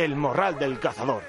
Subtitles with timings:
[0.00, 1.22] El morral del cazador.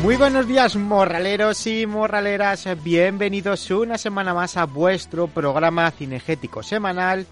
[0.00, 2.66] Muy buenos días, morraleros y morraleras.
[2.82, 7.26] Bienvenidos una semana más a vuestro programa cinegético semanal.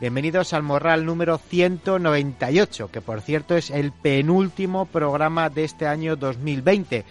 [0.00, 6.16] Bienvenidos al Morral número 198, que por cierto es el penúltimo programa de este año
[6.16, 7.04] 2020.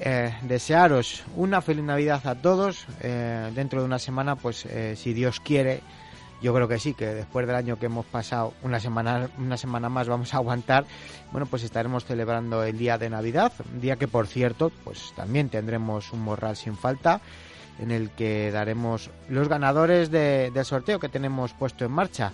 [0.00, 2.86] Eh, desearos una feliz Navidad a todos.
[3.00, 5.80] Eh, dentro de una semana, pues eh, si Dios quiere,
[6.42, 9.88] yo creo que sí, que después del año que hemos pasado, una semana, una semana
[9.88, 10.84] más vamos a aguantar.
[11.30, 16.12] Bueno, pues estaremos celebrando el día de Navidad, día que por cierto, pues también tendremos
[16.12, 17.20] un morral sin falta,
[17.78, 22.32] en el que daremos los ganadores de- del sorteo que tenemos puesto en marcha.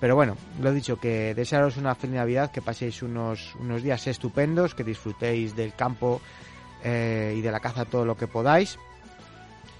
[0.00, 4.06] Pero bueno, lo he dicho, que desearos una feliz Navidad, que paséis unos, unos días
[4.06, 6.20] estupendos, que disfrutéis del campo
[6.84, 8.78] eh, y de la caza todo lo que podáis.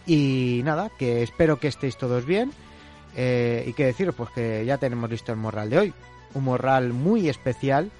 [0.07, 2.53] Y nada, que espero que estéis todos bien.
[3.17, 5.95] Eh, y que deciros, pues que ya tenemos listo el morral de hoy.
[6.35, 7.91] Un morral muy especial,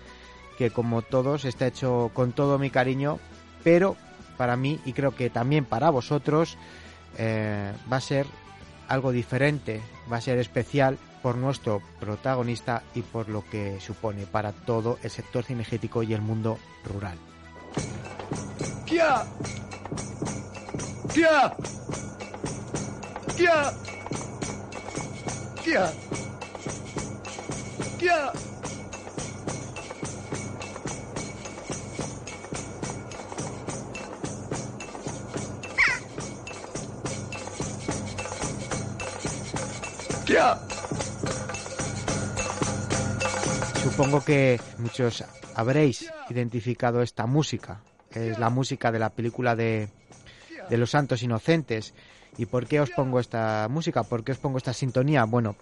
[0.57, 3.19] que como todos está hecho con todo mi cariño,
[3.65, 3.97] pero
[4.37, 6.57] para mí y creo que también para vosotros
[7.17, 8.27] eh, va a ser
[8.87, 14.53] algo diferente, va a ser especial por nuestro protagonista y por lo que supone para
[14.53, 17.19] todo el sector cinegético y el mundo rural.
[18.89, 19.23] ¡Kia!
[21.13, 21.55] ¡Kia!
[23.37, 23.73] ¡Kia!
[25.63, 25.93] ¡Kia!
[27.99, 28.33] ¡Kia!
[40.25, 40.59] ¡Kia!
[43.83, 45.25] Supongo que muchos
[45.55, 47.83] habréis identificado esta música.
[48.19, 49.89] Es la música de la película de,
[50.69, 51.95] de Los Santos Inocentes.
[52.37, 54.03] ¿Y por qué os pongo esta música?
[54.03, 55.25] ¿Por qué os pongo esta sintonía?
[55.25, 55.57] Bueno,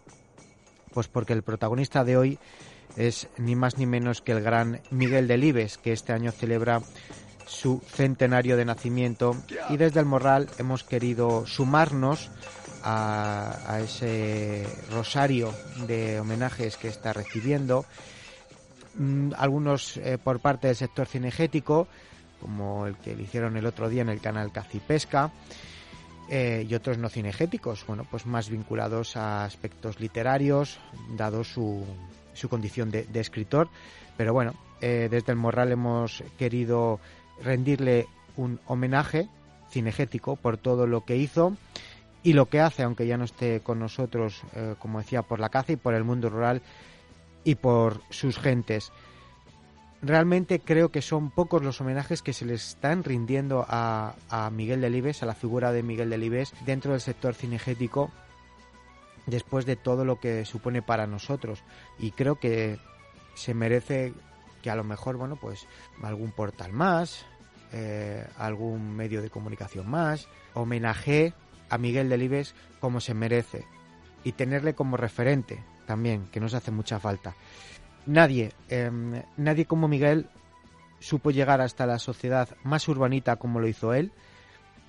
[0.92, 2.38] pues porque el protagonista de hoy
[2.96, 6.80] es ni más ni menos que el gran Miguel Delibes, que este año celebra
[7.46, 9.36] su centenario de nacimiento
[9.70, 12.30] y desde el Morral hemos querido sumarnos
[12.82, 15.52] a, ese rosario
[15.86, 17.84] de homenajes que está recibiendo,
[18.98, 21.86] Mm, algunos eh, por parte del sector cinegético,
[22.40, 25.32] como el que le hicieron el otro día en el canal Cacipesca,
[26.28, 30.80] eh, y otros no cinegéticos, bueno, pues más vinculados a aspectos literarios,
[31.16, 31.84] dado su,
[32.34, 33.68] su condición de, escritor.
[34.16, 36.98] Pero bueno, eh, desde el Morral hemos querido
[37.42, 39.28] rendirle un homenaje
[39.70, 41.56] cinegético por todo lo que hizo
[42.22, 45.48] y lo que hace, aunque ya no esté con nosotros, eh, como decía, por la
[45.48, 46.60] caza y por el mundo rural
[47.44, 48.90] y por sus gentes.
[50.06, 54.80] Realmente creo que son pocos los homenajes que se le están rindiendo a, a Miguel
[54.80, 58.12] Delibes, a la figura de Miguel Delibes, dentro del sector cinegético,
[59.26, 61.64] después de todo lo que supone para nosotros.
[61.98, 62.78] Y creo que
[63.34, 64.14] se merece
[64.62, 65.66] que a lo mejor, bueno, pues
[66.00, 67.26] algún portal más,
[67.72, 71.34] eh, algún medio de comunicación más, homenaje
[71.68, 73.64] a Miguel Delibes como se merece
[74.22, 77.34] y tenerle como referente también, que nos hace mucha falta.
[78.06, 78.90] Nadie, eh,
[79.36, 80.28] nadie como Miguel
[81.00, 84.12] supo llegar hasta la sociedad más urbanita como lo hizo él,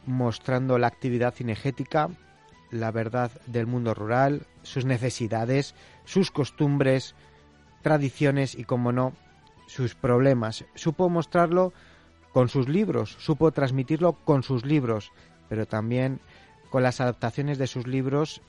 [0.06, 2.10] mostrando la actividad cinegética,
[2.72, 5.74] la verdad del mundo rural, sus necesidades,
[6.06, 7.16] sus costumbres,
[7.82, 9.14] tradiciones y, como no,
[9.68, 10.66] sus problemas.
[10.76, 11.74] Supo mostrarlo
[12.34, 15.12] con sus libros, supo transmitirlo con sus libros,
[15.50, 16.20] pero también
[16.70, 18.42] con las adaptaciones de sus libros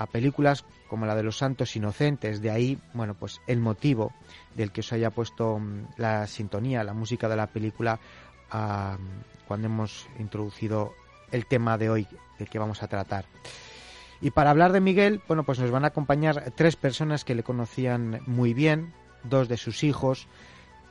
[0.00, 2.40] a películas como la de los Santos Inocentes.
[2.40, 4.12] De ahí, bueno, pues el motivo
[4.56, 8.00] del que os haya puesto mm, la sintonía, la música de la película
[8.50, 8.96] ah,
[9.46, 10.94] cuando hemos introducido
[11.30, 12.08] el tema de hoy
[12.38, 13.26] del que vamos a tratar.
[14.22, 17.42] Y para hablar de Miguel, bueno, pues nos van a acompañar tres personas que le
[17.42, 20.28] conocían muy bien, dos de sus hijos,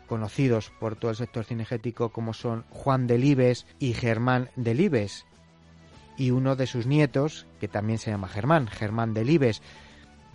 [0.08, 5.26] conocidos por todo el sector cinegético como son Juan Delibes y Germán Delibes.
[6.20, 9.62] Y uno de sus nietos, que también se llama Germán, Germán Delibes.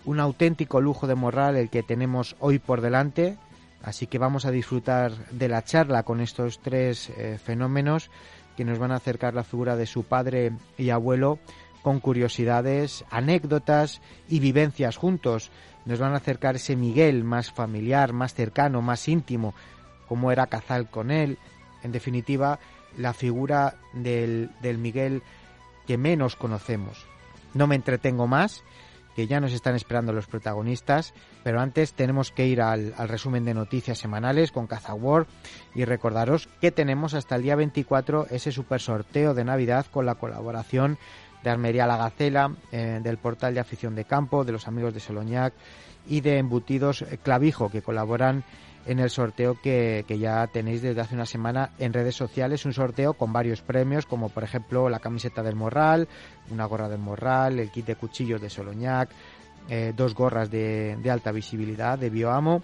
[0.07, 3.37] Un auténtico lujo de morral el que tenemos hoy por delante,
[3.83, 8.11] así que vamos a disfrutar de la charla con estos tres eh, fenómenos
[8.57, 11.39] que nos van a acercar la figura de su padre y abuelo
[11.83, 15.51] con curiosidades, anécdotas y vivencias juntos.
[15.85, 19.55] Nos van a acercar ese Miguel más familiar, más cercano, más íntimo,
[20.09, 21.37] cómo era cazar con él.
[21.83, 22.59] En definitiva,
[22.97, 25.23] la figura del, del Miguel
[25.87, 27.07] que menos conocemos.
[27.55, 28.65] No me entretengo más,
[29.15, 33.55] que ya nos están esperando los protagonistas, pero antes tenemos que ir al, resumen de
[33.55, 35.27] noticias semanales con Cazawar
[35.75, 40.17] y recordaros que tenemos hasta el día 24 ese super sorteo de Navidad con la
[40.17, 40.99] colaboración
[41.43, 45.01] de Armería La Gacela, eh, del portal de afición de campo, de los amigos de
[45.01, 45.53] Soloñac
[46.07, 48.45] y de Embutidos Clavijo, que colaboran
[48.87, 52.73] en el sorteo que, que, ya tenéis desde hace una semana en redes sociales, un
[52.73, 56.09] sorteo con varios premios, como por ejemplo la camiseta del Morral,
[56.51, 59.09] una gorra del Morral, el kit de cuchillos de Soloñac,
[59.69, 62.63] eh, dos gorras de, alta visibilidad de Bioamo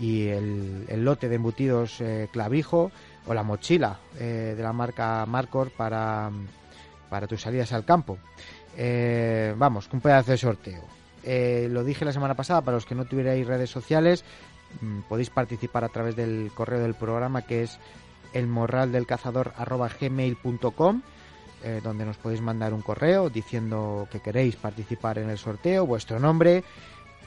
[0.00, 2.90] y el, el lote de embutidos eh, Clavijo
[3.26, 6.30] o la mochila eh, de la marca Marcor para,
[7.08, 8.18] para tus salidas al campo.
[9.56, 11.01] Vamos, un pedazo de sorteo.
[11.24, 14.24] Lo dije la semana pasada, para los que no tuvierais redes sociales,
[14.80, 17.78] Mm, podéis participar a través del correo del programa que es
[18.32, 21.02] elmorraldelcazador.gmail.com
[21.64, 26.18] eh, donde nos podéis mandar un correo diciendo que queréis participar en el sorteo, vuestro
[26.18, 26.64] nombre,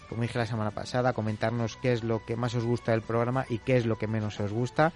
[0.09, 3.45] como dije la semana pasada, comentarnos qué es lo que más os gusta del programa
[3.47, 4.91] y qué es lo que menos os gusta.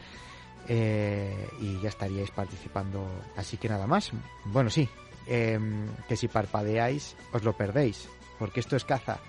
[0.68, 3.08] Eh, y ya estaríais participando.
[3.38, 4.12] Así que nada más.
[4.46, 4.88] Bueno, sí,
[5.26, 5.58] eh,
[6.08, 8.08] que si parpadeáis os lo perdéis,
[8.40, 9.20] porque esto es caza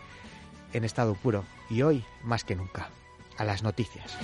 [0.73, 2.89] en estado puro y hoy más que nunca
[3.37, 4.17] a las noticias.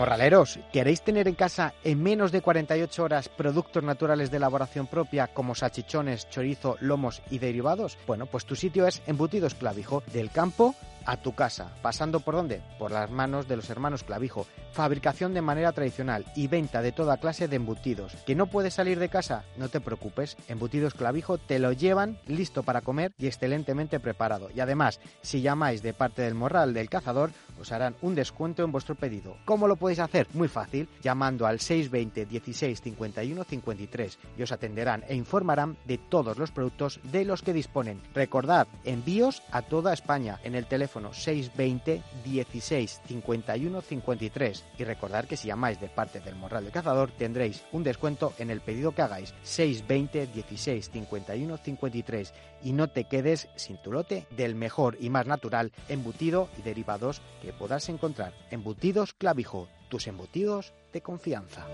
[0.00, 5.26] Morraleros, ¿queréis tener en casa en menos de 48 horas productos naturales de elaboración propia
[5.26, 7.98] como salchichones, chorizo, lomos y derivados?
[8.06, 10.74] Bueno, pues tu sitio es Embutidos Clavijo, del campo
[11.10, 11.72] a tu casa.
[11.82, 12.62] ¿Pasando por dónde?
[12.78, 14.46] Por las manos de los hermanos Clavijo.
[14.72, 18.14] Fabricación de manera tradicional y venta de toda clase de embutidos.
[18.24, 19.42] ¿Que no puedes salir de casa?
[19.56, 20.36] No te preocupes.
[20.46, 24.50] Embutidos Clavijo te lo llevan listo para comer y excelentemente preparado.
[24.54, 28.70] Y además, si llamáis de parte del morral del cazador, os harán un descuento en
[28.70, 29.36] vuestro pedido.
[29.44, 30.28] ¿Cómo lo podéis hacer?
[30.32, 36.38] Muy fácil, llamando al 620 16 51 53 y os atenderán e informarán de todos
[36.38, 38.00] los productos de los que disponen.
[38.14, 45.36] Recordad, envíos a toda España en el teléfono 620 16 51 53 y recordad que
[45.36, 49.02] si llamáis de parte del Morral del Cazador tendréis un descuento en el pedido que
[49.02, 55.10] hagáis 620 16 51 53 y no te quedes sin tu lote del mejor y
[55.10, 58.32] más natural embutido y derivados que podrás encontrar.
[58.50, 61.66] Embutidos Clavijo, tus embutidos de confianza.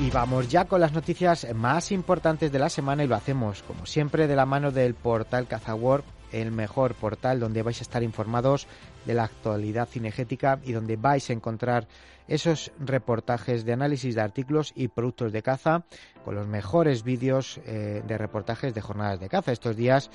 [0.00, 3.86] Y vamos ya con las noticias más importantes de la semana y lo hacemos, como
[3.86, 6.02] siempre, de la mano del portal Cazawar,
[6.32, 8.66] el mejor portal donde vais a estar informados
[9.06, 11.86] de la actualidad cinegética y donde vais a encontrar
[12.26, 15.84] esos reportajes de análisis de artículos y productos de caza
[16.24, 19.52] con los mejores vídeos eh, de reportajes de jornadas de caza.
[19.52, 20.10] Estos días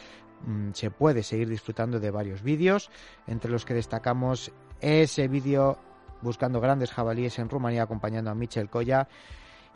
[0.45, 2.91] mmm, se puede seguir disfrutando de varios vídeos,
[3.27, 4.51] entre los que destacamos
[4.81, 5.79] ese vídeo
[6.21, 9.07] buscando grandes jabalíes en Rumanía acompañando a Michel Coya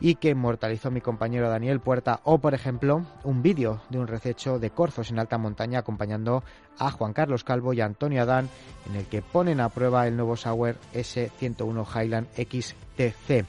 [0.00, 4.58] y que inmortalizó mi compañero Daniel Puerta, o por ejemplo, un vídeo de un rececho
[4.58, 6.42] de corzos en alta montaña acompañando
[6.78, 8.48] a Juan Carlos Calvo y Antonio Adán,
[8.88, 13.46] en el que ponen a prueba el nuevo Sauer S101 Highland XTC.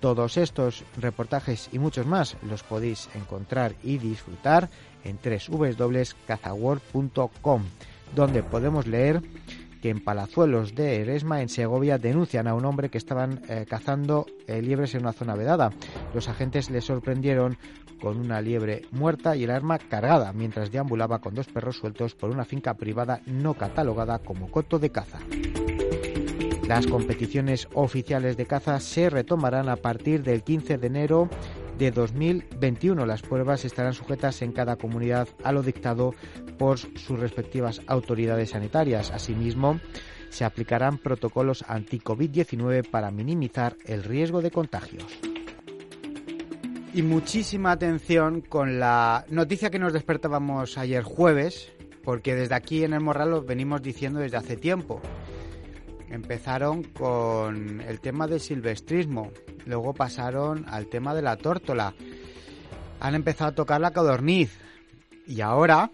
[0.00, 4.70] Todos estos reportajes y muchos más los podéis encontrar y disfrutar
[5.04, 7.64] en www.cazaworld.com,
[8.14, 9.22] donde podemos leer
[9.80, 14.26] que en Palazuelos de Eresma, en Segovia, denuncian a un hombre que estaban eh, cazando
[14.46, 15.70] eh, liebres en una zona vedada.
[16.14, 17.56] Los agentes le sorprendieron
[18.00, 22.30] con una liebre muerta y el arma cargada, mientras deambulaba con dos perros sueltos por
[22.30, 25.18] una finca privada no catalogada como coto de caza.
[26.68, 31.30] Las competiciones oficiales de caza se retomarán a partir del 15 de enero
[31.78, 33.06] de 2021.
[33.06, 36.14] Las pruebas estarán sujetas en cada comunidad a lo dictado
[36.58, 39.10] por sus respectivas autoridades sanitarias.
[39.10, 39.80] Asimismo,
[40.30, 45.06] se aplicarán protocolos anti-COVID-19 para minimizar el riesgo de contagios.
[46.94, 51.72] Y muchísima atención con la noticia que nos despertábamos ayer jueves,
[52.02, 55.00] porque desde aquí en el Morral lo venimos diciendo desde hace tiempo.
[56.10, 59.30] Empezaron con el tema del silvestrismo,
[59.66, 61.94] luego pasaron al tema de la tórtola,
[63.00, 64.58] han empezado a tocar la codorniz
[65.26, 65.90] Y ahora,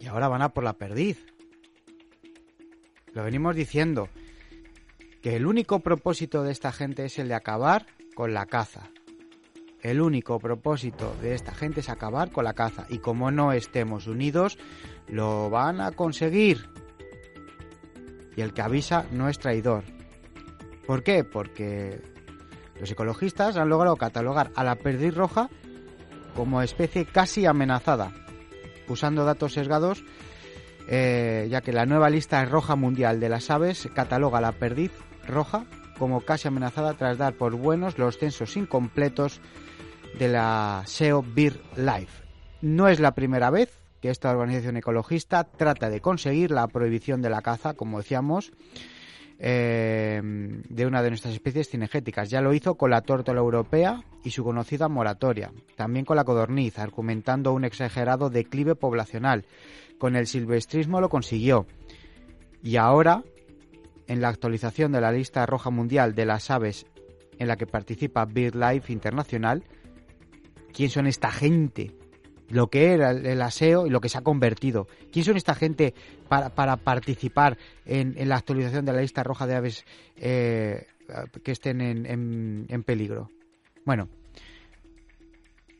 [0.00, 1.24] y ahora van a por la perdiz.
[3.12, 4.08] Lo venimos diciendo,
[5.22, 8.90] que el único propósito de esta gente es el de acabar con la caza.
[9.82, 12.86] El único propósito de esta gente es acabar con la caza.
[12.88, 14.58] Y como no estemos unidos,
[15.08, 16.68] lo van a conseguir.
[18.36, 19.84] Y el que avisa no es traidor.
[20.86, 21.24] ¿Por qué?
[21.24, 22.00] Porque
[22.78, 25.50] los ecologistas han logrado catalogar a la perdiz roja
[26.34, 28.12] como especie casi amenazada,
[28.90, 30.04] usando datos sesgados,
[30.88, 34.92] eh, ya que la nueva lista roja mundial de las aves cataloga la perdiz
[35.26, 35.64] roja
[35.98, 39.40] como casi amenazada tras dar por buenos los censos incompletos
[40.18, 42.24] de la SEO Beer Life.
[42.62, 43.70] No es la primera vez
[44.00, 48.52] que esta organización ecologista trata de conseguir la prohibición de la caza, como decíamos,
[49.42, 52.28] eh, de una de nuestras especies cinegéticas.
[52.28, 56.78] Ya lo hizo con la tórtola europea y su conocida moratoria, también con la codorniz,
[56.78, 59.46] argumentando un exagerado declive poblacional.
[59.98, 61.66] Con el silvestrismo lo consiguió.
[62.62, 63.24] Y ahora,
[64.06, 66.84] en la actualización de la lista roja mundial de las aves
[67.38, 69.64] en la que participa BirdLife Internacional,
[70.74, 71.96] ¿quién son esta gente?
[72.50, 74.86] Lo que era el aseo y lo que se ha convertido.
[75.12, 75.94] ¿Quién son esta gente
[76.28, 79.84] para, para participar en, la actualización de la lista roja de aves
[80.16, 80.86] eh,
[81.42, 83.30] que estén en, en, peligro?
[83.84, 84.08] Bueno,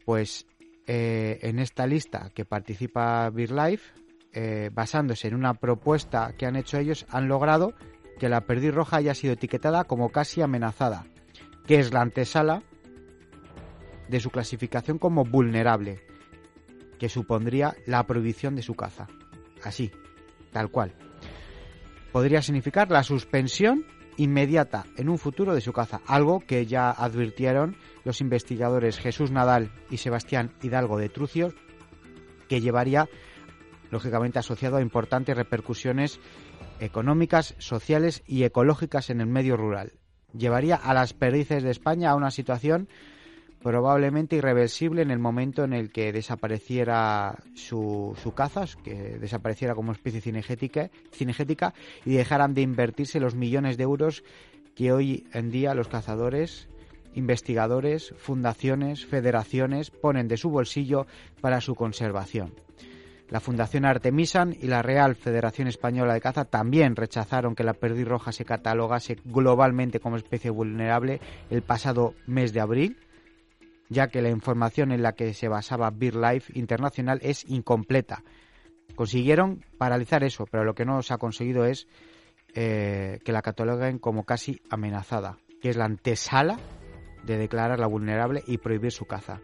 [0.05, 0.47] pues
[0.87, 3.93] eh, en esta lista que participa BirdLife,
[4.33, 7.75] eh, basándose en una propuesta que han hecho ellos, han logrado
[8.19, 11.07] que la perdiz roja haya sido etiquetada como casi amenazada,
[11.67, 12.62] que es la antesala
[14.09, 16.00] de su clasificación como vulnerable
[17.00, 19.09] que supondría la prohibición de su caza.
[19.64, 19.90] Así,
[20.52, 20.92] tal cual.
[22.12, 23.87] Podría significar la suspensión
[24.19, 29.73] inmediata en un futuro de su caza, algo que ya advirtieron los investigadores Jesús Nadal
[29.90, 31.54] y Sebastián Hidalgo de Trucios,
[32.49, 33.09] que llevaría
[33.90, 36.21] lógicamente asociado a importantes repercusiones
[36.80, 39.95] económicas, sociales y ecológicas en el medio rural.
[40.37, 42.88] Llevaría a las perdices de España a una situación
[43.62, 49.93] probablemente irreversible en el momento en el que desapareciera su, su caza, que desapareciera como
[49.93, 51.75] especie cinegética, cinegética
[52.05, 54.25] y dejaran de invertirse los millones de euros
[54.75, 56.69] que hoy en día los cazadores,
[57.14, 61.07] investigadores, fundaciones, federaciones ponen de su bolsillo
[61.40, 62.55] para su conservación.
[63.29, 68.09] La Fundación Artemisan y la Real Federación Española de Caza también rechazaron que la perdiz
[68.09, 72.97] roja se catalogase globalmente como especie vulnerable el pasado mes de abril
[73.91, 78.23] ya que la información en la que se basaba BirdLife Internacional es incompleta.
[78.95, 81.89] Consiguieron paralizar eso, pero lo que no se ha conseguido es
[82.55, 86.59] eh, que la cataloguen como casi amenazada, que es la antesala
[87.25, 89.41] de declararla vulnerable y prohibir su caza.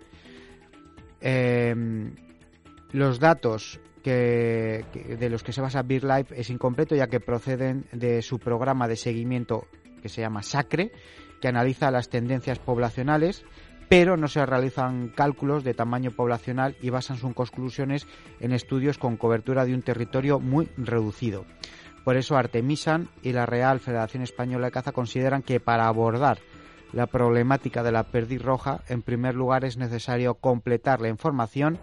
[1.20, 2.14] Em,
[2.92, 4.84] los datos que,
[5.18, 8.96] de los que se basa BirdLife es incompleto ya que proceden de su programa de
[8.96, 9.66] seguimiento
[10.00, 10.92] que se llama SACRE,
[11.40, 13.44] que analiza las tendencias poblacionales
[13.88, 18.06] pero no se realizan cálculos de tamaño poblacional y basan sus conclusiones
[18.40, 21.44] en estudios con cobertura de un territorio muy reducido.
[22.04, 26.38] Por eso Artemisan y la Real Federación Española de Caza consideran que para abordar
[26.92, 31.78] la problemática de la perdiz roja, en primer lugar es necesario completar la información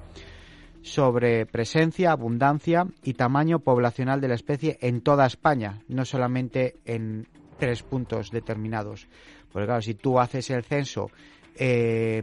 [0.82, 7.28] sobre presencia, abundancia y tamaño poblacional de la especie en toda España, no solamente en
[7.58, 9.08] tres puntos determinados.
[9.52, 11.10] Porque claro, si tú haces el censo
[11.56, 12.22] eh,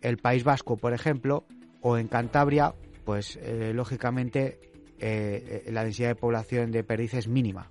[0.00, 1.44] el País Vasco, por ejemplo,
[1.80, 2.74] o en Cantabria,
[3.04, 4.58] pues eh, lógicamente
[4.98, 7.70] eh, la densidad de población de perdiz es mínima.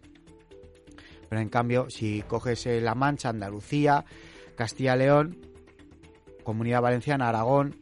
[1.30, 4.06] Pero en cambio, si coges La Mancha, Andalucía,
[4.56, 5.38] Castilla-León,
[6.44, 7.76] Comunidad Valenciana, Aragón,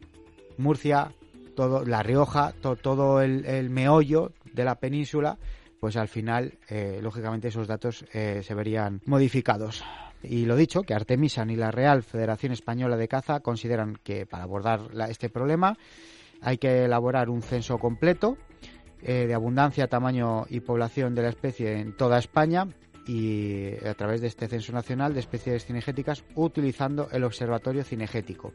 [0.58, 1.12] Murcia,
[1.54, 5.38] todo, La Rioja, todo el, meollo de la península,
[5.78, 6.58] pues al final,
[7.00, 9.84] lógicamente, esos datos se verían modificados.
[10.28, 14.44] Y lo dicho, que Artemisan y la Real Federación Española de Caza consideran que para
[14.44, 15.78] abordar este problema
[16.40, 18.36] hay que elaborar un censo completo
[19.02, 22.66] eh, de abundancia, tamaño y población de la especie en toda España
[23.06, 28.52] y a través de este censo nacional de especies cinegéticas utilizando el observatorio cinegético.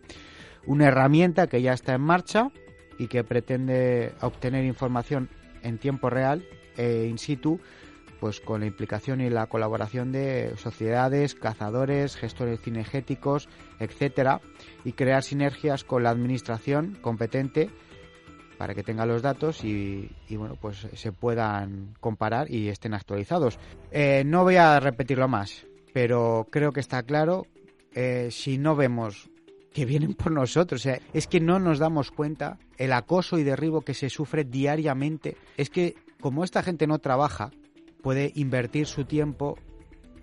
[0.66, 2.52] Una herramienta que ya está en marcha
[3.00, 5.30] y que pretende obtener información
[5.64, 6.44] en tiempo real
[6.78, 7.60] e in situ
[8.22, 13.50] pues con la implicación y la colaboración de sociedades, cazadores, gestores cinegéticos,
[13.80, 14.40] etcétera,
[14.86, 17.72] y crear sinergias con la administración competente
[18.60, 23.58] para que tenga los datos y, bueno pues se puedan comparar y estén actualizados.
[23.90, 27.48] Eh, no voy a repetirlo más, pero creo que está claro.
[27.94, 29.32] Eh, si no vemos
[29.74, 30.86] que vienen por nosotros.
[31.14, 35.38] Es que no nos damos cuenta el acoso y derribo que se sufre diariamente.
[35.58, 37.52] Es que como esta gente no trabaja,
[38.02, 39.58] puede invertir su tiempo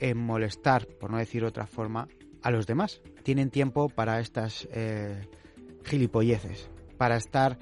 [0.00, 2.08] en molestar, por no decir otra forma,
[2.42, 3.00] a los demás.
[3.22, 5.26] Tienen tiempo para estas eh,
[5.84, 7.58] gilipolleces, para estar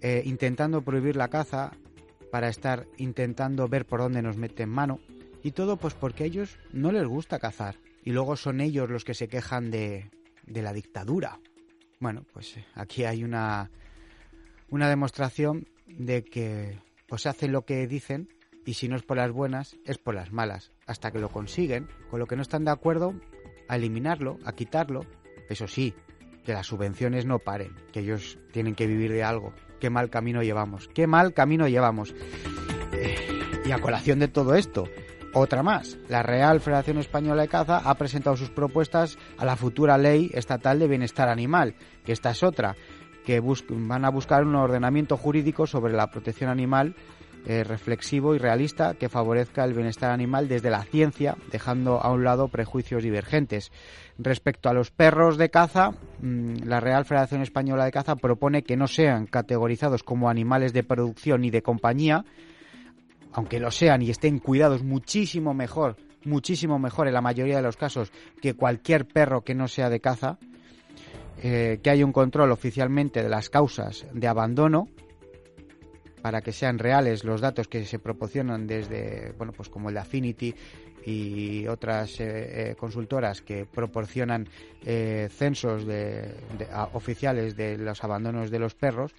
[0.00, 1.72] eh, intentando prohibir la caza,
[2.30, 5.00] para estar intentando ver por dónde nos meten mano.
[5.42, 7.76] Y todo pues porque a ellos no les gusta cazar.
[8.04, 10.10] Y luego son ellos los que se quejan de,
[10.46, 11.40] de la dictadura.
[12.00, 13.70] Bueno, pues eh, aquí hay una,
[14.70, 18.28] una demostración de que pues hacen lo que dicen
[18.64, 20.72] y si no es por las buenas, es por las malas.
[20.86, 23.14] Hasta que lo consiguen, con lo que no están de acuerdo,
[23.68, 25.00] a eliminarlo, a quitarlo.
[25.48, 25.94] Eso sí,
[26.44, 29.52] que las subvenciones no paren, que ellos tienen que vivir de algo.
[29.80, 32.14] Qué mal camino llevamos, qué mal camino llevamos.
[32.92, 33.16] Eh,
[33.64, 34.84] y a colación de todo esto,
[35.34, 35.98] otra más.
[36.08, 40.78] La Real Federación Española de Caza ha presentado sus propuestas a la futura ley estatal
[40.78, 42.76] de bienestar animal, que esta es otra,
[43.24, 46.94] que van a buscar un ordenamiento jurídico sobre la protección animal
[47.44, 52.22] eh, reflexivo y realista que favorezca el bienestar animal desde la ciencia, dejando a un
[52.22, 53.72] lado prejuicios divergentes.
[54.16, 58.76] Respecto a los perros de caza, mm, la Real Federación Española de Caza propone que
[58.76, 62.24] no sean categorizados como animales de producción y de compañía,
[63.32, 67.76] aunque lo sean y estén cuidados muchísimo mejor, muchísimo mejor en la mayoría de los
[67.76, 70.38] casos que cualquier perro que no sea de caza,
[71.42, 74.86] eh, que haya un control oficialmente de las causas de abandono
[76.22, 80.00] para que sean reales los datos que se proporcionan desde, bueno, pues como el de
[80.00, 80.54] Affinity
[81.04, 84.48] y otras eh, eh, consultoras que proporcionan
[84.86, 86.32] eh, censos de,
[86.92, 89.12] oficiales de los abandonos de los perros.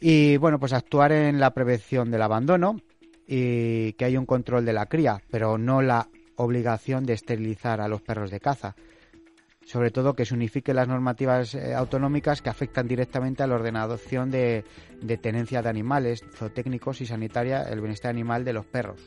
[0.00, 2.80] Y bueno, pues actuar en la prevención del abandono
[3.26, 7.88] y que haya un control de la cría, pero no la obligación de esterilizar a
[7.88, 8.76] los perros de caza
[9.64, 14.30] sobre todo que se unifiquen las normativas eh, autonómicas que afectan directamente a la ordenación
[14.30, 14.64] de,
[15.20, 19.00] tenencia de animales, zootécnicos y sanitaria, el bienestar animal de los perros.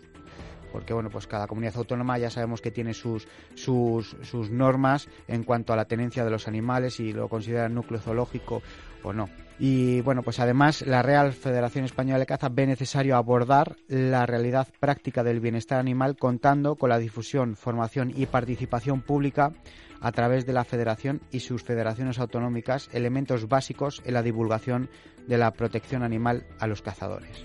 [0.71, 5.43] Porque bueno, pues cada comunidad autónoma ya sabemos que tiene sus, sus, sus normas en
[5.43, 8.61] cuanto a la tenencia de los animales y lo consideran núcleo zoológico
[9.03, 9.29] o no.
[9.59, 14.67] Y bueno, pues además la Real Federación Española de Caza ve necesario abordar la realidad
[14.79, 19.53] práctica del bienestar animal contando con la difusión, formación y participación pública
[20.01, 24.89] a través de la Federación y sus federaciones autonómicas elementos básicos en la divulgación
[25.27, 27.43] de la protección animal a los cazadores.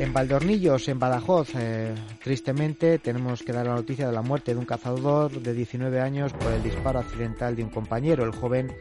[0.00, 4.58] En Valdornillos, en Badajoz, eh, tristemente tenemos que dar la noticia de la muerte de
[4.58, 8.24] un cazador de 19 años por el disparo accidental de un compañero.
[8.24, 8.72] El joven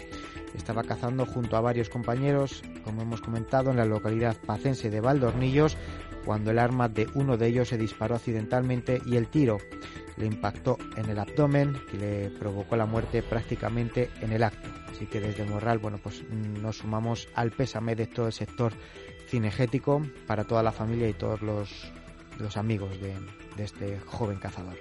[0.56, 5.76] estaba cazando junto a varios compañeros, como hemos comentado, en la localidad pacense de Valdornillos,
[6.26, 9.58] cuando el arma de uno de ellos se disparó accidentalmente y el tiro
[10.18, 14.70] le impactó en el abdomen y le provocó la muerte prácticamente en el acto.
[14.92, 18.74] Así que desde Morral, bueno, pues nos sumamos al pésame de todo el sector
[19.28, 21.92] cinegético para toda la familia y todos los,
[22.38, 23.16] los amigos de,
[23.56, 24.76] de este joven cazador.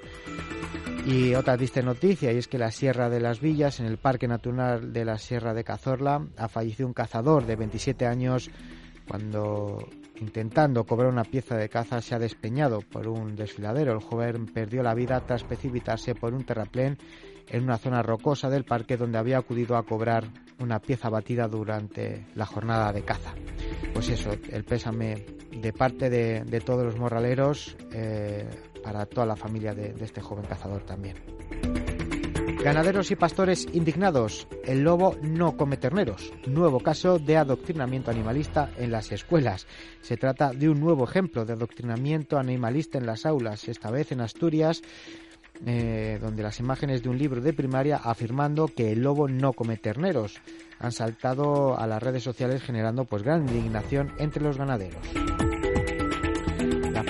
[1.06, 4.28] Y otra triste noticia, y es que la Sierra de las Villas, en el Parque
[4.28, 8.50] Natural de la Sierra de Cazorla, ha fallecido un cazador de 27 años
[9.06, 9.88] cuando
[10.20, 13.92] intentando cobrar una pieza de caza se ha despeñado por un desfiladero.
[13.92, 16.98] El joven perdió la vida tras precipitarse por un terraplén
[17.48, 20.24] en una zona rocosa del parque donde había acudido a cobrar
[20.60, 23.32] una pieza batida durante la jornada de caza.
[23.94, 28.48] Pues eso, el pésame de parte de, todos los morraleros eh,
[28.82, 31.16] para toda la familia de este joven cazador también.
[32.62, 34.48] Ganaderos y pastores indignados.
[34.64, 36.32] El lobo no come terneros.
[36.46, 39.66] Nuevo caso de adoctrinamiento animalista en las escuelas.
[40.00, 44.20] Se trata de un nuevo ejemplo de adoctrinamiento animalista en las aulas, esta vez en
[44.20, 44.82] Asturias.
[45.66, 49.76] Eh, donde las imágenes de un libro de primaria afirmando que el lobo no come
[49.76, 50.40] terneros
[50.78, 55.02] han saltado a las redes sociales generando pues gran indignación entre los ganaderos.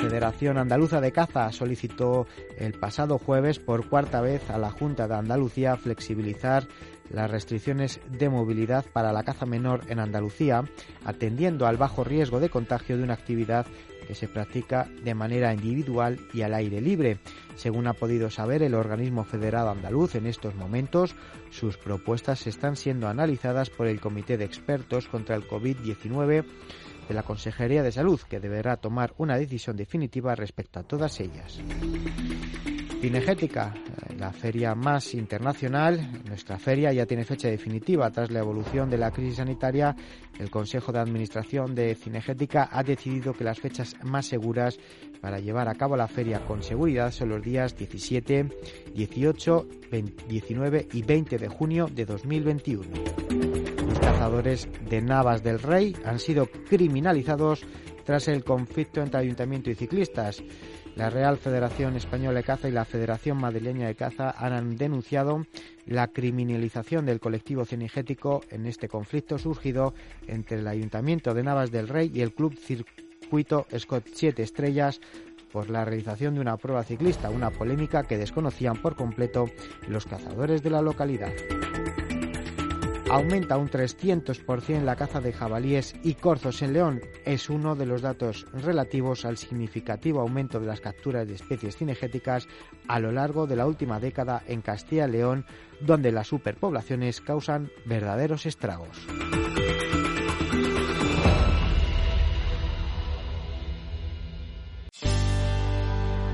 [0.00, 5.16] Federación Andaluza de Caza solicitó el pasado jueves por cuarta vez a la Junta de
[5.16, 6.68] Andalucía flexibilizar
[7.10, 10.62] las restricciones de movilidad para la caza menor en Andalucía,
[11.04, 13.66] atendiendo al bajo riesgo de contagio de una actividad
[14.06, 17.18] que se practica de manera individual y al aire libre.
[17.56, 21.16] Según ha podido saber el organismo federado andaluz en estos momentos,
[21.50, 26.44] sus propuestas están siendo analizadas por el Comité de Expertos contra el COVID-19
[27.08, 31.60] de la Consejería de Salud, que deberá tomar una decisión definitiva respecto a todas ellas.
[33.00, 33.74] Cinegética,
[34.18, 38.10] la feria más internacional, nuestra feria ya tiene fecha definitiva.
[38.10, 39.94] Tras la evolución de la crisis sanitaria,
[40.38, 44.78] el Consejo de Administración de Cinegética ha decidido que las fechas más seguras
[45.20, 48.48] para llevar a cabo la feria con seguridad son los días 17,
[48.94, 49.68] 18,
[50.28, 53.67] 19 y 20 de junio de 2021.
[54.08, 57.66] Cazadores de Navas del Rey han sido criminalizados
[58.06, 60.42] tras el conflicto entre ayuntamiento y ciclistas.
[60.96, 65.44] La Real Federación Española de Caza y la Federación Madrileña de Caza han denunciado
[65.84, 69.92] la criminalización del colectivo cinegético en este conflicto surgido
[70.26, 75.02] entre el Ayuntamiento de Navas del Rey y el Club Circuito Scott 7 Estrellas
[75.52, 79.50] por la realización de una prueba ciclista, una polémica que desconocían por completo
[79.86, 81.30] los cazadores de la localidad
[83.10, 87.00] aumenta un 300% la caza de jabalíes y corzos en León.
[87.24, 92.46] Es uno de los datos relativos al significativo aumento de las capturas de especies cinegéticas
[92.86, 95.46] a lo largo de la última década en Castilla y León,
[95.80, 99.06] donde las superpoblaciones causan verdaderos estragos.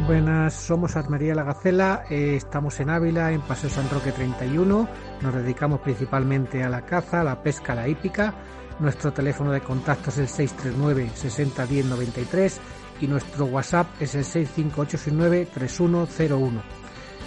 [0.06, 4.86] Buenas, somos Armería La Gacela, eh, estamos en Ávila, en Paseo San Roque 31,
[5.22, 8.34] nos dedicamos principalmente a la caza, la pesca, la hípica.
[8.80, 12.60] Nuestro teléfono de contacto es el 639 60 10 93
[13.00, 16.62] y nuestro WhatsApp es el 65869 3101.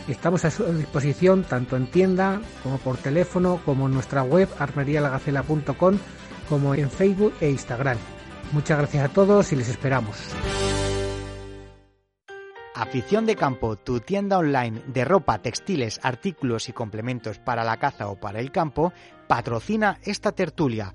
[0.07, 5.97] Estamos a su disposición tanto en tienda como por teléfono, como en nuestra web armerialagacela.com,
[6.47, 7.97] como en Facebook e Instagram.
[8.51, 10.15] Muchas gracias a todos y les esperamos.
[12.77, 18.07] Afición de Campo, tu tienda online de ropa, textiles, artículos y complementos para la caza
[18.07, 18.93] o para el campo,
[19.27, 20.93] patrocina esta tertulia.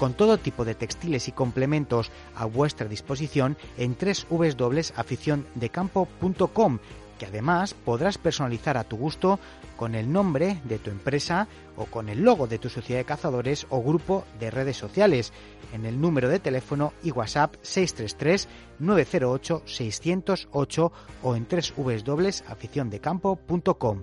[0.00, 6.78] Con todo tipo de textiles y complementos a vuestra disposición en www.aficiondecampo.com
[7.18, 9.38] que además podrás personalizar a tu gusto
[9.78, 13.66] con el nombre de tu empresa o con el logo de tu sociedad de cazadores
[13.70, 15.32] o grupo de redes sociales
[15.72, 18.48] en el número de teléfono y WhatsApp 633
[18.80, 24.02] 908 608 o en www.aficiondecampo.com.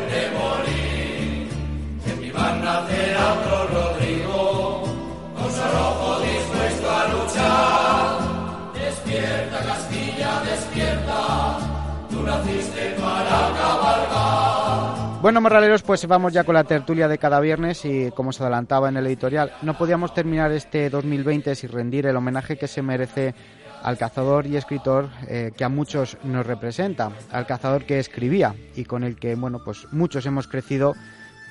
[15.21, 18.89] Bueno, morraleros, pues vamos ya con la tertulia de cada viernes y como se adelantaba
[18.89, 23.35] en el editorial, no podíamos terminar este 2020 sin rendir el homenaje que se merece
[23.83, 28.85] al cazador y escritor eh, que a muchos nos representa, al cazador que escribía y
[28.85, 30.95] con el que, bueno, pues muchos hemos crecido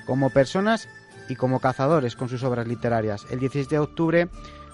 [0.05, 0.89] como personas
[1.29, 3.25] y como cazadores con sus obras literarias.
[3.31, 4.27] El 16 de octubre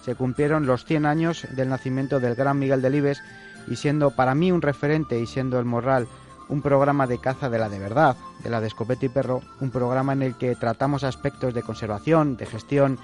[0.04, 3.22] se cumplieron los 100 años del nacimiento del gran Miguel Delibes
[3.67, 6.08] y siendo para mí un referente y siendo el Morral
[6.49, 9.69] un programa de caza de la de verdad, de la de escopeta y perro, un
[9.69, 12.97] programa en el que tratamos aspectos de conservación, de gestión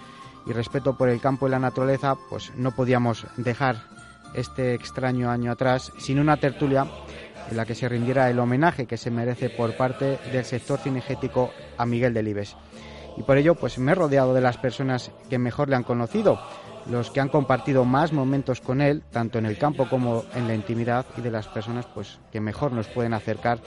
[0.45, 3.83] y respeto por el campo y la naturaleza, pues no podíamos dejar
[4.33, 6.87] este extraño año atrás sin una tertulia
[7.49, 11.51] en la que se rindiera el homenaje que se merece por parte del sector cinegético
[11.77, 12.55] a Miguel Delibes.
[13.17, 16.39] Y por ello, pues me he rodeado de las personas que mejor le han conocido,
[16.89, 20.55] los que han compartido más momentos con él, tanto en el campo como en la
[20.55, 23.59] intimidad, y de las personas pues que mejor nos pueden acercar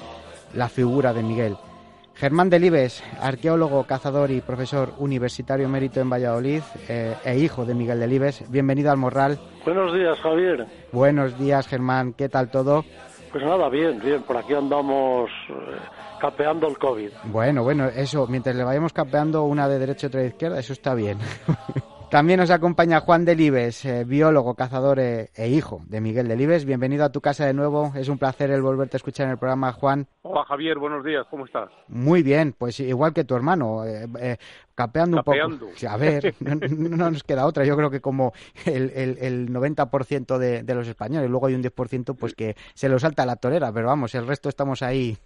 [0.55, 1.57] la figura de Miguel.
[2.15, 8.01] Germán Delibes, arqueólogo, cazador y profesor universitario emérito en Valladolid eh, e hijo de Miguel
[8.01, 8.51] Delibes.
[8.51, 9.39] Bienvenido al Morral.
[9.67, 10.67] Buenos días, Javier.
[10.93, 12.15] Buenos días, Germán.
[12.15, 12.85] ¿Qué tal todo?
[13.31, 14.23] Pues nada, bien, bien.
[14.23, 15.77] Por aquí andamos eh,
[16.19, 17.11] capeando el COVID.
[17.25, 20.73] Bueno, bueno, eso, mientras le vayamos capeando una de derecha y otra de izquierda, eso
[20.73, 21.19] está bien.
[22.11, 26.65] También nos acompaña Juan Delibes, eh, biólogo, cazador eh, e hijo de Miguel Delibes.
[26.65, 27.93] Bienvenido a tu casa de nuevo.
[27.97, 30.07] Es un placer el volverte a escuchar en el programa, Juan.
[30.23, 31.69] Hola Javier, buenos días, ¿cómo estás?
[31.89, 34.37] Muy bien, pues igual que tu hermano, eh, eh,
[34.75, 35.67] capeando un Capeando.
[35.67, 35.89] poco.
[35.91, 36.55] A ver, no,
[36.97, 37.65] no nos queda otra.
[37.65, 38.33] Yo creo que como
[38.65, 42.89] el, el, el 90% de, de los españoles, luego hay un 10% pues que se
[42.89, 45.19] lo salta a la torera, pero vamos, el resto estamos ahí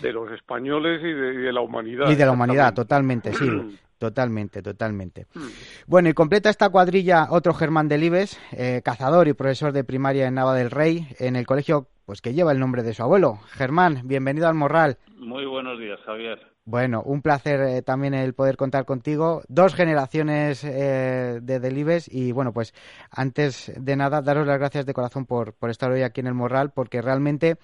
[0.00, 2.08] De los españoles y de, y de la humanidad.
[2.08, 3.50] y de la humanidad, totalmente, sí.
[4.04, 5.26] Totalmente, totalmente.
[5.32, 5.46] Mm.
[5.86, 10.34] Bueno, y completa esta cuadrilla otro Germán Delibes, eh, cazador y profesor de primaria en
[10.34, 13.38] Nava del Rey, en el colegio pues que lleva el nombre de su abuelo.
[13.52, 14.98] Germán, bienvenido al Morral.
[15.16, 16.38] Muy buenos días, Javier.
[16.66, 19.40] Bueno, un placer eh, también el poder contar contigo.
[19.48, 22.74] Dos generaciones eh, de Delibes y bueno, pues
[23.10, 26.34] antes de nada, daros las gracias de corazón por, por estar hoy aquí en el
[26.34, 27.56] Morral, porque realmente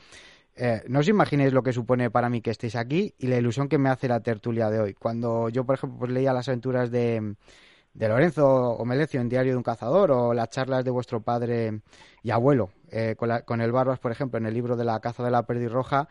[0.57, 3.69] eh, no os imaginéis lo que supone para mí que estéis aquí y la ilusión
[3.69, 4.95] que me hace la tertulia de hoy.
[4.95, 7.35] Cuando yo, por ejemplo, pues leía las aventuras de,
[7.95, 11.81] de Lorenzo Omelecio en Diario de un Cazador o las charlas de vuestro padre
[12.23, 15.01] y abuelo eh, con, la- con el Barbas, por ejemplo, en el libro de la
[15.01, 16.09] caza de la perdirroja,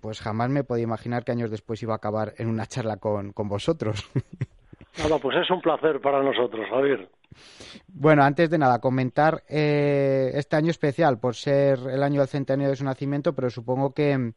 [0.00, 3.32] pues jamás me podía imaginar que años después iba a acabar en una charla con,
[3.32, 4.08] con vosotros.
[4.98, 7.08] Nada, pues es un placer para nosotros, Javier.
[7.88, 12.70] Bueno, antes de nada, comentar eh, este año especial por ser el año del centenario
[12.70, 14.32] de su nacimiento, pero supongo que,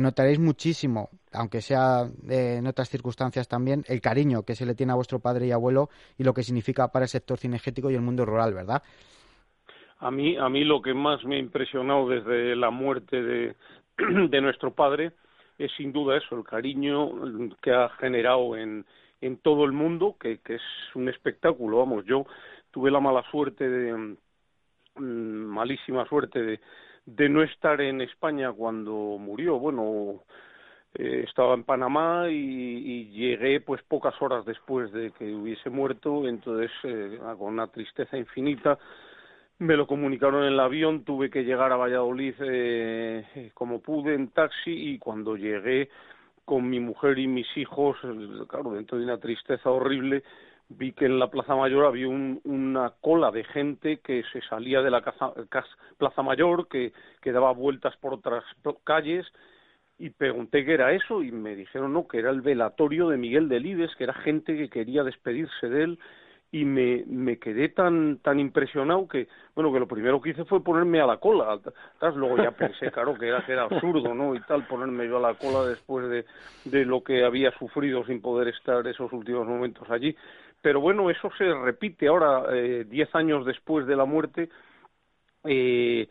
[0.00, 4.92] notaréis muchísimo, aunque sea eh, en otras circunstancias también, el cariño que se le tiene
[4.92, 8.00] a vuestro padre y abuelo y lo que significa para el sector cinegético y el
[8.00, 8.82] mundo rural, ¿verdad?
[9.98, 13.54] A mí, a mí lo que más me ha impresionado desde la muerte de,
[14.28, 15.12] de nuestro padre
[15.58, 17.10] es sin duda eso, el cariño
[17.60, 18.84] que ha generado en,
[19.22, 20.62] en todo el mundo, que, que es
[20.94, 21.78] un espectáculo.
[21.78, 22.26] Vamos, yo
[22.70, 24.16] tuve la mala suerte de,
[24.96, 26.60] mm, malísima suerte de,
[27.06, 29.58] de no estar en España cuando murió.
[29.58, 30.24] Bueno,
[30.94, 36.28] eh, estaba en Panamá y, y llegué pues pocas horas después de que hubiese muerto,
[36.28, 38.78] entonces eh, con una tristeza infinita
[39.58, 44.28] me lo comunicaron en el avión, tuve que llegar a Valladolid eh, como pude en
[44.28, 45.88] taxi y cuando llegué
[46.44, 47.96] con mi mujer y mis hijos,
[48.48, 50.22] claro, dentro de una tristeza horrible,
[50.68, 54.80] vi que en la Plaza Mayor había un- una cola de gente que se salía
[54.82, 55.02] de la
[55.98, 58.44] Plaza Mayor, que, que daba vueltas por otras
[58.84, 59.26] calles
[59.98, 63.48] y pregunté qué era eso y me dijeron no, que era el velatorio de Miguel
[63.48, 65.98] Delibes, que era gente que quería despedirse de él
[66.54, 70.62] y me, me quedé tan tan impresionado que bueno que lo primero que hice fue
[70.62, 72.14] ponerme a la cola atrás.
[72.14, 75.32] Luego ya pensé claro que era que era absurdo no y tal ponerme yo a
[75.32, 76.26] la cola después de,
[76.66, 80.14] de lo que había sufrido sin poder estar esos últimos momentos allí.
[80.60, 84.50] Pero bueno eso se repite ahora eh, diez años después de la muerte.
[85.44, 86.06] Eh,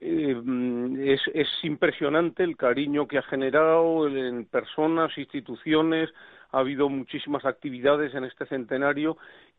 [0.00, 6.10] eh, mm, es, es impresionante el cariño que ha generado en personas, instituciones,
[6.54, 9.16] ha habido muchísimas actividades en este centenario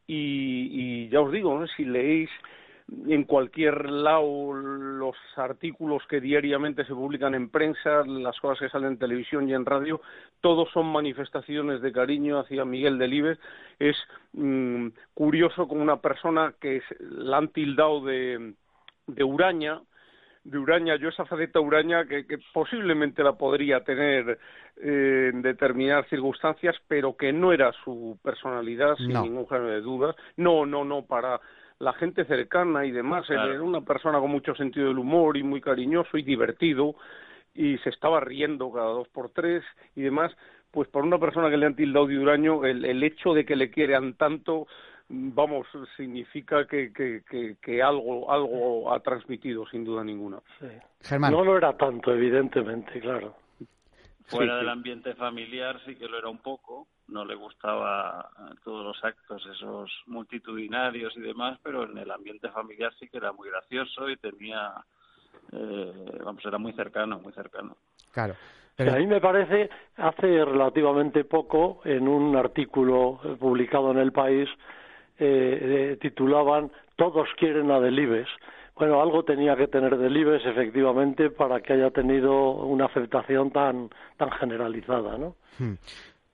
[0.07, 2.29] y, y ya os digo, si leéis
[3.07, 8.91] en cualquier lado los artículos que diariamente se publican en prensa, las cosas que salen
[8.93, 10.01] en televisión y en radio,
[10.39, 13.39] todos son manifestaciones de cariño hacia Miguel Delibes.
[13.79, 13.97] Es
[14.33, 18.53] mm, curioso como una persona que es- la han tildado de,
[19.07, 19.81] de huraña,
[20.45, 24.37] de Uraña, yo esa faceta Uraña que, que posiblemente la podría tener
[24.77, 29.23] eh, en determinadas circunstancias, pero que no era su personalidad, sin No.
[29.23, 30.15] ningún género de dudas.
[30.37, 31.41] No, no, no, para
[31.79, 33.27] la gente cercana y demás.
[33.29, 33.37] Él.
[33.37, 36.95] Era una persona con mucho sentido del humor y muy cariñoso y divertido
[37.55, 39.63] y se estaba riendo cada dos por tres
[39.95, 40.31] y demás.
[40.69, 43.55] Pues para una persona que le han tildado de huraño, el, el hecho de que
[43.55, 44.67] le quieran tanto
[45.09, 50.39] vamos, significa que, que, que, que algo, algo ha transmitido, sin duda ninguna.
[50.59, 50.67] Sí.
[51.01, 51.31] Germán.
[51.31, 53.35] No lo era tanto, evidentemente, claro.
[54.27, 54.71] Fuera Sí, del sí.
[54.71, 59.45] ambiente familiar sí que lo era un poco, no le gustaba eh, todos los actos
[59.45, 64.17] esos multitudinarios y demás, pero en el ambiente familiar sí que era muy gracioso y
[64.17, 64.73] tenía,
[65.51, 67.77] eh, vamos, era muy cercano, muy cercano.
[68.11, 68.35] Claro.
[68.77, 74.11] Pero, a mí me parece, hace relativamente poco, en un artículo eh, publicado en El
[74.11, 74.49] País,
[75.19, 78.27] eh, titulaban Todos quieren a Delibes.
[78.75, 84.31] Bueno, algo tenía que tener Delibes, efectivamente, para que haya tenido una aceptación tan, tan
[84.31, 85.35] generalizada, ¿no?
[85.57, 85.75] Hmm.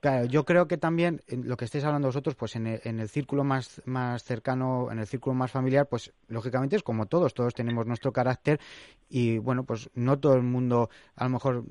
[0.02, 2.98] Claro, yo creo que también en lo que estáis hablando vosotros, pues en el, en
[2.98, 7.34] el círculo más, más cercano, en el círculo más familiar, pues lógicamente es como todos,
[7.34, 8.58] todos tenemos nuestro carácter
[9.08, 11.62] y bueno, pues no todo el mundo a lo mejor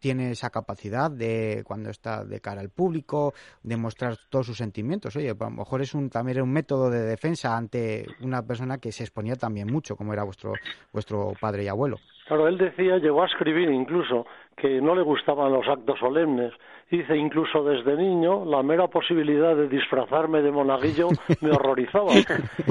[0.00, 5.14] tiene esa capacidad de cuando está de cara al público, de mostrar todos sus sentimientos.
[5.16, 8.78] Oye, pues a lo mejor es un también un método de defensa ante una persona
[8.78, 10.54] que se exponía también mucho, como era vuestro
[10.92, 11.98] vuestro padre y abuelo.
[12.26, 14.24] Claro, él decía, llegó a escribir incluso,
[14.60, 16.52] que no le gustaban los actos solemnes.
[16.90, 21.06] Dice, incluso desde niño, la mera posibilidad de disfrazarme de monaguillo
[21.40, 22.12] me horrorizaba.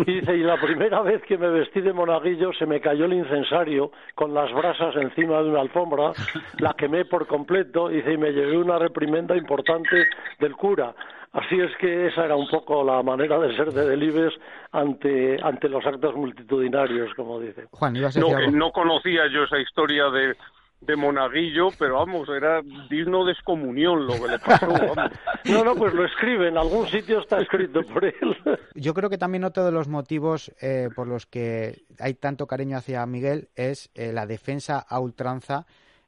[0.06, 3.92] Dice, y la primera vez que me vestí de monaguillo se me cayó el incensario
[4.16, 6.12] con las brasas encima de una alfombra,
[6.60, 10.06] la quemé por completo, dice, y me llevé una reprimenda importante
[10.40, 10.94] del cura.
[11.32, 14.34] Así es que esa era un poco la manera de ser de Delibes
[14.72, 17.68] ante, ante los actos multitudinarios, como dice.
[17.72, 18.58] Juan, ibas a No, decir que algo.
[18.58, 20.36] no conocía yo esa historia de,
[20.82, 24.68] de Monaguillo, pero vamos, era digno de excomunión lo que le pasó.
[24.68, 25.12] vamos.
[25.46, 28.14] No, no, pues lo escribe, en algún sitio está escrito por él.
[28.76, 32.78] Yo creo que también otro de los motivos eh, por los que hay tanto cariño
[32.78, 35.66] hacia Miguel es eh, la defensa a ultranza,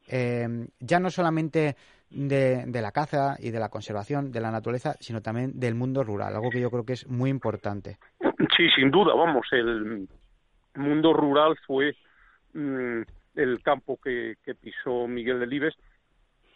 [0.07, 0.47] eh,
[0.79, 1.75] ya no solamente
[2.10, 6.03] de, de la caza y de la conservación de la naturaleza, sino también del mundo
[6.03, 7.97] rural, algo que yo creo que es muy importante.
[8.57, 10.07] Sí, sin duda, vamos, el
[10.75, 11.95] mundo rural fue
[12.53, 13.01] mm,
[13.36, 15.76] el campo que, que pisó Miguel Delibes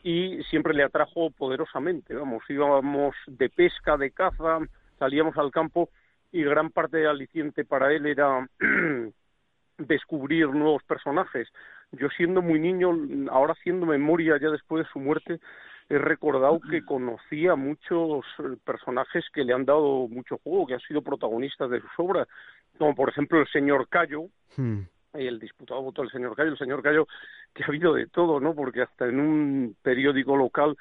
[0.04, 4.60] y siempre le atrajo poderosamente, vamos, íbamos de pesca, de caza,
[5.00, 5.90] salíamos al campo
[6.32, 8.48] y gran parte del aliciente para él era
[9.78, 11.48] descubrir nuevos personajes.
[11.92, 12.92] Yo siendo muy niño,
[13.32, 15.40] ahora haciendo memoria ya después de su muerte,
[15.90, 20.80] he recordado que conocía muchos eh, personajes que le han dado mucho juego, que han
[20.82, 22.28] sido protagonistas de sus obras,
[22.78, 24.84] como por ejemplo el señor Cayo, Hmm.
[25.20, 27.08] Y el disputado voto del señor Cayo, el señor Cayo,
[27.54, 28.54] que ha habido de todo, ¿no?
[28.56, 30.78] Porque hasta en un periódico local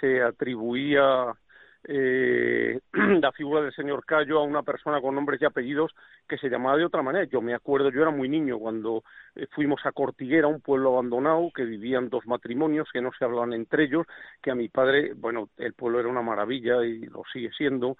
[0.00, 1.34] se atribuía
[1.84, 5.94] eh, la figura del señor Cayo a una persona con nombres y apellidos
[6.28, 7.24] que se llamaba de otra manera.
[7.24, 11.50] Yo me acuerdo, yo era muy niño cuando eh, fuimos a Cortiguera, un pueblo abandonado,
[11.54, 14.06] que vivían dos matrimonios que no se hablaban entre ellos,
[14.42, 17.96] que a mi padre, bueno, el pueblo era una maravilla y lo sigue siendo,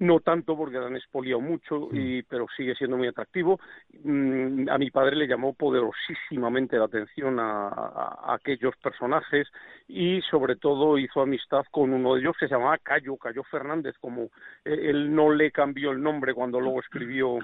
[0.00, 3.60] no tanto porque han expoliado mucho, y, pero sigue siendo muy atractivo.
[4.02, 9.46] Mm, a mi padre le llamó poderosísimamente la atención a, a- a aquellos personajes
[9.86, 13.94] y sobre todo hizo amistad con uno de ellos que se llamaba Cayo, Cayo Fernández,
[14.00, 14.24] como
[14.64, 17.38] eh, él no le cambió el nombre cuando luego escribió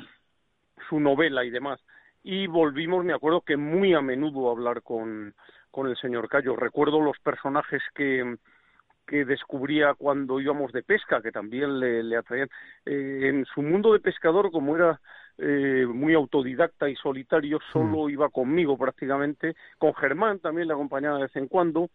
[0.88, 1.80] su novela y demás.
[2.22, 5.34] Y volvimos, me acuerdo que muy a menudo a hablar con,
[5.70, 6.56] con el señor Cayo.
[6.56, 8.36] Recuerdo los personajes que,
[9.06, 12.48] que descubría cuando íbamos de pesca, que también le, le atraían.
[12.84, 15.00] Eh, en su mundo de pescador, como era
[15.38, 21.24] eh, muy autodidacta y solitario, solo iba conmigo prácticamente, con Germán también le acompañaba de
[21.24, 21.90] vez en cuando,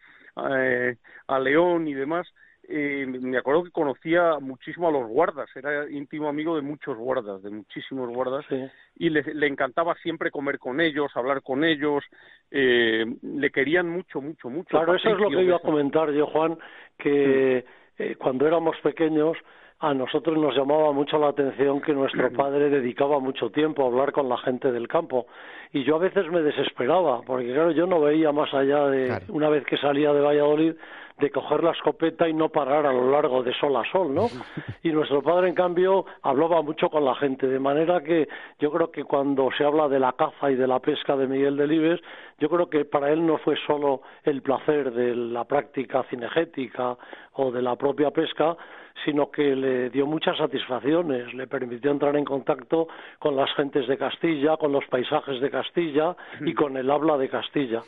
[0.50, 0.96] eh,
[1.28, 2.28] a León y demás.
[2.74, 7.44] Eh, me acuerdo que conocía muchísimo a los guardas, era íntimo amigo de muchos guardas,
[7.44, 8.64] de muchísimos guardas, Sí.
[8.98, 12.04] y le, le encantaba siempre comer con ellos, hablar con ellos,
[12.50, 14.70] eh, le querían mucho, mucho, mucho.
[14.70, 16.58] Claro, eso es lo que iba a comentar yo, Juan,
[16.98, 17.66] que
[17.98, 19.38] eh, cuando éramos pequeños
[19.80, 24.12] a nosotros nos llamaba mucho la atención que nuestro padre dedicaba mucho tiempo a hablar
[24.12, 25.26] con la gente del campo.
[25.74, 29.26] Y yo a veces me desesperaba, porque claro, yo no veía más allá de, Claro.
[29.30, 30.74] una vez que salía de Valladolid,
[31.22, 34.28] de coger la escopeta y no parar a lo largo de sol a sol, ¿no?
[34.84, 38.28] Y nuestro padre, en cambio, hablaba mucho con la gente, de manera que
[38.60, 41.56] yo creo que cuando se habla de la caza y de la pesca de Miguel
[41.56, 42.02] Delibes,
[42.40, 46.98] yo creo que para él no fue solo el placer de la práctica cinegética
[47.34, 48.58] o de la propia pesca,
[49.06, 52.88] sino que le dio muchas satisfacciones, le permitió entrar en contacto
[53.20, 57.30] con las gentes de Castilla, con los paisajes de Castilla y con el habla de
[57.30, 57.82] Castilla.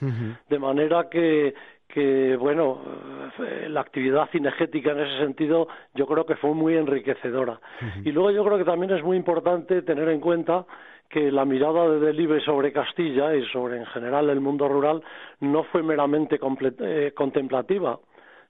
[0.49, 1.53] De manera que,
[1.93, 2.79] que bueno,
[3.37, 7.59] eh, la actividad cinegética en ese sentido yo creo que fue muy enriquecedora.
[8.03, 10.65] Y luego yo creo que también es muy importante tener en cuenta
[11.07, 15.03] que la mirada de Delibes sobre Castilla y sobre en general el mundo rural
[15.41, 16.39] no fue meramente
[16.79, 17.99] eh, contemplativa,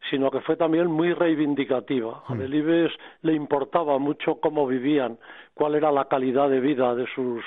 [0.09, 2.23] sino que fue también muy reivindicativa.
[2.25, 5.17] A Delibes le importaba mucho cómo vivían,
[5.53, 7.43] cuál era la calidad de vida de sus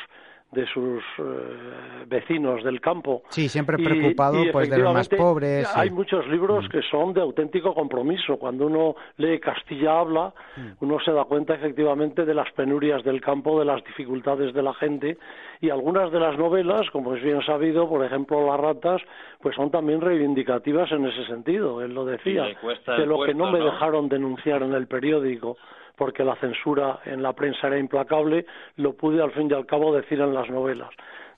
[0.57, 3.23] de sus eh, vecinos del campo.
[3.29, 5.69] Sí, siempre preocupado y pues de los más pobres.
[5.69, 5.81] sí.
[5.81, 8.38] Hay muchos libros que son de auténtico compromiso.
[8.38, 10.33] Cuando uno lee Castilla habla,
[10.81, 14.73] uno se da cuenta efectivamente de las penurias del campo, de las dificultades de la
[14.75, 15.19] gente
[15.61, 19.03] y algunas de las novelas, como es bien sabido, por ejemplo Las ratas,
[19.42, 21.83] pues son también reivindicativas en ese sentido.
[21.83, 23.66] Él lo decía, cuesta de lo que no me ¿no?
[23.66, 25.59] dejaron denunciar en el periódico
[25.97, 29.95] porque la censura en la prensa era implacable, lo pude al fin y al cabo
[29.95, 30.91] decir en las novelas.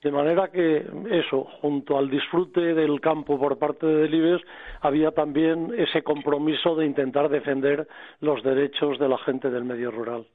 [0.02, 4.40] De manera que eso, junto al disfrute del campo por parte de Delibes,
[4.80, 7.88] había también ese compromiso de intentar defender
[8.20, 10.26] los derechos de la gente del medio rural.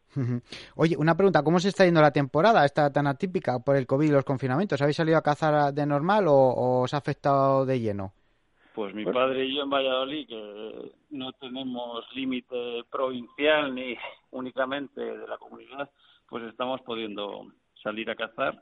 [0.75, 4.09] Oye, una pregunta, ¿cómo se está yendo la temporada esta tan atípica por el COVID
[4.09, 4.81] y los confinamientos?
[4.81, 8.11] ¿Habéis salido a cazar de normal o, o os ha afectado de lleno?
[8.73, 13.95] Pues mi padre y yo en Valladolid, que no tenemos límite provincial ni
[14.31, 15.89] únicamente de la comunidad,
[16.27, 17.45] pues estamos pudiendo
[17.81, 18.61] salir a cazar.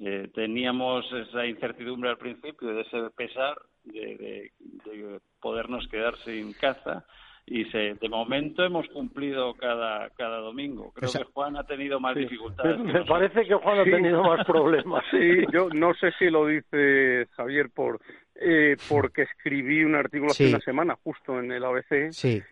[0.00, 4.52] Eh, teníamos esa incertidumbre al principio de ese pesar, de, de-
[4.90, 7.04] de podernos quedar sin caza
[7.44, 10.92] y se, de momento hemos cumplido cada, cada domingo.
[10.94, 12.78] Creo que Juan ha tenido más dificultades.
[12.78, 15.04] Me, parece que Juan ha tenido más problemas.
[15.10, 18.00] Sí, yo no sé si lo dice Javier por
[18.44, 22.10] eh, porque escribí un artículo hace una semana justo en el ABC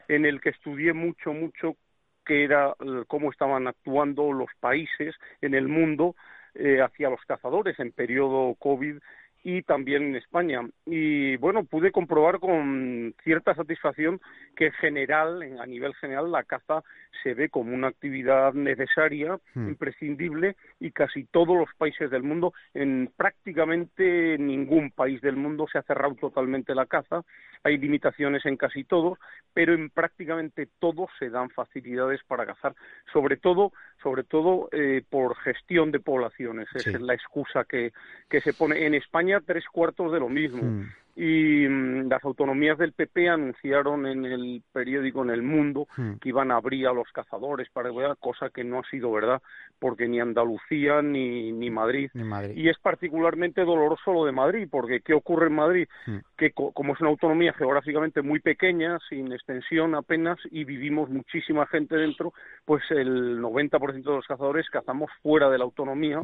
[0.09, 1.76] en el que estudié mucho, mucho
[2.24, 6.14] qué era eh, cómo estaban actuando los países en el mundo
[6.55, 8.97] eh, hacia los cazadores en periodo COVID
[9.43, 10.61] y también en España.
[10.84, 14.20] Y bueno, pude comprobar con cierta satisfacción
[14.55, 16.82] que en general, a nivel general, la caza
[17.22, 19.68] se ve como una actividad necesaria, hmm.
[19.68, 25.78] imprescindible, y casi todos los países del mundo, en prácticamente ningún país del mundo se
[25.78, 27.22] ha cerrado totalmente la caza.
[27.62, 29.18] Hay limitaciones en casi todos,
[29.53, 32.74] pero en prácticamente todos se dan facilidades para cazar,
[33.12, 33.72] sobre todo,
[34.03, 36.68] sobre todo eh, por gestión de poblaciones.
[36.74, 37.93] Esa es la excusa que,
[38.28, 40.62] que se pone en España tres cuartos de lo mismo.
[40.62, 40.89] Hmm.
[41.16, 46.14] Y mm, las autonomías del PP anunciaron en el periódico En el Mundo hmm.
[46.14, 49.43] que iban a abrir a los cazadores para cosa que no ha sido verdad,
[49.78, 52.11] porque ni Andalucía ni, ni, Madrid.
[52.57, 55.89] Y es particularmente doloroso lo de Madrid, porque ¿qué ocurre en Madrid?
[56.07, 56.18] Hmm.
[56.39, 61.97] Que como es una autonomía geográficamente muy pequeña, sin extensión apenas, y vivimos muchísima gente
[61.97, 62.33] dentro,
[62.64, 66.22] pues el 90% de los cazadores cazamos fuera de la autonomía.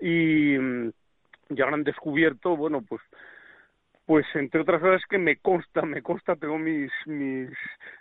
[0.00, 0.56] Y
[1.48, 3.00] ya han descubierto, bueno, pues
[4.04, 7.50] pues entre otras cosas que me consta, me consta, tengo mis, mis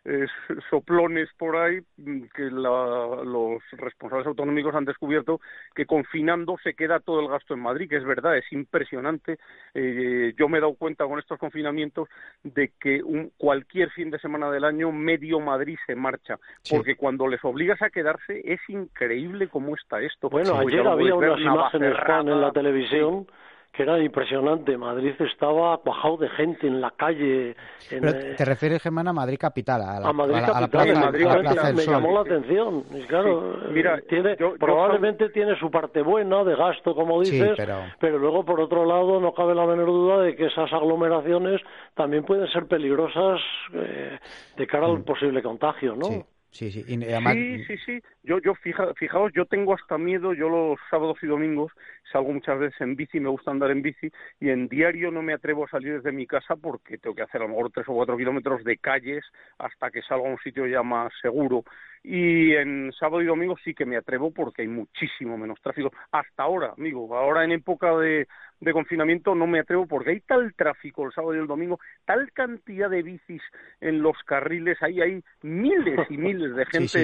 [0.04, 0.26] eh,
[0.70, 5.39] soplones por ahí, mm, que los responsables autonómicos han descubierto
[5.76, 9.38] que confinando se queda todo el gasto en Madrid, que es verdad, es impresionante.
[9.76, 12.10] Eh, yo me he dado cuenta con estos confinamientos
[12.43, 16.39] de que un, cualquier fin de semana del año medio Madrid se marcha,
[16.70, 20.30] porque cuando les obligas a quedarse es increíble cómo está esto.
[20.30, 23.28] Bueno, ayer había unas imágenes, en la televisión
[23.72, 24.78] que era impresionante.
[24.78, 27.55] Madrid estaba cuajado de gente en la calle.
[27.89, 29.82] Eh, ¿Te refieres, Germán, a Madrid capital?
[29.82, 30.95] A, Madrid capital.
[30.99, 31.28] Madrid
[31.76, 32.84] me llamó la atención.
[32.93, 37.57] Y claro, mira, tiene, probablemente tiene su parte buena de gasto, como dices,
[37.99, 38.17] pero...
[38.17, 41.61] luego, por otro lado, no cabe la menor duda de que esas aglomeraciones
[41.95, 43.39] también pueden ser peligrosas
[43.74, 44.19] eh,
[44.57, 45.03] de cara al mm.
[45.03, 46.07] posible contagio, ¿no?
[46.51, 48.01] Sí, sí, sí, sí, sí.
[48.24, 51.72] Yo, yo fija, fijaos, yo tengo hasta miedo, yo los sábados y domingos
[52.11, 55.34] salgo muchas veces en bici, me gusta andar en bici, y en diario no me
[55.34, 57.93] atrevo a salir desde mi casa porque tengo que hacer a lo mejor tres o
[57.93, 59.26] cuatro kilómetros de calles
[59.57, 61.63] hasta que salga a un sitio ya más seguro.
[62.03, 65.91] Y en sábado y domingo sí que me atrevo porque hay muchísimo menos tráfico.
[66.11, 68.28] Hasta ahora, amigo, ahora en época de,
[68.59, 72.32] de confinamiento no me atrevo porque hay tal tráfico el sábado y el domingo, tal
[72.32, 73.41] cantidad de bicis
[73.82, 77.03] en los carriles, ahí hay miles y miles de gente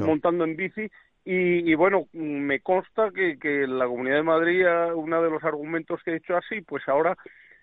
[0.00, 0.90] montando en bici
[1.26, 6.12] y, bueno, me consta que, que la Comunidad de Madrid, uno de los argumentos que
[6.12, 7.16] he hecho así, pues ahora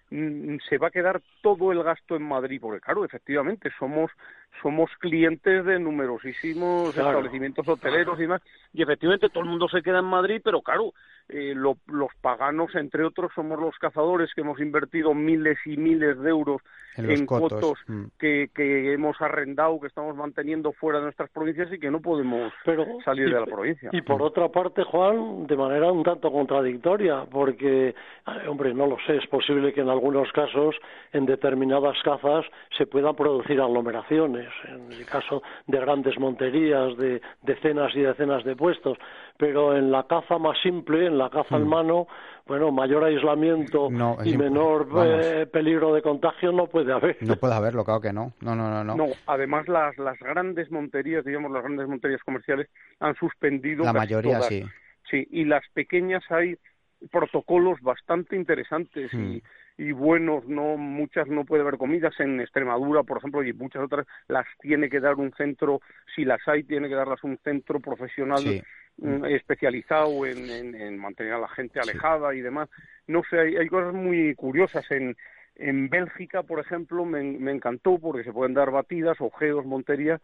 [0.09, 4.09] mm, se va a quedar todo el gasto en Madrid, porque claro, efectivamente somos
[4.61, 8.41] somos clientes de numerosísimos establecimientos hoteleros y demás,
[8.73, 10.93] y efectivamente todo el mundo se queda en Madrid, pero claro,
[11.29, 16.29] eh, los paganos, entre otros, somos los cazadores que hemos invertido miles y miles de
[16.29, 16.61] euros
[16.97, 18.03] en, cotos, mm.
[18.19, 22.51] que, que, hemos arrendado, que estamos manteniendo fuera de nuestras provincias y que no podemos
[23.05, 23.89] salir de la provincia.
[23.93, 27.95] Y por otra parte, Juan, de manera un tanto contradictoria, porque,
[28.47, 30.75] hombre, no lo sé, es posible que en algunos casos,
[31.13, 32.45] en determinadas cazas,
[32.77, 38.55] se puedan producir aglomeraciones, en el caso de grandes monterías, de decenas y decenas de
[38.55, 38.97] puestos,
[39.37, 41.69] pero en la caza más simple, en la caza al mm.
[41.69, 42.07] mano,
[42.45, 43.89] bueno, mayor aislamiento
[44.23, 47.17] y menor eh, peligro de contagio no puede haber.
[47.21, 48.33] No puede haberlo, claro que no.
[48.41, 48.95] No, no, no.
[48.95, 52.69] No, además las, las grandes monterías, digamos, las grandes monterías comerciales
[52.99, 53.83] han suspendido.
[53.83, 54.63] La mayoría, sí.
[55.09, 56.55] Sí, y las pequeñas hay
[57.11, 59.43] protocolos bastante interesantes mm y
[59.91, 64.45] buenos, no muchas no puede haber comidas en Extremadura, por ejemplo, y muchas otras las
[64.59, 65.81] tiene que dar un centro,
[66.15, 68.43] si las hay, tiene que darlas un centro profesional
[68.97, 72.69] mm, especializado en, en, mantener a la gente alejada y demás.
[73.07, 74.85] No sé, hay, hay cosas muy curiosas.
[74.91, 75.15] En
[75.55, 80.21] en Bélgica, por ejemplo, me, me encantó porque se pueden dar batidas, ojeos, monterías,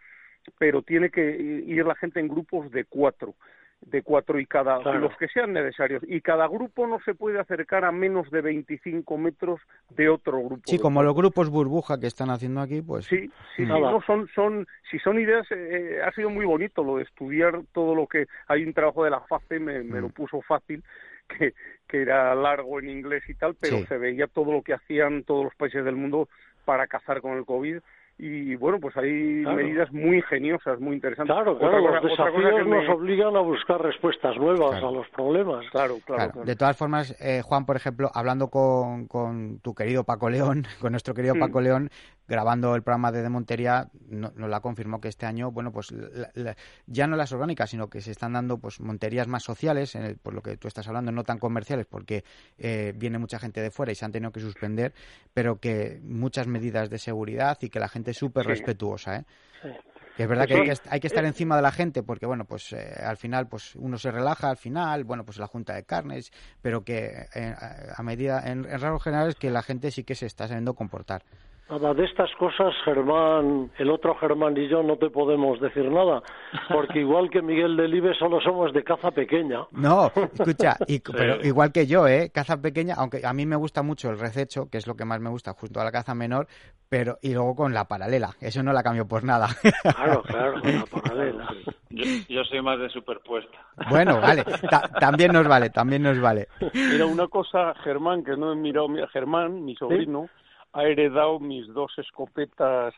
[0.57, 3.35] pero tiene que ir la gente en grupos de cuatro
[3.81, 6.03] de cuatro y cada los que sean necesarios.
[6.07, 10.63] Y cada grupo no se puede acercar a menos de 25 metros de otro grupo
[10.65, 14.67] sí como los grupos burbuja que están haciendo aquí pues sí sí, no son son
[14.89, 18.63] si son ideas eh, ha sido muy bonito lo de estudiar todo lo que hay
[18.63, 20.11] un trabajo de la FACE me, me lo mm.
[20.11, 20.83] puso fácil
[21.27, 21.53] que,
[21.87, 25.45] que era largo en inglés y tal pero se veía todo lo que hacían todos
[25.45, 26.27] los países del mundo
[26.65, 27.77] para cazar con el covid
[28.19, 31.35] y bueno, pues hay medidas muy ingeniosas, muy interesantes.
[31.35, 35.63] Claro, claro, los desafíos nos obligan a buscar respuestas nuevas a los problemas.
[35.69, 40.31] Claro, claro, De todas formas, eh, Juan, por ejemplo, hablando con, con, tu querido Paco
[40.31, 41.39] León, con nuestro querido mm.
[41.39, 41.91] Paco León,
[42.27, 45.93] grabando el programa de Montería, nos no la confirmó que este año, bueno, pues
[46.85, 50.41] ya no las orgánicas, sino que se están dando pues monterías más sociales, por lo
[50.41, 52.23] que tú estás hablando, no tan comerciales, porque
[52.57, 54.93] eh, viene mucha gente de fuera y se han tenido que suspender,
[55.33, 59.25] pero que muchas medidas de seguridad y que la gente súper respetuosa, ¿eh?
[60.15, 62.93] Que es verdad que hay, que estar encima de la gente porque, bueno, pues eh,
[63.05, 66.83] al final pues uno se relaja al final, bueno, pues la junta de carnes, pero
[66.83, 67.55] que eh,
[67.95, 71.23] a medida, en, en rasgos generales, que la gente sí que se está sabiendo comportar.
[71.69, 76.23] Nada, de estas cosas, Germán, el otro Germán y yo no te podemos decir nada,
[76.69, 79.65] porque igual que Miguel Delibe solo somos de caza pequeña.
[79.71, 80.77] No, escucha,
[81.11, 82.31] pero igual que yo, ¿eh?
[82.33, 85.19] Caza pequeña, aunque a mí me gusta mucho el rececho, que es lo que más
[85.19, 86.47] me gusta junto a la caza menor,
[86.87, 89.49] pero y luego con la paralela, eso no la cambio por nada.
[89.81, 91.49] Claro, claro, con la paralela.
[91.89, 93.57] Yo, soy más de superpuesta.
[93.89, 94.45] Bueno, vale,
[95.01, 96.47] también nos vale, también nos vale.
[96.73, 100.29] Mira, una cosa, Germán, que no he mirado, mira, Germán, mi sobrino
[100.73, 102.93] ha heredado mis dos escopetas,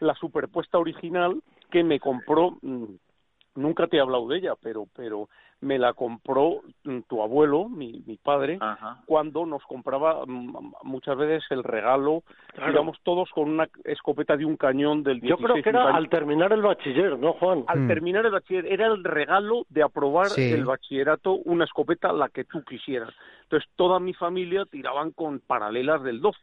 [0.00, 2.84] la superpuesta original que me compró, mm,
[3.54, 5.28] nunca te he hablado de ella, pero, pero
[5.62, 8.58] me la compró mm, tu abuelo, mi, mi padre,
[9.06, 12.24] cuando nos compraba mm, muchas veces el regalo,
[12.66, 15.30] digamos todos con una escopeta de un cañón del 16.
[15.30, 17.64] Yo creo que era al terminar el bachiller, ¿no, Juan?
[17.68, 22.44] Al terminar el bachiller, era el regalo de aprobar el bachillerato, una escopeta la que
[22.44, 23.14] tú quisieras.
[23.44, 26.38] Entonces toda mi familia tiraban con paralelas del 12.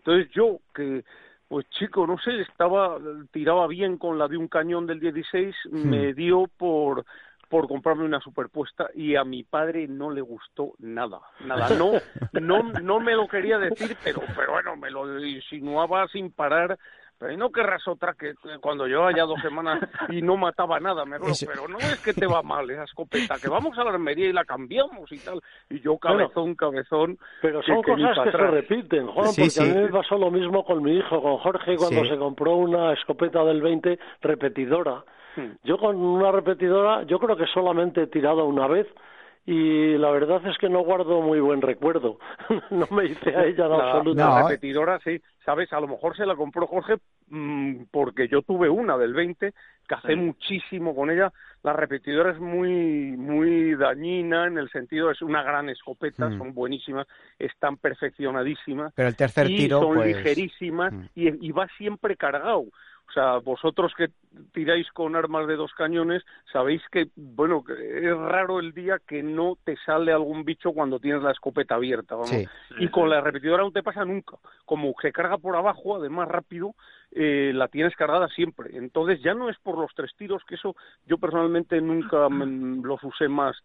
[0.00, 1.04] Entonces yo, que
[1.48, 2.98] pues chico, no sé, estaba,
[3.32, 5.88] tiraba bien con la de un cañón del 16, hmm.
[5.88, 7.04] me dio por
[7.48, 11.94] por comprarme una superpuesta y a mi padre no le gustó nada, nada, no,
[12.40, 16.78] no, no me lo quería decir, pero, pero bueno, me lo insinuaba sin parar
[17.20, 21.18] pero no querrás otra que cuando llevaba ya dos semanas y no mataba nada, me
[21.20, 24.32] pero no es que te va mal esa escopeta, que vamos a la armería y
[24.32, 25.38] la cambiamos y tal.
[25.68, 27.18] Y yo cabezón, cabezón.
[27.42, 30.82] Pero son cosas que se repiten, Juan, porque a mí me pasó lo mismo con
[30.82, 35.04] mi hijo, con Jorge, cuando se compró una escopeta del 20 repetidora.
[35.36, 35.50] Hmm.
[35.62, 38.86] Yo con una repetidora, yo creo que solamente he tirado una vez
[39.44, 42.18] y la verdad es que no guardo muy buen recuerdo.
[42.70, 44.28] no me hice a ella la, absoluta.
[44.28, 46.96] La repetidora, sí, sabes, a lo mejor se la compró Jorge
[47.28, 49.52] mm, porque yo tuve una del 20,
[49.86, 51.32] cacé muchísimo con ella.
[51.62, 56.38] La repetidora es muy muy dañina en el sentido es una gran escopeta, mm.
[56.38, 57.06] son buenísimas,
[57.38, 58.92] están perfeccionadísimas.
[58.94, 60.16] Pero el tercer tiro son pues...
[60.16, 61.04] ligerísimas mm.
[61.14, 62.64] y, y va siempre cargado.
[63.10, 64.10] O sea, vosotros que
[64.52, 69.58] tiráis con armas de dos cañones, sabéis que, bueno, es raro el día que no
[69.64, 72.30] te sale algún bicho cuando tienes la escopeta abierta, vamos.
[72.78, 74.36] Y con la repetidora no te pasa nunca.
[74.64, 76.76] Como se carga por abajo, además rápido,
[77.12, 78.76] eh, la tienes cargada siempre.
[78.76, 83.28] Entonces ya no es por los tres tiros, que eso yo personalmente nunca los usé
[83.28, 83.56] más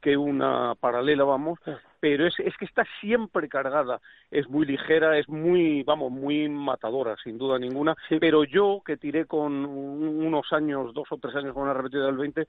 [0.00, 1.60] que una paralela, vamos,
[2.00, 7.16] pero es, es que está siempre cargada, es muy ligera, es muy, vamos, muy matadora,
[7.22, 11.64] sin duda ninguna, pero yo que tiré con unos años, dos o tres años con
[11.64, 12.46] una repetidora del 20,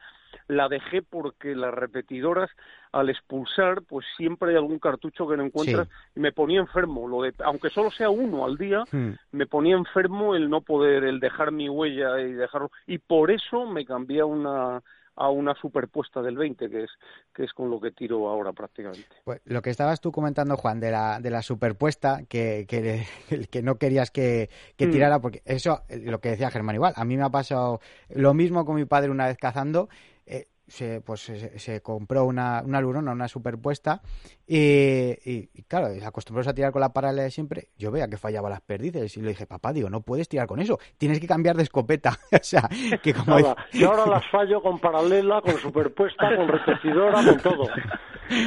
[0.48, 2.50] la dejé porque las repetidoras
[2.98, 7.22] al expulsar, pues siempre hay algún cartucho que no encuentras y me ponía enfermo, lo
[7.22, 9.12] de, aunque solo sea uno al día, hmm.
[9.32, 13.66] me ponía enfermo el no poder, el dejar mi huella y dejarlo, y por eso
[13.66, 14.82] me cambié a una
[15.18, 16.91] a una superpuesta del 20, que es,
[17.34, 19.08] que es con lo que tiro ahora prácticamente.
[19.24, 23.08] Pues lo que estabas tú comentando, Juan, de la, de la superpuesta, que, que,
[23.52, 24.91] que no querías que, que mm.
[24.91, 28.64] tirara, porque eso, lo que decía Germán igual, a mí me ha pasado lo mismo
[28.64, 30.16] con mi padre una vez cazando, eh,
[30.68, 34.01] se, pues se, compró una, una lurona, una superpuesta,
[34.45, 38.49] y, y, claro, acostumbrados a tirar con la paralela de siempre, yo veía que fallaba
[38.49, 41.55] las perdices y le dije, papá, digo, no puedes tirar con eso, tienes que cambiar
[41.55, 42.18] de escopeta.
[42.32, 42.70] o sea,
[43.01, 43.55] que como...
[43.74, 47.68] Yo ahora las fallo con paralela, con superpuesta, con repetidora, con todo.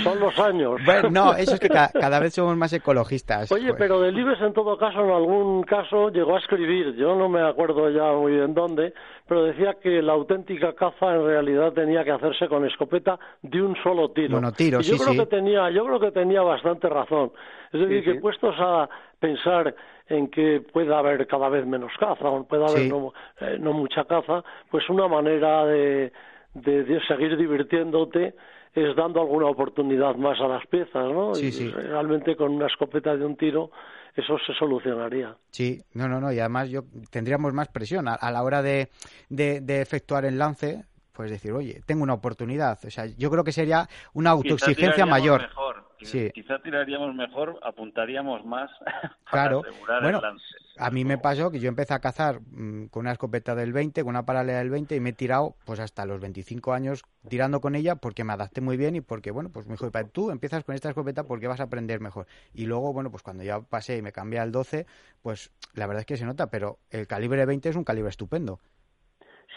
[0.02, 0.80] Son los años.
[0.84, 3.50] Bueno, no, eso es que cada, vez somos más ecologistas.
[3.50, 3.78] Oye, pues.
[3.78, 7.90] pero Delibes en todo caso, en algún caso, llegó a escribir, yo no me acuerdo
[7.90, 8.92] ya muy bien dónde,
[9.30, 13.76] pero decía que la auténtica caza en realidad tenía que hacerse con escopeta de un
[13.80, 14.32] solo tiro.
[14.32, 17.30] Monotiro, y yo creo que tenía, yo creo que tenía bastante razón.
[17.72, 18.88] Es decir, que puestos a
[19.20, 19.72] pensar
[20.08, 24.02] en que pueda haber cada vez menos caza, o pueda haber no, eh, no, mucha
[24.02, 26.10] caza, pues una manera de,
[26.54, 28.34] de seguir divirtiéndote
[28.74, 31.34] es dando alguna oportunidad más a las piezas, ¿no?
[31.34, 33.70] Sí, y realmente con una escopeta de un tiro
[34.16, 35.36] eso se solucionaría.
[35.50, 38.88] Sí, no, no, no, y además yo tendríamos más presión a, la hora de,
[39.28, 42.78] de, de, efectuar el lance, pues decir, oye, tengo una oportunidad.
[42.84, 45.42] O sea, yo creo que sería una autoexigencia mayor.
[45.42, 45.86] Mejor.
[46.34, 48.70] quizá tiraríamos mejor, apuntaríamos más
[49.30, 49.62] claro.
[49.66, 50.44] asegurar bueno, el lance.
[50.78, 54.02] A mí me pasó que yo empecé a cazar mm, con una escopeta del 20,
[54.02, 57.60] con una paralela del 20 y me he tirado pues hasta los 25 años tirando
[57.60, 60.64] con ella porque me adapté muy bien y porque, bueno, pues me dijo, tú empiezas
[60.64, 62.26] con esta escopeta porque vas a aprender mejor.
[62.54, 64.86] Y luego, bueno, pues cuando ya pasé y me cambié al 12,
[65.20, 68.60] pues la verdad es que se nota, pero el calibre 20 es un calibre estupendo.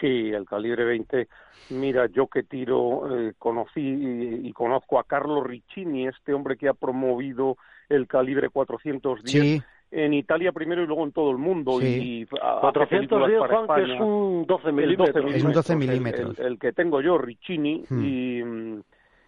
[0.00, 1.28] Sí, el calibre 20.
[1.70, 6.68] Mira, yo que tiro, eh, conocí y, y conozco a Carlo Riccini, este hombre que
[6.68, 7.56] ha promovido
[7.88, 11.80] el calibre 410 Sí, en Italia primero y luego en todo el mundo.
[11.80, 11.86] Sí.
[11.86, 14.04] Y a- hace 410, películas para Juan, que es España.
[14.04, 15.34] un 12 El milímetros.
[15.34, 16.38] Es un 12 el- milímetros.
[16.38, 18.04] El, el que tengo yo, Riccini, Hmm.
[18.04, 18.42] y,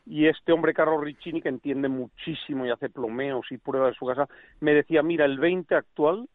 [0.08, 4.06] y este hombre, Carlos Riccini, que entiende muchísimo y hace plomeos y pruebas en su
[4.06, 4.28] casa,
[4.60, 6.28] me decía, mira, el 20 actual,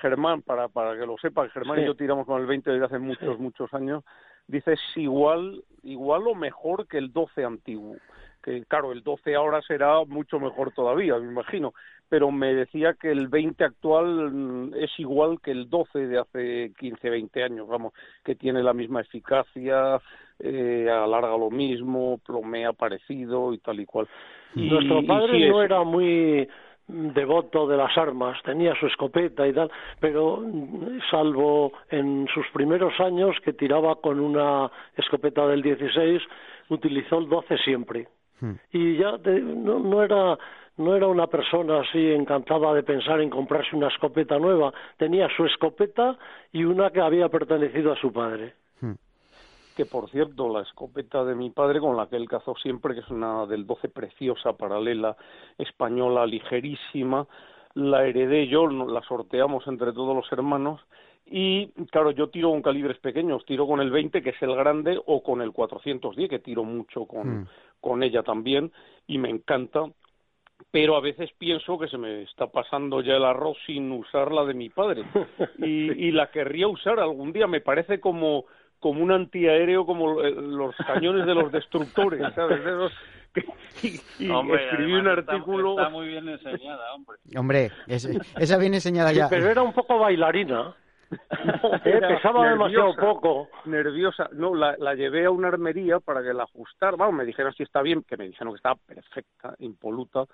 [0.00, 1.82] Germán, para, para que lo sepa, Germán Sí.
[1.82, 4.04] y yo tiramos con el 20 desde hace muchos, muchos años,
[4.46, 7.96] dice, es igual, igual o mejor que el 12 antiguo.
[8.42, 11.72] Que claro, el 12 ahora será mucho mejor todavía, me imagino
[12.06, 16.72] pero me decía que el 20 actual mm, es igual que el 12 de hace
[16.78, 17.92] 15, 20 años, vamos,
[18.22, 20.00] que tiene la misma eficacia,
[20.38, 24.06] eh, alarga lo mismo, plomea parecido y tal y cual.
[24.54, 26.46] Y- Nuestro y padre no es- era muy
[26.86, 29.70] devoto de las armas, tenía su escopeta y tal,
[30.00, 30.42] pero
[31.10, 36.22] salvo en sus primeros años que tiraba con una escopeta del 16,
[36.68, 38.08] utilizó el 12 siempre.
[38.40, 38.52] Hmm.
[38.72, 40.38] Y ya te- no, no era
[40.76, 45.46] no era una persona así encantada de pensar en comprarse una escopeta nueva, tenía su
[45.46, 46.18] escopeta
[46.52, 48.54] y una que había pertenecido a su padre.
[49.76, 53.00] Que por cierto la escopeta de mi padre con la que él cazó siempre que
[53.00, 55.16] es una del 12 preciosa paralela
[55.58, 57.26] española ligerísima
[57.74, 60.80] la heredé yo la sorteamos entre todos los hermanos.
[61.26, 63.44] Y claro yo tiro con calibres pequeños.
[63.46, 67.06] Tiro con el 20 que es el grande o con el 410 que tiro mucho
[67.06, 67.48] con Mm.
[67.80, 68.70] con ella también
[69.06, 69.86] y me encanta.
[70.70, 74.44] Pero a veces pienso que se me está pasando ya el arroz sin usar la
[74.44, 75.02] de mi padre.
[75.58, 77.48] Y, y la querría usar algún día.
[77.48, 78.44] Me parece como
[78.84, 82.92] como un antiaéreo como eh, los cañones de los destructores sabes esos
[83.82, 87.16] y, y Hombre, escribí un está- artículo Está, muy bien enseñada, hombre.
[87.34, 88.04] Hombre, es-
[88.38, 89.28] esa viene enseñada Sí, ya.
[89.30, 90.74] pero era un poco bailarina.
[91.84, 93.48] Eh, pesaba demasiado poco.
[93.66, 97.52] nerviosa no la, la llevé a una armería para que la ajustara vamos me dijeron
[97.54, 100.24] si está bien que me dijeron que estaba perfecta impoluta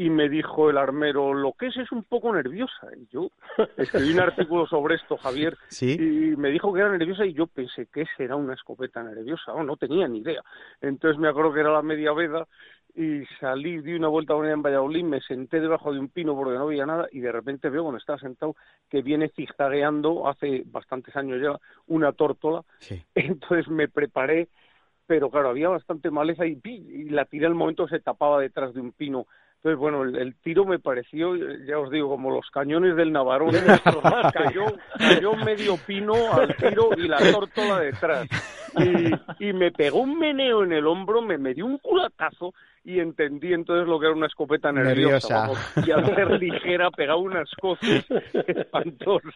[0.00, 3.32] y me dijo el armero lo que es es un poco nerviosa y yo
[3.76, 5.94] escribí un artículo sobre esto Javier Sí.
[5.98, 9.64] y me dijo que era nerviosa y yo pensé que será una escopeta nerviosa no,
[9.64, 10.40] no tenía ni idea.
[10.80, 12.46] Entonces me acuerdo que era la media veda
[12.94, 16.36] y salí di una vuelta a una en Valladolid me senté debajo de un pino
[16.36, 18.54] porque no veía nada y de repente veo cuando estaba sentado
[18.88, 22.62] que viene zigzagueando hace bastantes años ya una tórtola.
[22.78, 23.02] Sí.
[23.16, 24.46] entonces me preparé
[25.08, 28.80] pero claro había bastante maleza y, y la tiré al momento se tapaba detrás de
[28.80, 29.26] un pino
[29.58, 33.50] entonces bueno el, el tiro me pareció ya os digo como los cañones del Navarón
[34.32, 38.28] cayó cayó medio pino al tiro y la tórtola detrás
[38.76, 42.52] y, y me pegó un meneo en el hombro me, me dio un culatazo
[42.84, 45.40] y entendí entonces lo que era una escopeta nerviosa, Nerviosa.
[45.40, 48.04] vamos, y al ser ligera pegaba unas cosas
[48.46, 49.34] espantosas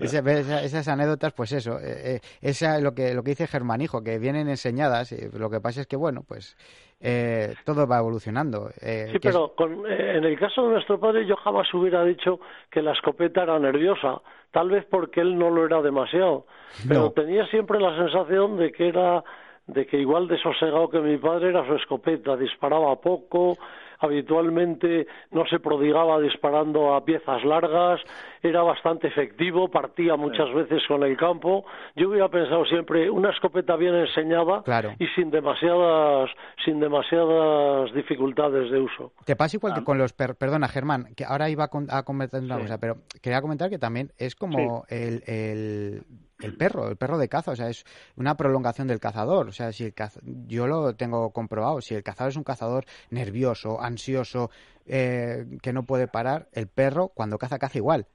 [0.00, 4.02] Esa- esa- esas anécdotas, pues eso, eh, eh, esa lo que lo que dice Germanijo,
[4.02, 5.12] que vienen enseñadas.
[5.12, 6.56] y lo que pasa es que bueno, pues
[7.00, 8.70] eh, todo va evolucionando.
[8.80, 11.72] eh, Sí, que es- pero con- eh, en el caso de nuestro padre yo jamás
[11.74, 12.40] hubiera dicho
[12.70, 16.46] que la escopeta era nerviosa, tal vez porque él no lo era demasiado,
[16.86, 17.10] pero No.
[17.10, 19.22] tenía siempre la sensación de que era
[19.66, 23.58] de que igual de sosegado que mi padre era su escopeta, disparaba poco,
[23.98, 28.00] habitualmente no se prodigaba disparando a piezas largas,
[28.42, 31.64] era bastante efectivo, partía muchas veces con el campo.
[31.96, 34.92] Yo hubiera pensado siempre una escopeta bien enseñada Claro.
[34.98, 36.30] y sin demasiadas
[36.64, 39.12] sin demasiadas dificultades de uso.
[39.24, 40.36] Te pasa igual que con los perros.
[40.36, 42.62] Perdona, Germán, que ahora iba a, con- a comentar una Sí.
[42.62, 46.02] cosa, pero quería comentar que también es como el, el,
[46.40, 47.84] el perro, el perro de caza, o sea, es
[48.16, 49.48] una prolongación del cazador.
[49.48, 52.84] O sea, si el caz- yo lo tengo comprobado, si el cazador es un cazador
[53.10, 54.50] nervioso, ansioso,
[54.86, 58.06] eh, que no puede parar, el perro cuando caza, caza igual.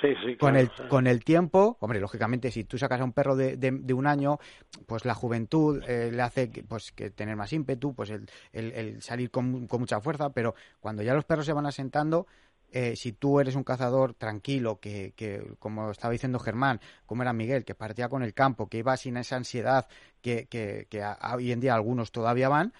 [0.00, 0.36] Sí, sí.
[0.36, 0.82] Con el, sí.
[0.88, 4.06] con el tiempo, hombre, lógicamente, si tú sacas a un perro de, de- de un
[4.06, 4.38] año,
[4.86, 8.72] pues la juventud eh, le hace que, pues, que tener más ímpetu, pues el, el-
[8.72, 12.28] el salir con, con mucha fuerza, pero cuando ya los perros se van asentando,
[12.72, 17.32] eh, si tú eres un cazador tranquilo, que, que, como estaba diciendo Germán, como era
[17.32, 19.86] Miguel, que partía con el campo, que iba sin esa ansiedad
[20.22, 20.86] que, que,
[21.34, 22.72] hoy en día algunos todavía van,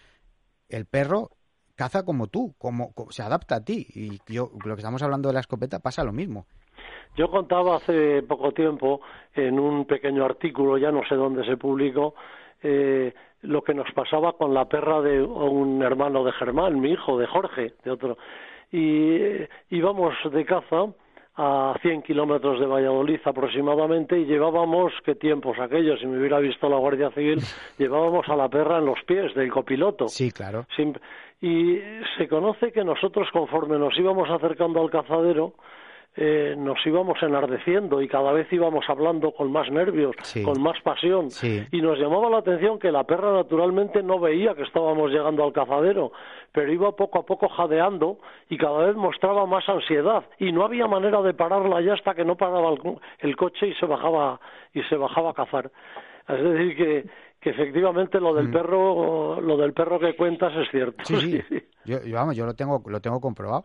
[0.69, 1.31] el perro
[1.77, 3.87] caza como tú, como, co- se adapta a ti.
[3.95, 6.47] Y yo, lo que estamos hablando de la escopeta pasa lo mismo.
[7.17, 9.01] Yo contaba hace poco tiempo
[9.35, 12.15] en un pequeño artículo, ya no sé dónde se publicó,
[12.63, 17.19] eh, lo que nos pasaba con la perra de un hermano de Germán, mi hijo,
[17.19, 18.19] de Jorge, de otro.
[18.73, 19.19] Y
[19.71, 20.87] íbamos de caza
[21.37, 26.69] a 100 kilómetros de Valladolid aproximadamente y llevábamos, qué tiempos aquellos, si me hubiera visto
[26.69, 27.39] la Guardia Civil,
[27.79, 30.09] llevábamos a la perra en los pies del copiloto.
[30.09, 30.67] Sí, claro.
[31.41, 31.79] y
[32.17, 35.55] se conoce que nosotros conforme nos íbamos acercando al cazadero,
[36.21, 41.29] eh, nos íbamos enardeciendo y cada vez íbamos hablando con más nervios, con más pasión.
[41.71, 45.53] Y nos llamaba la atención que la perra naturalmente no veía que estábamos llegando al
[45.53, 46.11] cazadero,
[46.51, 50.89] pero iba poco a poco jadeando y cada vez mostraba más ansiedad y no había
[50.89, 52.75] manera de pararla ya hasta que no paraba
[53.21, 54.41] el, coche y se bajaba
[54.75, 55.71] y se bajaba a cazar.
[56.27, 57.05] Es decir que
[57.41, 58.53] que efectivamente lo del mm.
[58.53, 61.05] perro lo del perro que cuentas es cierto.
[61.05, 61.63] Sí, sí.
[61.85, 63.65] Yo, vamos, yo lo tengo lo tengo comprobado.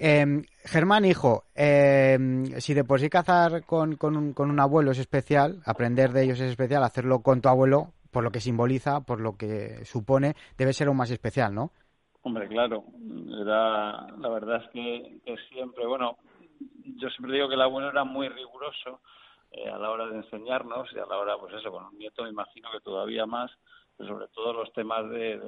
[0.00, 2.16] Eh, Germán, hijo, eh,
[2.58, 6.24] si de por sí cazar con, con, un, con un abuelo es especial, aprender de
[6.24, 10.34] ellos es especial, hacerlo con tu abuelo, por lo que simboliza, por lo que supone,
[10.56, 11.72] debe ser aún más especial, ¿no?
[12.22, 12.84] Hombre, claro.
[13.40, 16.18] Era, la verdad es que, siempre, bueno,
[16.96, 19.00] yo siempre digo que el abuelo era muy riguroso
[19.50, 22.22] eh, a la hora de enseñarnos y a la hora, pues eso, con un nieto
[22.22, 23.50] me imagino que todavía más,
[24.06, 25.40] sobre todo los temas de,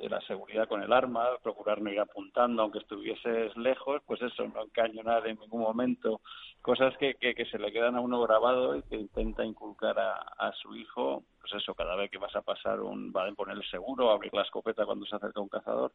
[0.00, 4.62] la seguridad con el arma, procurar no ir apuntando aunque estuvieses lejos, pues eso, no
[4.62, 6.20] encañonar en ningún momento,
[6.62, 10.52] cosas que, que, se le quedan a uno grabado y que intenta inculcar a, a,
[10.52, 13.68] su hijo, pues eso, cada vez que vas a pasar un, va a poner el
[13.68, 15.92] seguro, abrir la escopeta cuando se acerca un cazador,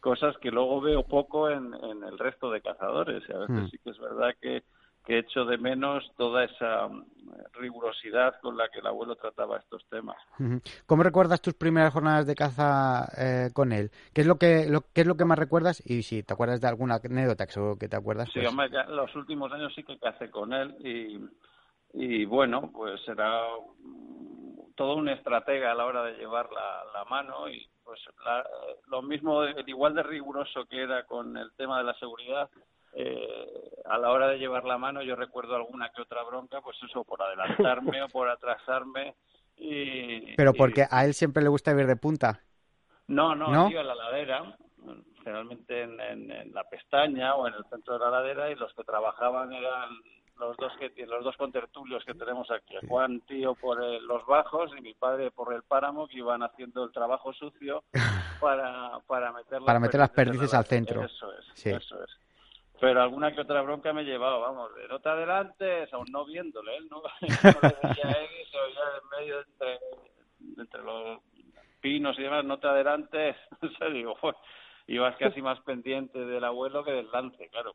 [0.00, 3.68] cosas que luego veo poco en, en el resto de cazadores y a veces hmm.
[3.68, 4.62] sí que es verdad que
[5.04, 7.04] que echo de menos toda esa mm,
[7.54, 10.16] rigurosidad con la que el abuelo trataba estos temas.
[10.86, 13.90] ¿Cómo recuerdas tus primeras jornadas de caza eh, con él?
[14.14, 15.82] ¿Qué es lo que lo, qué es lo que más recuerdas?
[15.84, 18.28] Y si te acuerdas de alguna anécdota que te acuerdas.
[18.32, 21.18] Sí, pues los últimos años sí que cacé con él y,
[21.94, 23.42] y bueno, pues era
[24.76, 28.00] todo un estratega a la hora de llevar la, la mano y pues
[28.86, 32.48] lo mismo, igual de riguroso que era con el tema de la seguridad,
[32.94, 36.76] eh, a la hora de llevar la mano yo recuerdo alguna que otra bronca, pues
[36.88, 39.14] eso, por adelantarme o por atrasarme.
[39.56, 42.40] Y, Pero porque a él siempre le gusta ir de punta.
[43.06, 43.66] No, no, ¿No?
[43.66, 44.56] a la ladera,
[45.22, 49.52] generalmente en, la pestaña o en el centro de la ladera y los que trabajaban
[49.52, 49.90] eran
[50.38, 54.80] los dos que los dos contertulios que tenemos aquí, Juan tío por los bajos y
[54.80, 57.84] mi padre por el páramo que iban haciendo el trabajo sucio
[58.40, 61.04] para para meter las para meter las perdices al centro.
[61.04, 62.21] Eso es, eso es
[62.82, 66.24] pero alguna que otra bronca me he llevado, vamos, de no te adelantes, aún no
[66.24, 69.78] viéndole, él no, no le veía él y se oía en medio entre,
[70.60, 71.20] entre los
[71.80, 73.36] pinos y demás, no te adelantes,
[73.80, 74.34] o digo, pues,
[74.88, 77.72] ibas casi más pendiente del abuelo que del lance, claro.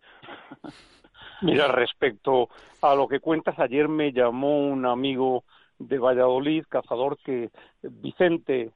[1.42, 2.50] Mira, respecto
[2.82, 5.46] a lo que cuentas, ayer me llamó un amigo
[5.80, 7.50] de Valladolid, cazador, que
[7.82, 8.72] Vicente,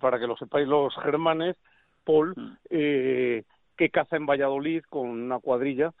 [0.00, 1.58] para que lo sepáis los germanes,
[2.04, 2.56] Paul, mm.
[2.70, 3.44] eh,
[3.76, 5.92] que caza en Valladolid con una cuadrilla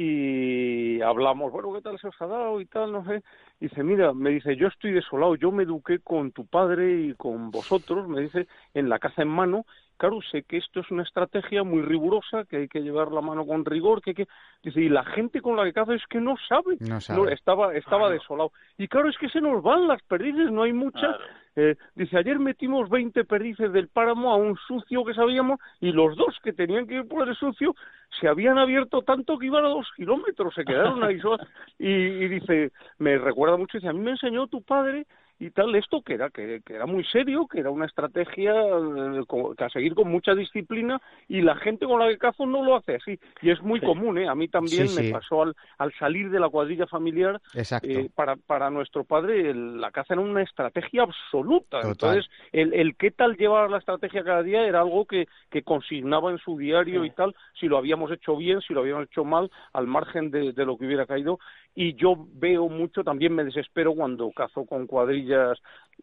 [0.00, 2.92] y hablamos, bueno, ¿qué tal se os ha dado y tal?
[2.92, 3.24] No sé.
[3.58, 7.50] Dice, mira, me dice, yo estoy desolado, yo me eduqué con tu padre y con
[7.50, 9.66] vosotros, me dice, en la caza en mano,
[9.98, 13.44] claro, sé que esto es una estrategia muy rigurosa, que hay que llevar la mano
[13.46, 14.28] con rigor, que hay que...
[14.62, 16.76] Dice, y la gente con la que caza es que no sabe.
[16.80, 17.34] No sabe.
[17.34, 18.52] estaba estaba desolado.
[18.78, 21.16] Y claro, es que se nos van las perdices, no hay muchas.
[21.56, 26.16] Eh, dice, ayer metimos 20 perdices del páramo a un sucio que sabíamos y los
[26.16, 27.74] dos que tenían que ir por el sucio
[28.20, 31.40] se habían abierto tanto que iban a dos kilómetros, se quedaron ahí solos.
[31.78, 35.06] Y, y dice, me recuerda mucho, dice, a mí me enseñó tu padre
[35.40, 39.22] y tal, esto que era, que, era muy serio, que era una estrategia eh,
[39.56, 42.76] que a seguir con mucha disciplina y la gente con la que cazo no lo
[42.76, 43.18] hace así.
[43.40, 44.28] Y es muy común, ¿eh?
[44.28, 47.40] A mí también me pasó al, al salir de la cuadrilla familiar,
[47.82, 51.80] eh, para, para nuestro padre la caza era una estrategia absoluta.
[51.82, 56.30] Entonces, el, el qué tal llevar la estrategia cada día era algo que, que consignaba
[56.32, 59.50] en su diario y tal, si lo habíamos hecho bien, si lo habíamos hecho mal,
[59.72, 61.38] al margen de, de lo que hubiera caído
[61.80, 65.56] y yo veo mucho, también me desespero cuando cazo con cuadrillas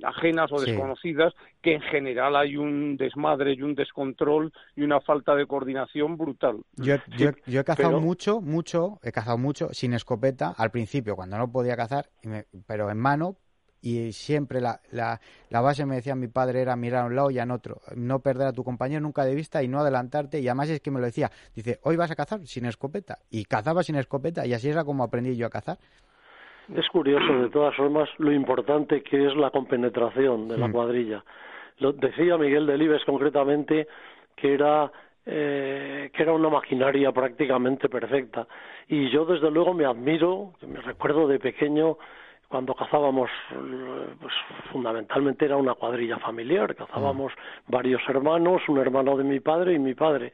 [0.03, 5.35] ajenas o desconocidas, que en general hay un desmadre y un descontrol y una falta
[5.35, 6.61] de coordinación brutal.
[6.77, 11.37] Yo, yo, yo he cazado mucho, mucho, he cazado mucho sin escopeta al principio, cuando
[11.37, 12.05] no podía cazar,
[12.65, 13.35] pero en mano,
[13.85, 15.19] y siempre la, la,
[15.51, 18.17] la, base me decía mi padre era mirar a un lado y a otro, no
[18.17, 20.99] perder a tu compañero nunca de vista y no adelantarte y además es que me
[20.99, 24.69] lo decía, dice, hoy vas a cazar sin escopeta y cazaba sin escopeta y así
[24.69, 25.77] era como aprendí yo a cazar.
[26.75, 30.71] Es curioso, de todas formas, lo importante que es la compenetración de la mm.
[30.71, 31.23] cuadrilla.
[31.77, 33.87] Lo decía Miguel Delibes concretamente
[34.35, 34.91] que era
[35.27, 38.47] eh, que era una maquinaria prácticamente perfecta.
[38.87, 41.97] Y yo, desde luego, me admiro, me recuerdo de pequeño
[42.47, 43.29] cuando cazábamos,
[44.21, 44.33] pues
[44.71, 47.33] fundamentalmente era una cuadrilla familiar, cazábamos
[47.67, 50.33] varios hermanos, un hermano de mi padre y mi padre,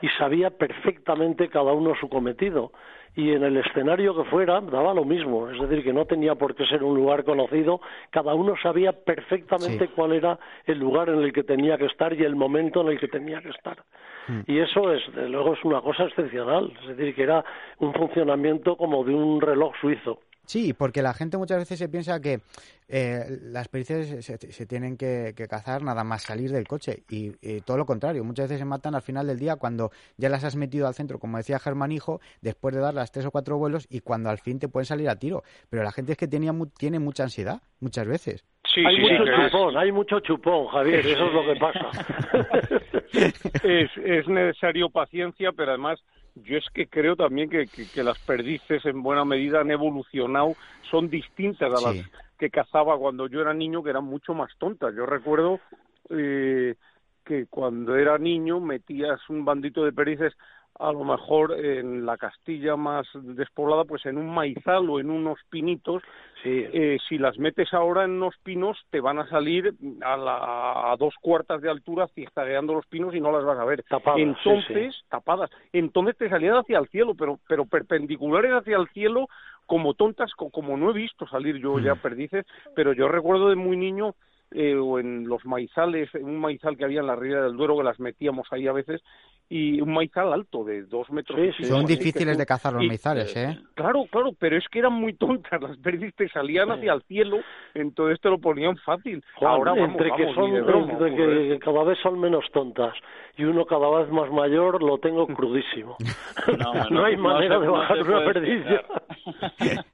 [0.00, 2.72] y sabía perfectamente cada uno su cometido.
[3.16, 6.54] Y en el escenario que fuera daba lo mismo, es decir, que no tenía por
[6.54, 7.80] qué ser un lugar conocido,
[8.10, 12.22] cada uno sabía perfectamente cuál era el lugar en el que tenía que estar y
[12.22, 13.82] el momento en el que tenía que estar.
[14.28, 14.42] Hmm.
[14.46, 17.44] Y eso es, de luego, es una cosa excepcional, es decir, que era
[17.78, 20.20] un funcionamiento como de un reloj suizo.
[20.50, 22.40] Sí, porque la gente muchas veces se piensa que
[22.88, 27.30] eh, las pericias se, tienen que, cazar nada más salir del coche y,
[27.60, 28.24] todo lo contrario.
[28.24, 31.20] Muchas veces se matan al final del día cuando ya las has metido al centro,
[31.20, 34.38] como decía Germán Hijo, después de dar las tres o cuatro vuelos y cuando al
[34.38, 35.44] fin te pueden salir a tiro.
[35.70, 38.44] Pero la gente es que tenía, tiene mucha ansiedad muchas veces.
[38.74, 41.90] Sí, hay mucho chupón, hay mucho chupón, Javier, eso es lo que pasa.
[43.62, 46.00] es, es necesario paciencia, pero además
[46.44, 47.68] yo es que creo también que,
[48.02, 50.54] las perdices en buena medida han evolucionado,
[50.90, 54.94] son distintas a las que cazaba cuando yo era niño, que eran mucho más tontas.
[54.94, 55.60] Yo recuerdo
[56.08, 56.74] eh,
[57.24, 60.32] que cuando era niño metías un bandito de perdices
[60.80, 65.38] a lo mejor en la Castilla más despoblada, pues en un maizal o en unos
[65.50, 66.02] pinitos,
[66.44, 71.14] eh, si las metes ahora en unos pinos, te van a salir a, a dos
[71.20, 73.82] cuartas de altura zigzagueando los pinos y no las vas a ver.
[73.88, 75.50] Tapadas, entonces, tapadas.
[75.72, 79.28] Entonces te salían hacia el cielo, pero, pero perpendiculares hacia el cielo,
[79.66, 81.98] como tontas, como no he visto salir yo ya mm.
[81.98, 84.14] perdices, pero yo recuerdo de muy niño
[84.52, 87.76] eh, o en los maizales, en un maizal que había en la ría del Duero,
[87.76, 89.02] que las metíamos ahí a veces,
[89.52, 91.38] y un maizal alto de dos metros.
[91.62, 93.58] Son difíciles de cazar los maizales, ¿eh?
[93.74, 97.38] Claro, claro, pero es que eran muy tontas, las perdices te salían hacia el cielo,
[97.74, 99.24] entonces te lo ponían fácil.
[99.40, 100.52] Ahora entre que son,
[101.16, 102.94] que cada vez son menos tontas
[103.36, 105.96] y uno cada vez más mayor, lo tengo crudísimo.
[106.90, 108.64] No, hay manera de bajar una perdiz.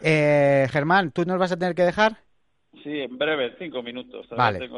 [0.00, 2.18] eh, Germán, ¿tú nos vas a tener que dejar?
[2.82, 4.26] Sí, en breve, cinco minutos.
[4.36, 4.68] Vale.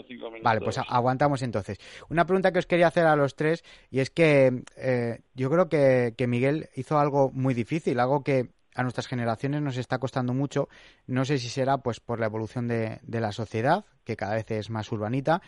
[0.43, 1.79] vale, pues aguantamos entonces.
[2.09, 5.69] Una pregunta que os quería hacer a los tres, y es que eh, yo creo
[5.69, 10.69] que, Miguel hizo algo muy difícil, algo que a nuestras generaciones nos está costando mucho.
[11.07, 14.71] No sé si será pues por la evolución de, la sociedad, que cada vez es
[14.71, 15.43] más urbanita,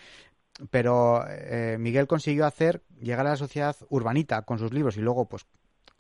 [0.70, 5.28] pero eh, Miguel consiguió hacer llegar a la sociedad urbanita con sus libros y luego
[5.28, 5.46] pues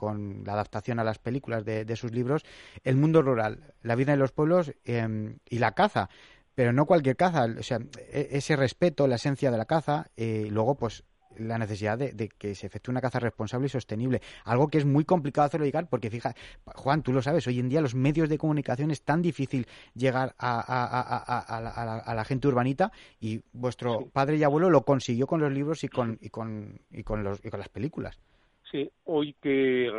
[0.02, 2.42] con la adaptación a las películas de, sus libros,
[2.82, 6.08] el mundo rural, la vida en los pueblos em, y la caza
[6.56, 7.78] pero no cualquier caza, o sea,
[8.12, 11.04] e, ese respeto, la esencia de la caza, y luego pues
[11.38, 14.20] la necesidad de, que se efectúe una caza responsable y sostenible.
[14.44, 16.34] Algo que es muy complicado hacerlo llegar porque, fija,
[16.74, 20.34] Juan, tú lo sabes, hoy en día los medios de comunicación es tan difícil llegar
[20.36, 25.84] a, a, la, gente urbanita y vuestro padre y abuelo lo consiguió con los libros
[25.84, 28.18] y con, y con, y con, los, y con las películas.
[28.72, 29.92] Sí, hoy que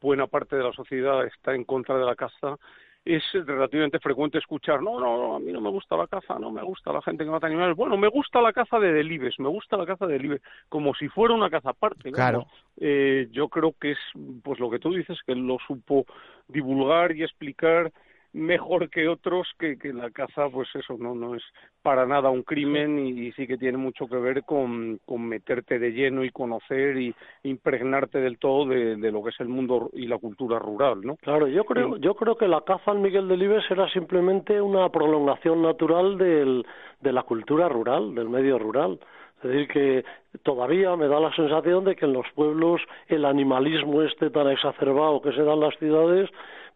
[0.00, 2.58] buena parte de la sociedad está en contra de la caza,
[3.04, 6.52] es relativamente frecuente escuchar, no, no, no, a mí no me gusta la caza, no
[6.52, 7.74] me gusta la gente que mata animales.
[7.74, 11.08] Bueno, me gusta la caza de delibes, me gusta la caza de delibes, como si
[11.08, 12.12] fuera una caza aparte.
[12.12, 12.46] Claro.
[12.76, 13.98] Eh, yo creo que es,
[14.44, 16.04] pues lo que tú dices, que lo supo
[16.46, 17.90] divulgar y explicar
[18.32, 21.42] mejor que otros que, que la caza pues eso no no es
[21.82, 25.92] para nada un crimen y, sí que tiene mucho que ver con, con, meterte de
[25.92, 30.06] lleno y conocer y impregnarte del todo de, de, lo que es el mundo y
[30.06, 33.64] la cultura rural no claro yo creo yo creo que la caza en Miguel Delibes
[33.70, 36.64] era simplemente una prolongación natural del,
[37.00, 38.98] de la cultura rural del medio rural.
[39.42, 40.04] Es decir, que
[40.44, 45.20] todavía me da la sensación de que en los pueblos el animalismo este tan exacerbado
[45.20, 46.30] que se da en las ciudades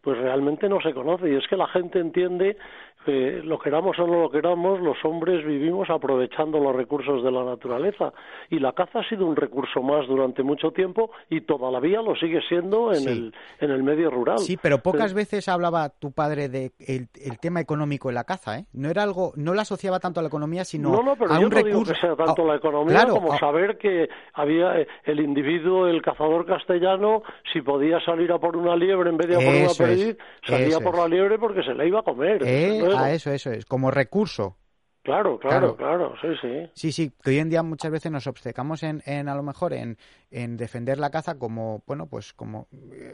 [0.07, 1.29] pues realmente no se conoce.
[1.29, 2.55] Y es que la gente entiende
[3.11, 8.13] lo queramos o no lo queramos, los hombres vivimos aprovechando los recursos de la naturaleza
[8.49, 12.41] y la caza ha sido un recurso más durante mucho tiempo y todavía lo sigue
[12.47, 14.39] siendo en, el, en el medio rural.
[14.39, 17.07] Sí, pero pocas veces hablaba tu padre de el,
[17.39, 18.65] tema económico en la caza, ¿eh?
[18.73, 21.39] No era algo, no lo asociaba tanto a la economía, sino no, no, pero a
[21.39, 21.79] yo un no recurso.
[21.79, 26.45] Digo que sea tanto la economía como saber que había eh, el individuo, el cazador
[26.45, 30.17] castellano, si podía salir a por una liebre en vez de a por una perdiz,
[30.43, 32.41] salía por la liebre porque se la iba a comer.
[32.45, 34.57] Eh, a eso, eso es, como recurso.
[35.07, 36.69] Claro, claro, claro, sí, sí.
[36.73, 39.71] Sí, sí, que hoy en día muchas veces nos obcecamos en, en a lo mejor
[39.71, 39.97] en,
[40.31, 42.67] en, defender la caza como, bueno, pues como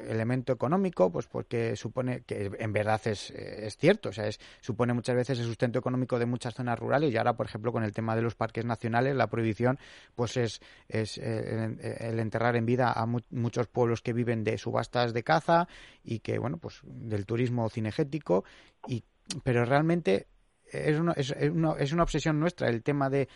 [0.10, 4.94] elemento económico, pues porque supone que en verdad es, es cierto, o sea, es, supone
[4.94, 7.94] muchas veces el sustento económico de muchas zonas rurales y ahora, por ejemplo, con el
[7.94, 9.78] tema de los parques nacionales, la prohibición,
[10.16, 15.14] pues es, es eh, el, enterrar en vida a muchos pueblos que viven de subastas
[15.14, 15.68] de caza
[16.04, 18.46] y que, bueno, pues del turismo cinegético
[18.88, 19.04] y
[19.44, 20.28] pero realmente
[20.72, 23.28] es una, es, una, es una obsesión nuestra el tema de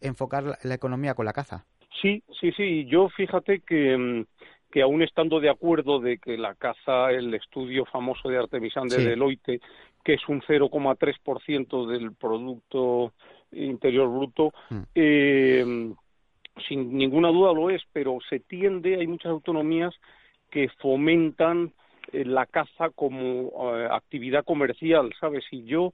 [0.00, 1.64] enfocar la, economía con la caza.
[2.00, 2.84] Sí, sí, sí.
[2.86, 4.24] Yo fíjate que, mm,
[4.70, 8.96] que aún estando de acuerdo de que la caza, el estudio famoso de Artemisán de
[8.96, 9.04] Sí.
[9.04, 9.60] Deloitte,
[10.04, 13.12] que es un 0,3% del Producto
[13.52, 14.82] Interior Bruto, Mm.
[14.94, 15.92] eh,
[16.68, 19.94] sin ninguna duda lo es, pero se tiende, hay muchas autonomías
[20.50, 21.72] que fomentan
[22.12, 25.44] la caza como eh, actividad comercial, ¿sabes?
[25.50, 25.92] Y yo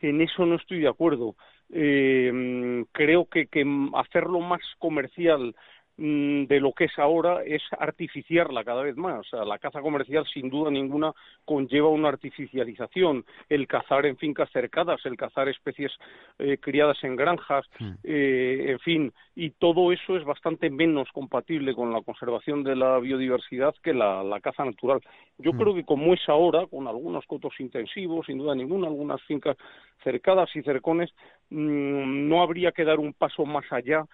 [0.00, 1.34] en eso no estoy de acuerdo.
[1.70, 3.48] Eh, mm, creo que,
[3.94, 5.54] hacerlo más comercial
[5.98, 9.26] de lo que es ahora es artificiarla cada vez más.
[9.32, 11.12] La caza comercial, sin duda ninguna,
[11.44, 13.24] conlleva una artificialización.
[13.48, 15.92] El cazar en fincas cercadas, el cazar especies
[16.38, 17.64] eh, criadas en granjas,
[18.02, 22.98] eh, en fin, y todo eso es bastante menos compatible con la conservación de la
[22.98, 25.00] biodiversidad que la, la caza natural.
[25.38, 25.58] Yo Mm.
[25.58, 29.56] creo que como es ahora, con algunos cotos intensivos, sin duda ninguna, algunas fincas
[30.04, 31.10] cercadas y cercones,
[31.50, 34.04] mm, no habría que dar un paso más allá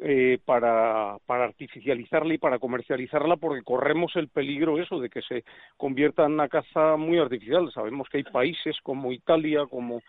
[0.00, 5.44] eh, para, para artificializarla y para comercializarla porque corremos el peligro eso de que se
[5.76, 7.70] convierta en una caza muy artificial.
[7.72, 10.00] Sabemos que hay países como Italia, como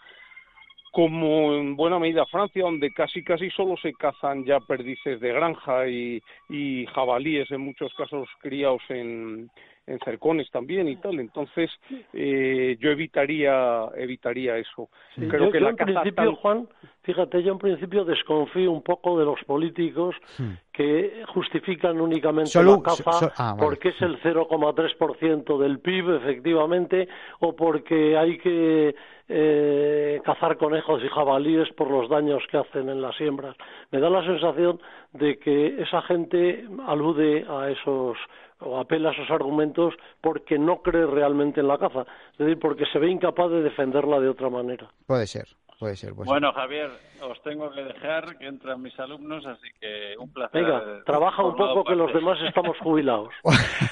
[0.91, 5.87] como en buena medida Francia, donde casi casi solo se cazan ya perdices de granja
[5.87, 9.51] y, y jabalíes en muchos casos criados en,
[9.89, 11.19] en cercones también y tal.
[11.19, 11.69] Entonces
[12.13, 14.89] eh, yo evitaría evitaría eso.
[15.15, 16.67] Sí, Creo yo, que yo la en caza principio, tal- Juan,
[17.03, 20.53] fíjate, yo en principio desconfío un poco de los políticos Hmm.
[20.71, 23.61] que justifican únicamente Solo- la caza so- so- ah, vale.
[23.63, 27.07] porque es el 0,3% del PIB, efectivamente,
[27.39, 28.95] o porque hay que
[29.31, 33.55] eh, cazar conejos y jabalíes por los daños que hacen en las siembras.
[33.91, 34.79] Me da la sensación
[35.13, 38.17] de que esa gente alude a esos
[38.61, 42.85] o apela a esos argumentos porque no cree realmente en la caza, es decir, porque
[42.91, 44.89] se ve incapaz de defenderla de otra manera.
[45.05, 45.47] Puede ser,
[45.79, 46.13] puede ser.
[46.13, 46.33] Puede ser.
[46.33, 46.89] Bueno, Javier,
[47.21, 50.63] os tengo que dejar que entran mis alumnos, así que un placer.
[50.63, 53.29] Venga, trabaja un poco que los demás estamos jubilados.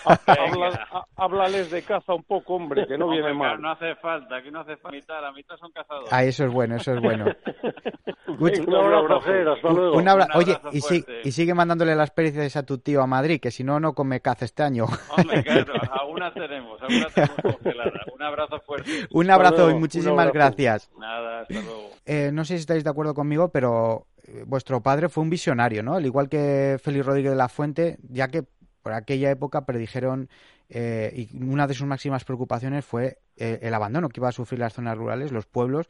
[0.05, 3.61] Habla- ha- háblales de caza un poco, hombre, que no Hombre, viene mal.
[3.61, 4.88] No hace falta, aquí no hace falta.
[4.91, 6.11] La mitad, la mitad son cazadores.
[6.13, 7.25] Ah, eso es bueno, eso es bueno.
[8.39, 9.97] Venga, un abrazo, hasta Un- luego.
[9.97, 13.01] un abra- Un Oye, abrazo y, si- y sigue mandándole las pericias a tu tío
[13.01, 14.85] a Madrid, que si no, no come caza este año.
[15.17, 17.91] Hombre, claro, alguna tenemos, alguna tenemos congelada.
[18.13, 18.91] Un abrazo fuerte.
[19.11, 20.33] un abrazo luego, y muchísimas abrazo.
[20.33, 20.91] gracias.
[20.99, 21.76] Nada, hasta luego.
[22.05, 25.84] Eh, no sé si estáis de acuerdo conmigo, pero eh, vuestro padre fue un visionario,
[25.84, 25.95] ¿no?
[25.95, 28.43] Al igual que Félix Rodríguez de la Fuente, ya que
[28.82, 30.30] por aquella época predijeron
[30.69, 34.59] eh, y una de sus máximas preocupaciones fue eh, el abandono que iba a sufrir
[34.59, 35.88] las zonas rurales, los pueblos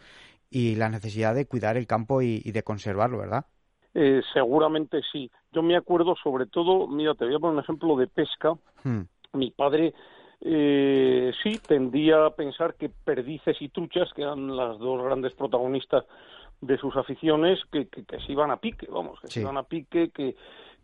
[0.50, 3.46] y la necesidad de cuidar el campo y, y de conservarlo, ¿verdad?
[3.94, 5.32] Eh, seguramente sí.
[5.52, 8.54] Yo me acuerdo sobre todo, mira, te voy a poner un ejemplo de pesca.
[8.84, 9.02] Hmm,
[9.34, 9.94] Mi padre
[10.42, 16.06] eh, sí tendía a pensar que perdices y truchas, que eran las dos grandes protagonistas
[16.62, 19.34] de sus aficiones, que, que, que se iban a pique, vamos, que Sí.
[19.36, 20.36] se iban a pique, que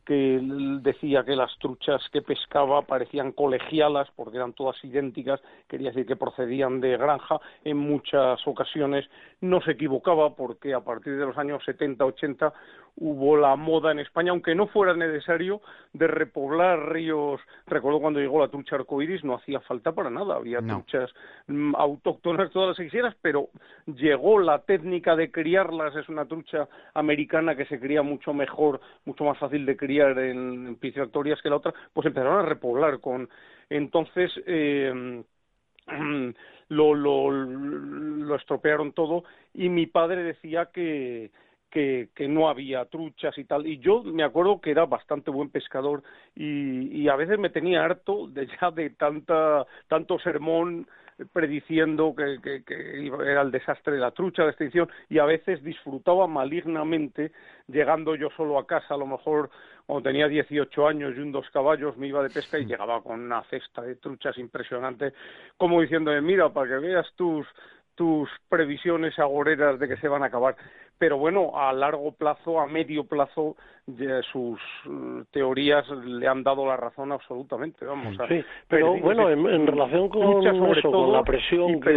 [0.05, 0.39] que
[0.81, 6.15] decía que las truchas que pescaba parecían colegialas porque eran todas idénticas, quería decir que
[6.15, 11.63] procedían de granja, en muchas ocasiones no se equivocaba porque a partir de los años
[11.63, 12.53] 70, 80
[12.95, 15.61] hubo la moda en España, aunque no fuera necesario,
[15.93, 17.41] de repoblar ríos.
[17.65, 20.83] Recuerdo cuando llegó la trucha arcoíris, no hacía falta para nada, había No.
[20.83, 21.11] truchas
[21.47, 23.49] mm, autóctonas todas las que quisieras, pero
[23.87, 29.23] llegó la técnica de criarlas, es una trucha americana que se cría mucho mejor, mucho
[29.23, 33.27] más fácil de criar en, en piscifactorías que la otra, pues empezaron a repoblar con.
[33.69, 35.23] Entonces, eh,
[36.69, 39.23] lo, lo, lo estropearon todo
[39.53, 41.31] y mi padre decía que,
[41.73, 43.65] que, que no había truchas y tal.
[43.65, 46.03] Y yo me acuerdo que era bastante buen pescador
[46.35, 50.87] y, y a veces me tenía harto de ya de tanta, tanto sermón
[51.31, 55.63] prediciendo que, que, que era el desastre de la trucha, la extinción, y a veces
[55.63, 57.31] disfrutaba malignamente
[57.67, 59.49] llegando yo solo a casa, a lo mejor
[59.87, 63.19] cuando tenía 18 años y un dos caballos me iba de pesca y llegaba con
[63.19, 65.13] una cesta de truchas impresionante,
[65.57, 67.47] como diciéndome, mira, para que veas tus
[67.95, 70.55] tus previsiones agoreras de que se van a acabar.
[70.97, 73.55] Pero bueno, a largo plazo, a medio plazo,
[73.87, 77.85] ya sus eh, teorías le han dado la razón absolutamente.
[77.85, 81.89] Vamos, a- Sí, pero bueno, en, en relación con eso, todo, con la presión que,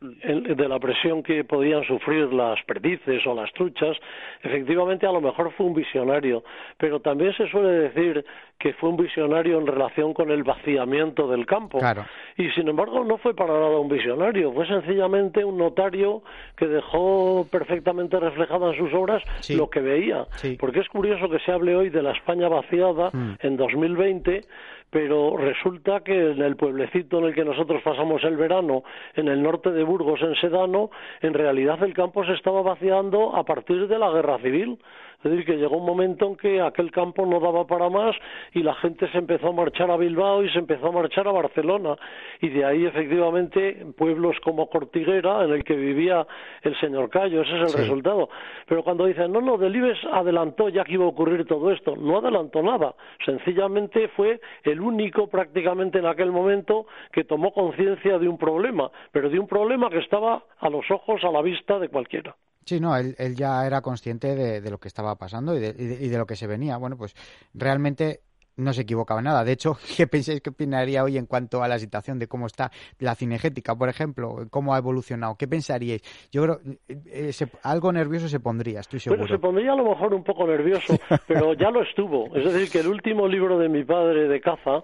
[0.00, 3.96] de la presión que podían sufrir las perdices o las truchas,
[4.42, 6.42] efectivamente a lo mejor fue un visionario,
[6.78, 8.24] pero también se suele decir
[8.58, 11.78] que fue un visionario en relación con el vaciamiento del campo.
[11.78, 12.04] Claro.
[12.36, 16.22] Y sin embargo no fue para nada un visionario, fue sencillamente un notario
[16.56, 19.56] que dejó perfectamente reflejado en sus obras Sí.
[19.56, 20.26] lo que veía.
[20.36, 20.56] Sí.
[20.58, 23.34] Porque es curioso que se hable hoy de la España vaciada Mm.
[23.40, 24.42] en 2020,
[24.90, 28.82] pero resulta que en el pueblecito en el que nosotros pasamos el verano,
[29.14, 30.90] en el norte de Burgos, en Sedano,
[31.22, 34.78] en realidad el campo se estaba vaciando a partir de la guerra civil.
[35.24, 38.16] Es decir, que llegó un momento en que aquel campo no daba para más
[38.52, 41.32] y la gente se empezó a marchar a Bilbao y se empezó a marchar a
[41.32, 41.96] Barcelona.
[42.40, 46.26] Y de ahí, efectivamente, pueblos como Cortiguera, en el que vivía
[46.62, 48.28] el señor Cayo, ese es el resultado.
[48.66, 52.18] Pero cuando dicen, no, no, Delibes adelantó ya que iba a ocurrir todo esto, no
[52.18, 52.94] adelantó nada.
[53.24, 59.30] Sencillamente fue el único prácticamente en aquel momento que tomó conciencia de un problema, pero
[59.30, 62.34] de un problema que estaba a los ojos, a la vista de cualquiera.
[62.64, 65.74] Sí, no, él, él ya era consciente de, de, lo que estaba pasando y de,
[65.76, 66.76] y, de, y de, lo que se venía.
[66.76, 67.14] Bueno, pues
[67.54, 68.20] realmente
[68.56, 69.44] no se equivocaba en nada.
[69.44, 72.70] De hecho, ¿qué pensáis que opinaría hoy en cuanto a la situación de cómo está
[72.98, 74.46] la cinegética, por ejemplo?
[74.50, 75.36] ¿Cómo ha evolucionado?
[75.36, 76.02] ¿Qué pensaríais?
[76.30, 79.22] Yo creo eh, se, algo nervioso se pondría, estoy seguro.
[79.22, 80.94] Bueno, se pondría a lo mejor un poco nervioso,
[81.26, 82.34] pero ya lo estuvo.
[82.36, 84.82] Es decir, que el último libro de mi padre de caza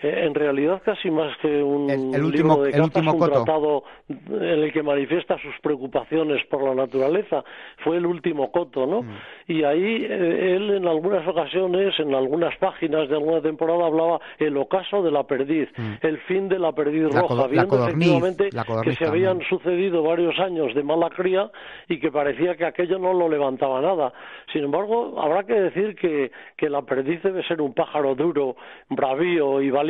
[0.00, 3.18] eh, en realidad casi más que un el, el último, libro de el último un
[3.18, 3.32] coto.
[3.44, 7.42] tratado en el que manifiesta sus preocupaciones por la naturaleza
[7.84, 9.16] fue el último coto no Mm.
[9.48, 14.56] y ahí eh, él en algunas ocasiones en algunas páginas de alguna temporada hablaba el
[14.56, 15.94] ocaso de la perdiz Mm.
[16.06, 18.50] el fin de la perdiz La roja viendo efectivamente
[18.84, 19.48] que se habían también.
[19.48, 21.50] sucedido varios años de mala cría
[21.88, 24.12] y que parecía que aquello no lo levantaba nada
[24.52, 28.54] sin embargo habrá que decir que que la perdiz debe ser un pájaro duro
[28.90, 29.87] bravío y valiente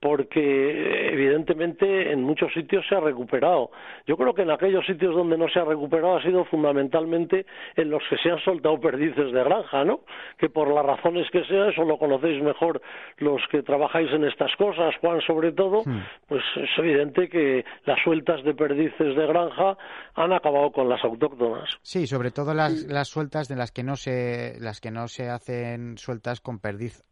[0.00, 3.70] porque evidentemente en muchos sitios se ha recuperado.
[4.06, 7.46] Yo creo que en aquellos sitios donde no se ha recuperado ha sido fundamentalmente
[7.76, 10.00] en los que se han soltado perdices de granja, ¿no?
[10.38, 12.80] Que por las razones que sea, eso lo conocéis mejor
[13.18, 16.00] los que trabajáis en estas cosas, Juan sobre todo, Hmm.
[16.28, 19.76] pues es evidente que las sueltas de perdices de granja
[20.14, 21.68] han acabado con las autóctonas.
[21.82, 25.28] Sí, sobre todo las, las sueltas de las que no se las que no se
[25.28, 27.02] hacen sueltas con perdiz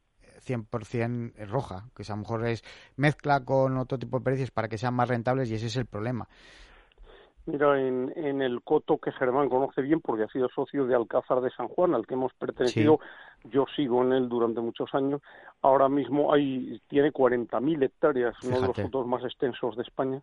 [0.51, 2.63] 100% roja, que a lo mejor es
[2.97, 5.87] mezcla con otro tipo de perdices para que sean más rentables y ese es el
[5.87, 6.29] problema.
[7.47, 11.41] Mira, en, en el coto que Germán conoce bien porque ha sido socio de Alcázar
[11.41, 13.01] de San Juan, al que hemos pertenecido,
[13.45, 15.23] yo sigo en él durante muchos años.
[15.63, 20.23] Ahora mismo hay tiene 40.000 hectáreas, uno de los cotos más extensos de España.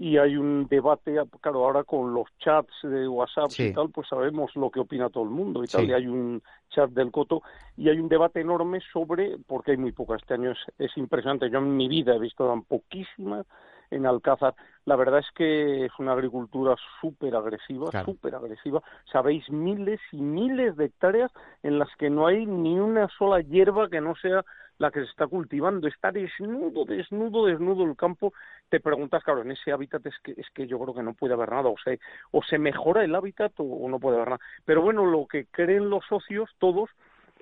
[0.00, 3.64] Y hay un debate, claro, ahora con los chats de WhatsApp Sí.
[3.64, 5.86] y tal, pues sabemos lo que opina todo el mundo y tal.
[5.88, 6.40] Y hay un
[6.70, 7.42] chat del coto
[7.76, 11.50] y hay un debate enorme sobre, porque hay muy pocas, este año es, es impresionante.
[11.50, 13.44] Yo en mi vida he visto tan poquísimas
[13.90, 14.54] en Alcázar.
[14.84, 18.04] La verdad es que es una agricultura súper agresiva, Claro.
[18.06, 18.80] súper agresiva.
[19.10, 21.32] Sabéis miles y miles de hectáreas
[21.64, 24.44] en las que no hay ni una sola hierba que no sea
[24.78, 25.86] la que se está cultivando.
[25.88, 28.32] Está desnudo, desnudo, desnudo el campo.
[28.68, 31.34] Te preguntas, claro, en ese hábitat es que, es que yo creo que no puede
[31.34, 31.68] haber nada.
[31.68, 32.00] O se,
[32.30, 34.40] o se mejora el hábitat o, o no puede haber nada.
[34.64, 36.90] Pero bueno, lo que creen los socios, todos,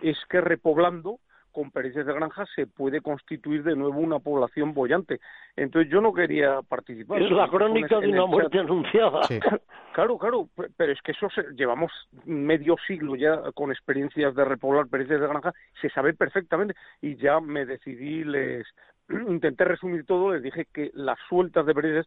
[0.02, 1.20] es que repoblando
[1.56, 5.20] con perdices de granja se puede constituir de nuevo una población bollante.
[5.56, 7.22] Entonces yo no quería participar.
[7.22, 9.22] Es la crónica de una muerte anunciada.
[9.24, 9.40] Sí.
[9.96, 11.90] Claro, claro, pe- pero es que eso se- llevamos
[12.26, 17.40] medio siglo ya con experiencias de repoblar perdices de granja, se sabe perfectamente y ya
[17.40, 18.66] me decidí, les
[19.08, 22.06] intenté resumir todo, les dije que las sueltas de perdices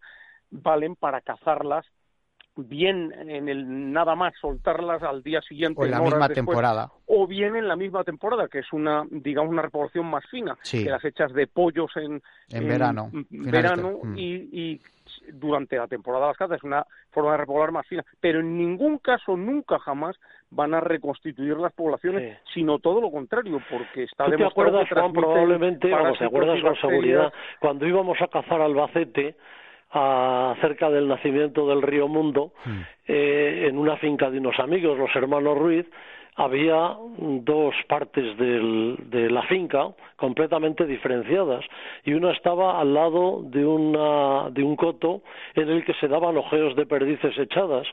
[0.51, 1.83] valen para cazarlas
[2.67, 6.91] bien en el nada más soltarlas al día siguiente O en la misma después, temporada.
[7.07, 10.83] o bien en la misma temporada que es una digamos una repoblación más fina Sí.
[10.83, 14.17] que las hechas de pollos en, En verano, en finales de- verano mm.
[14.17, 14.81] y, y
[15.33, 18.57] durante la temporada de las cazas es una forma de repoblar más fina pero en
[18.57, 20.15] ningún caso nunca jamás
[20.51, 22.51] van a reconstituir las poblaciones Sí.
[22.55, 26.25] sino todo lo contrario porque está ¿Tú te demostrado acuerdas, que Juan, probablemente, vamos, te
[26.25, 29.35] acuerdas con seguridad, cuando íbamos a cazar Albacete,
[29.91, 32.69] a, cerca del nacimiento del río Mundo, Mm.
[33.07, 35.85] eh, en una finca de unos amigos, los hermanos Ruiz,
[36.35, 41.65] había dos partes del- de la finca completamente diferenciadas
[42.05, 45.21] y una estaba al lado de, una, de un coto
[45.55, 47.85] en el que se daban ojeos de perdices echadas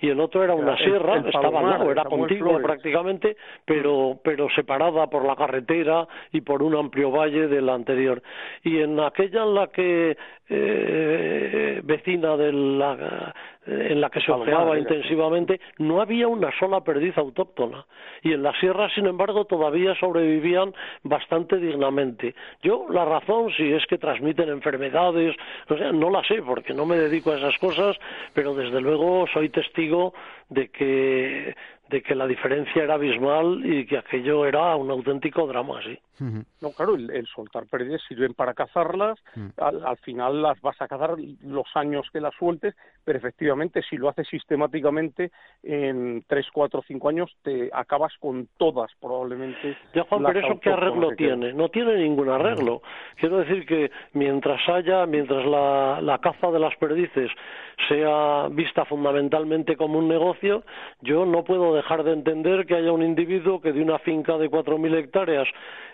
[0.00, 3.36] y el otro era una El- sierra, el estaba al Palomar, lado, era contigua prácticamente,
[3.64, 8.22] pero, pero separada por la carretera y por un amplio valle de la anterior.
[8.62, 10.16] Y en aquella en la que,
[10.48, 13.34] eh, vecina de la,
[13.66, 17.84] en la que se ojeaba intensivamente, no había una sola perdiz autóctona.
[18.22, 22.34] Y en la sierra, sin embargo, todavía sobrevivían bastante dignamente.
[22.62, 25.36] Yo, la razón, si es que transmiten enfermedades,
[25.68, 27.96] o sea, no la sé, porque no me dedico a esas cosas,
[28.32, 30.14] pero desde luego soy testigo
[30.48, 31.54] de que
[31.90, 35.98] de que la diferencia era abismal y que aquello era un auténtico drama, sí.
[36.60, 39.48] No, claro, el, el soltar perdices sirven para cazarlas, Mm.
[39.58, 41.14] al, al final las vas a cazar
[41.44, 42.74] los años que las sueltes,
[43.04, 45.30] pero efectivamente si lo haces sistemáticamente
[45.62, 49.76] en tres, cuatro, cinco años te acabas con todas probablemente.
[49.94, 51.52] Ya, Juan, pero eso qué arreglo tiene?
[51.52, 52.82] No tiene ningún arreglo.
[53.16, 57.30] Quiero decir que mientras haya, mientras la, la caza de las perdices
[57.88, 60.64] sea vista fundamentalmente como un negocio,
[61.00, 64.50] yo no puedo dejar de entender que haya un individuo que de una finca de
[64.50, 65.48] 4.000 hectáreas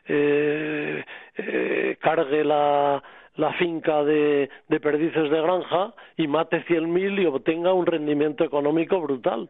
[0.06, 1.05] eh,
[1.36, 3.02] eh, cargue la,
[3.36, 9.01] la finca de, de perdices de granja y mate 100.000 y obtenga un rendimiento económico
[9.01, 9.48] brutal.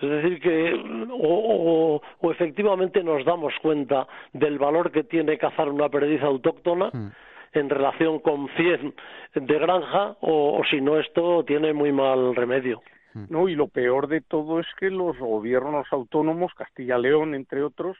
[0.00, 0.74] Es decir, que
[1.12, 6.90] o, o, o, efectivamente nos damos cuenta del valor que tiene cazar una perdiz autóctona
[6.92, 7.12] mm.
[7.52, 8.94] en relación con 100
[9.34, 12.82] de granja, o, o si no, esto tiene muy mal remedio.
[13.28, 17.96] No, y lo peor de todo es que los gobiernos autónomos, Castilla-León, entre otros,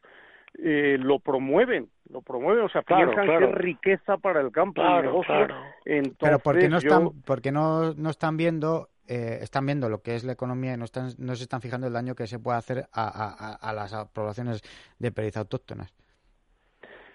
[0.59, 3.47] eh, lo promueven, lo promueven, o sea, claro, piensan claro.
[3.47, 5.35] que es riqueza para el campo, Claro, el negocio.
[5.35, 5.55] claro.
[5.85, 10.01] Entonces, Pero porque no yo- están, porque no, no están viendo, eh, están viendo lo
[10.03, 12.39] que es la economía y no, están, no se están fijando el daño que se
[12.39, 14.63] puede hacer a, a- a- las poblaciones
[14.99, 15.93] de perdiz autóctonas.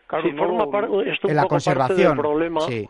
[0.08, 2.10] claro, Sí, no- forma par- esto un En la poco parte conservación.
[2.10, 2.90] del problema Sí,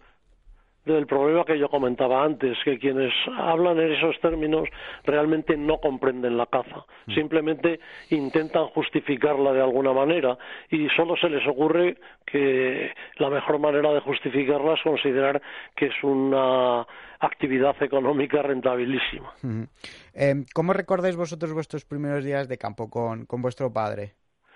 [0.94, 4.68] del problema que yo comentaba antes, que quienes hablan en esos términos
[5.04, 7.14] realmente no comprenden la caza, Mm.
[7.14, 10.38] simplemente intentan justificarla de alguna manera
[10.70, 15.42] y solo se les ocurre que la mejor manera de justificarla es considerar
[15.76, 16.86] que es una
[17.20, 19.34] actividad económica rentabilísima.
[19.44, 19.68] Ujú.
[20.14, 24.14] Eh, ¿Cómo recordáis vosotros vuestros primeros días de campo con, con vuestro padre?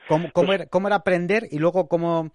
[0.07, 2.29] ¿Cómo, cómo, Pues- era, cómo era aprender y luego cómo...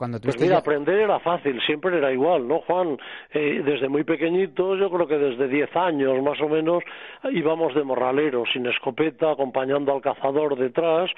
[0.00, 2.96] Cuando Pues mira, ya- aprender era fácil, siempre era igual, ¿no, Juan?
[3.34, 6.82] Eh, desde muy pequeñitos, yo creo que desde 10 años más o menos,
[7.30, 11.10] íbamos de morraleros, sin escopeta, acompañando al cazador detrás,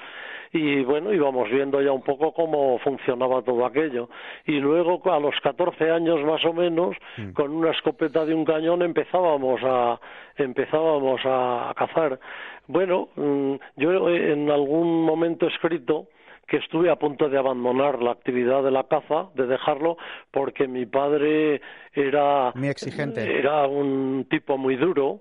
[0.51, 4.09] y bueno, íbamos viendo ya un poco cómo funcionaba todo aquello.
[4.45, 6.93] Y luego, a los 14 años más o menos,
[7.33, 9.97] con una escopeta de un cañón empezábamos a,
[10.35, 12.19] empezábamos a cazar.
[12.67, 16.07] Bueno, mm, yo en algún momento he escrito
[16.47, 19.97] que estuve a punto de abandonar la actividad de la caza, de dejarlo,
[20.31, 21.61] porque mi padre
[21.93, 23.39] era Muy exigente.
[23.39, 25.19] era un tipo muy duro,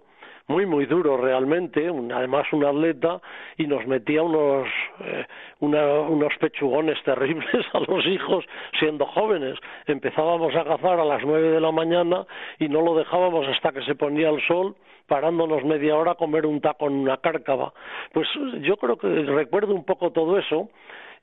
[0.49, 3.21] muy muy duro realmente, un- además un atleta
[3.57, 4.67] y nos metía unos
[5.01, 5.25] eh,
[5.61, 8.45] una- unos pechugones terribles a los hijos
[8.79, 9.57] siendo jóvenes.
[9.87, 12.27] Empezábamos a cazar a las nueve de la mañana
[12.59, 14.75] y no lo dejábamos hasta que se ponía el sol
[15.07, 17.73] parándonos media hora a comer un taco en una cárcava.
[18.13, 18.27] Pues
[18.63, 20.71] yo creo que recuerdo un poco todo eso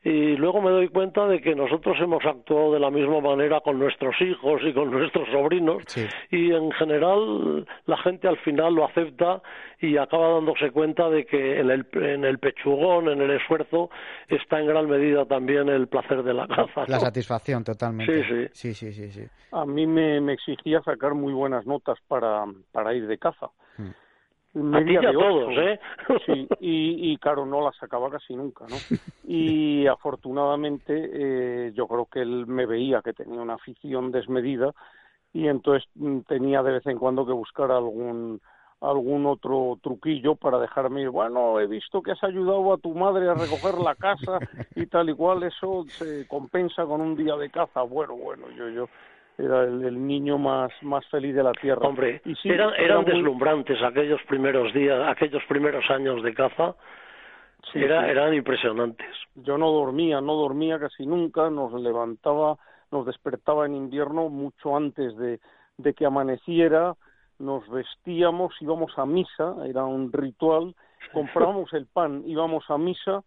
[0.01, 3.77] y luego me doy cuenta de que nosotros hemos actuado de la misma manera con
[3.80, 6.05] nuestros hijos y con nuestros sobrinos Sí.
[6.31, 9.41] y en general la gente al final lo acepta
[9.81, 13.89] y acaba dándose cuenta de que en el, en el pechugón, en el esfuerzo,
[14.27, 16.85] está en gran medida también el placer de la caza.
[16.88, 18.23] La satisfacción totalmente.
[18.23, 18.73] Sí, sí.
[18.73, 19.23] Sí, sí, sí.
[19.51, 23.47] a mí me, me exigía sacar muy buenas notas para, para ir de caza.
[23.77, 23.89] Mm.
[24.53, 25.80] Media de todos, ¿eh?
[26.26, 28.77] Sí, y, y claro, no la sacaba casi nunca, ¿no?
[29.23, 34.73] Y afortunadamente eh, yo creo que él me veía que tenía una afición desmedida
[35.34, 38.41] y entonces mm, tenía de vez en cuando que buscar algún
[38.81, 43.27] algún otro truquillo para dejarme ir, bueno, he visto que has ayudado a tu madre
[43.30, 44.39] a recoger la casa
[44.73, 47.81] y tal y cual, eso se compensa con un día de caza.
[47.81, 48.88] Bueno, bueno, yo yo
[49.39, 51.87] era el, el niño más más feliz de la tierra.
[51.87, 56.33] Hombre, Y sí, eran, era eran muy- deslumbrantes aquellos primeros días, aquellos primeros años de
[56.33, 56.75] caza,
[57.73, 58.09] Sí, era, sí.
[58.11, 59.07] eran impresionantes.
[59.35, 62.57] yo no dormía, no dormía casi nunca, nos levantaba,
[62.91, 65.39] nos despertaba en invierno mucho antes de,
[65.77, 66.93] de que amaneciera,
[67.37, 70.73] nos vestíamos, íbamos a misa, era un ritual,
[71.13, 73.23] comprábamos el pan, íbamos a misa,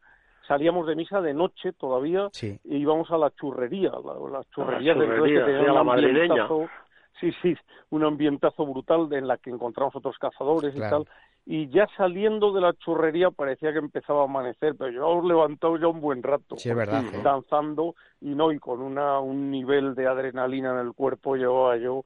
[0.46, 2.58] salíamos de misa de noche todavía Sí.
[2.64, 6.34] e íbamos a la churrería, la, las churrerías del churrería, que tenían la madrileña.
[6.46, 6.68] ambientazo-
[7.20, 7.56] sí, sí,
[7.90, 11.02] un ambientazo brutal en la que encontramos otros cazadores Claro.
[11.02, 11.14] y tal,
[11.44, 15.88] y ya saliendo de la churrería parecía que empezaba a amanecer, pero yo levantado ya
[15.88, 17.20] un buen rato, Sí, es verdad, ¿eh?
[17.22, 22.04] danzando y no y con una un nivel de adrenalina en el cuerpo llevaba yo,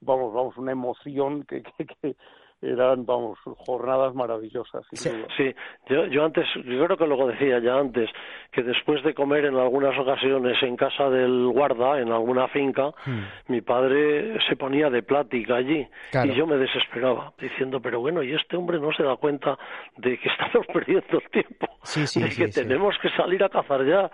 [0.00, 2.16] vamos, vamos, una emoción que, que, que
[2.62, 4.84] eran, vamos, jornadas maravillosas.
[4.90, 5.10] sin Sí.
[5.10, 5.26] duda.
[5.36, 5.54] Sí,
[5.88, 8.08] yo, yo antes, yo creo que lo decía ya antes,
[8.50, 13.52] que después de comer en algunas ocasiones en casa del guarda, en alguna finca, Mm.
[13.52, 16.32] mi padre se ponía de plática allí Claro.
[16.32, 19.58] y yo me desesperaba, diciendo, pero bueno, y este hombre no se da cuenta
[19.98, 20.28] de que
[20.62, 22.62] estamos perdiendo el tiempo, Sí, sí, de sí, que sí.
[22.62, 24.10] tenemos que salir a cazar ya.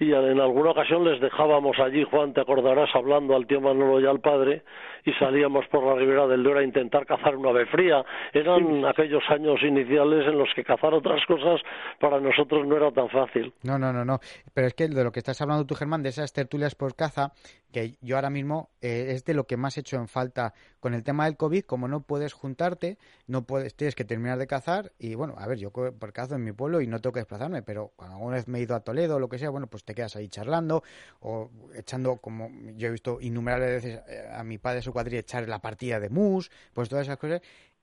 [0.00, 4.06] Y en alguna ocasión les dejábamos allí, Juan, te acordarás, hablando al tío Manolo y
[4.06, 4.62] al padre,
[5.04, 8.02] y salíamos por la ribera del Duero a intentar cazar una ave fría.
[8.32, 11.60] Eran aquellos años iniciales en los que cazar otras cosas
[12.00, 13.52] para nosotros no era tan fácil.
[13.62, 14.20] No, no, no, no.
[14.54, 17.32] Pero es que de lo que estás hablando tú, Germán, de esas tertulias por caza,
[17.70, 20.94] que yo ahora mismo eh, es de lo que más he hecho en falta con
[20.94, 24.92] el tema del COVID, como no puedes juntarte, no puedes, tienes que terminar de cazar
[24.98, 27.62] y bueno, a ver, yo por cazo en mi pueblo y no tengo que desplazarme,
[27.62, 29.84] pero cuando alguna vez me he ido a Toledo o lo que sea, bueno, pues
[29.84, 30.82] te quedas ahí charlando
[31.20, 35.48] o echando, como yo he visto innumerables veces eh, a mi padre su cuadrilla echar
[35.48, 37.40] la partida de mus, pues todas esas cosas.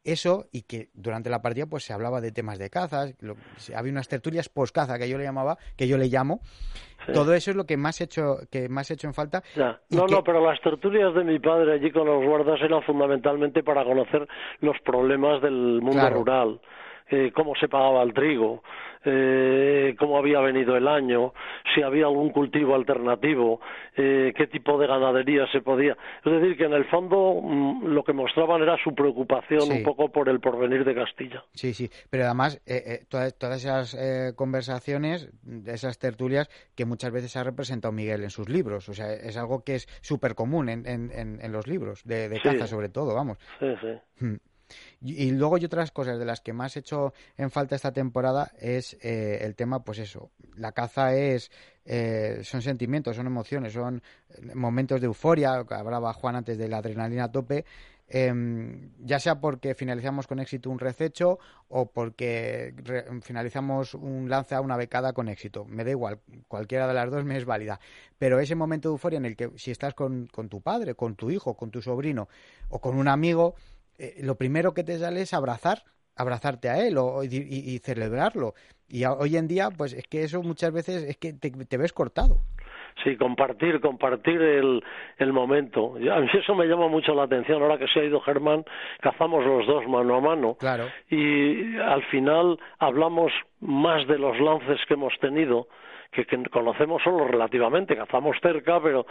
[0.07, 3.15] Eso y que durante la partida pues se hablaba de temas de cazas,
[3.75, 6.39] había unas tertulias post caza que yo le llamaba, que yo le llamo.
[7.13, 9.43] Todo eso es lo que más he hecho que más he hecho en falta.
[9.89, 13.83] No, no, pero las tertulias de mi padre allí con los guardas eran fundamentalmente para
[13.83, 14.27] conocer
[14.61, 16.59] los problemas del mundo rural.
[17.09, 18.63] Eh, cómo se pagaba el trigo,
[19.05, 21.33] eh, cómo había venido el año,
[21.73, 23.61] si había algún cultivo alternativo,
[23.95, 25.95] eh, qué tipo de ganadería se podía.
[26.25, 30.11] Es decir, que en el fondo mm, lo que mostraban era su preocupación un poco
[30.11, 31.45] por el porvenir de Castilla.
[31.53, 32.61] Sí, sí, pero además
[33.09, 35.31] todas, todas, esas conversaciones,
[35.65, 39.63] esas tertulias que muchas veces ha representado Miguel en sus libros, o sea, es algo
[39.63, 43.37] que es súper común en, en, en, los libros, de, caza sobre todo, vamos.
[43.59, 44.37] Sí, sí.
[45.01, 48.51] Y, luego hay otras cosas de las que más he hecho en falta esta temporada
[48.59, 51.51] es eh, el tema, pues eso, la caza es,
[51.85, 54.01] eh, son sentimientos, son emociones, son
[54.55, 57.65] momentos de euforia, hablaba Juan antes de la adrenalina a tope,
[58.09, 62.73] em, ya sea porque finalizamos con éxito un rececho o porque
[63.21, 65.65] finalizamos un lance a una becada con éxito.
[65.65, 67.79] Me da igual, cualquiera de las dos me es válida.
[68.17, 71.15] Pero ese momento de euforia en el que si estás con, con tu padre, con
[71.15, 72.29] tu hijo, con tu sobrino
[72.69, 73.55] o con un amigo,
[73.97, 75.79] eh, lo primero que te sale es abrazar,
[76.15, 78.53] abrazarte a él o, y, celebrarlo.
[78.89, 82.39] Y hoy en día, pues es que eso muchas veces es que te, ves cortado.
[83.03, 84.83] Sí, compartir, compartir el,
[85.17, 85.95] el momento.
[85.95, 87.61] A mí eso me llama mucho la atención.
[87.61, 88.65] Ahora que se ha ido Germán,
[89.01, 90.55] cazamos los dos mano a mano.
[90.55, 90.85] Claro.
[91.09, 95.67] Y al final hablamos más de los lances que hemos tenido
[96.11, 99.05] que, conocemos solo relativamente, cazamos cerca, pero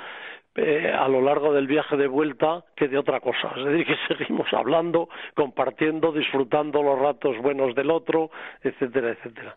[0.55, 3.52] eh, a lo largo del viaje de vuelta que de otra cosa.
[3.56, 8.31] Es decir, que seguimos hablando, compartiendo, disfrutando los ratos buenos del otro,
[8.62, 9.56] etcétera, etcétera.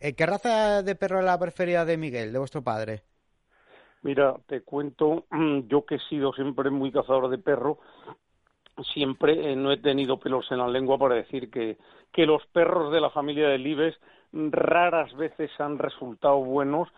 [0.00, 3.02] Eh, ¿Qué raza de perro es la preferida de Miguel, de vuestro padre?
[4.02, 5.26] Mira, te cuento,
[5.68, 7.78] yo que he sido siempre muy cazador de perro,
[8.94, 11.76] siempre eh, no he tenido pelos en la lengua para decir que,
[12.12, 13.96] que los perros de la familia de Libes
[14.32, 16.88] raras veces han resultado buenos.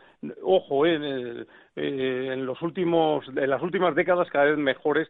[0.42, 1.46] Ojo, eh,
[1.76, 5.08] eh, en los últimos, en las últimas décadas cada vez mejores,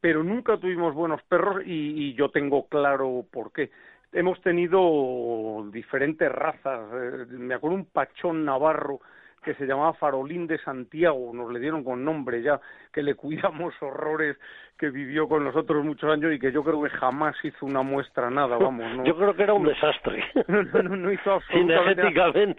[0.00, 3.70] pero nunca tuvimos buenos perros y, y yo tengo claro por qué.
[4.12, 6.80] Hemos tenido diferentes razas.
[6.94, 9.00] Eh, me acuerdo un pachón navarro
[9.44, 12.60] que se llamaba Farolín de Santiago, nos le dieron con nombre ya,
[12.92, 14.36] que le cuidamos horrores,
[14.78, 18.30] que vivió con nosotros muchos años y que yo creo que jamás hizo una muestra
[18.30, 18.84] nada, vamos.
[18.96, 19.04] ¿no?
[19.06, 20.24] Yo creo que era un desastre.
[20.48, 22.56] No, no, no hizo absolutamente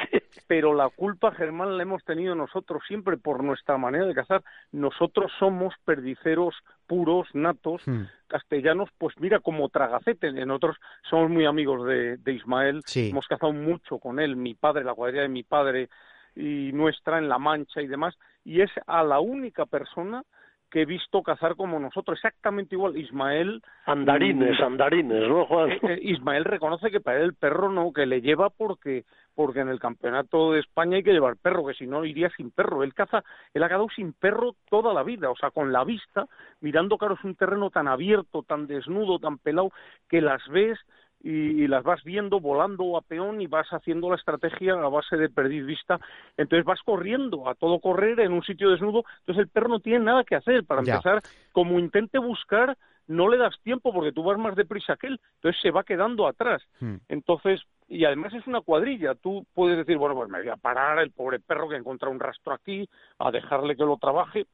[0.48, 4.44] Pero la culpa, Germán, la hemos tenido nosotros siempre por nuestra manera de cazar.
[4.72, 6.56] Nosotros somos perdiceros
[6.88, 8.04] puros, natos, hmm.
[8.28, 10.32] castellanos, pues mira, como tragacete.
[10.32, 10.78] Nosotros
[11.10, 15.24] somos muy amigos de, de Ismael, hemos cazado mucho con él, mi padre, la cuadrilla
[15.24, 15.90] de mi padre,
[16.36, 20.24] y nuestra en La Mancha y demás, y es a la única persona
[20.70, 22.98] que he visto cazar como nosotros, exactamente igual.
[22.98, 23.62] Ismael.
[23.86, 25.72] Andarines, mm, andarines, ¿no, Juan?
[25.72, 29.06] Eh, eh, Ismael reconoce que para él el perro no, que le lleva porque
[29.36, 32.52] porque en el campeonato de España hay que llevar perro, que si no iría sin
[32.52, 32.84] perro.
[32.84, 36.26] Él caza, él ha quedado sin perro toda la vida, o sea, con la vista,
[36.62, 39.72] mirando, claro, es un terreno tan abierto, tan desnudo, tan pelado,
[40.10, 40.80] que las ves
[41.22, 45.30] y, las vas viendo volando a peón y vas haciendo la estrategia a base de
[45.30, 46.00] perder vista.
[46.38, 49.04] Entonces vas corriendo a todo correr en un sitio desnudo.
[49.20, 50.64] Entonces el perro no tiene nada que hacer.
[50.66, 51.22] Para empezar,
[51.52, 52.78] como intente buscar,
[53.08, 55.20] no le das tiempo porque tú vas más deprisa que él.
[55.36, 56.62] Entonces se va quedando atrás.
[56.80, 56.98] Hmm.
[57.10, 59.16] Entonces, y además es una cuadrilla.
[59.16, 62.20] Tú puedes decir, bueno, pues me voy a parar el pobre perro que encuentra un
[62.20, 62.88] rastro aquí,
[63.18, 64.46] a dejarle que lo trabaje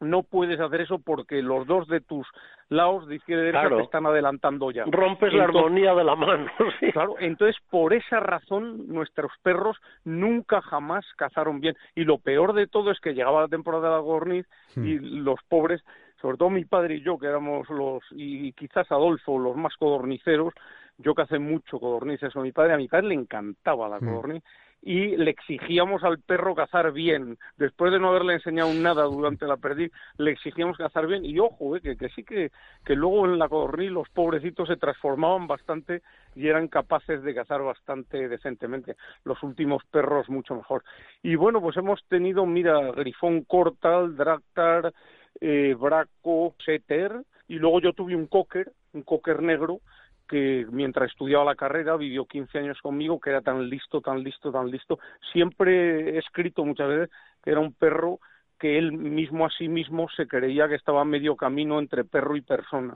[0.00, 2.26] no puedes hacer eso porque los dos de tus
[2.68, 4.84] lados de izquierda y derecha te están adelantando ya.
[4.86, 6.50] Rompes la armonía de la mano.
[6.92, 11.76] Claro, entonces por esa razón nuestros perros nunca jamás cazaron bien.
[11.94, 14.46] Y lo peor de todo es que llegaba la temporada de la gorniz
[14.76, 15.24] y hmm.
[15.24, 15.82] los pobres,
[16.20, 20.54] sobre todo mi padre y yo, que éramos los, y quizás Adolfo, los más codorniceros,
[20.98, 24.40] yo que hace mucho codornices con mi padre, a mi padre le encantaba la hmm.
[24.86, 27.38] Y le exigíamos al perro cazar bien.
[27.56, 31.24] Después de no haberle enseñado nada durante la perdiz, le exigíamos cazar bien.
[31.24, 32.52] Y ojo, eh, que, que, sí que,
[32.84, 36.02] que luego en la codorniz los pobrecitos se transformaban bastante
[36.36, 38.94] y eran capaces de cazar bastante decentemente.
[39.24, 40.84] Los últimos perros mucho mejor.
[41.20, 44.94] Y bueno, pues hemos tenido, mira, grifón cortal, dractar,
[45.40, 49.80] eh, braco, setter, y luego yo tuve un cocker, un cocker negro,
[50.28, 54.50] que mientras estudiaba la carrera vivió 15 años conmigo, que era tan listo, tan listo,
[54.50, 54.98] tan listo.
[55.32, 57.10] Siempre he escrito muchas veces
[57.42, 58.18] que era un perro
[58.58, 62.36] que él mismo a sí mismo se creía que estaba a medio camino entre perro
[62.36, 62.94] y persona.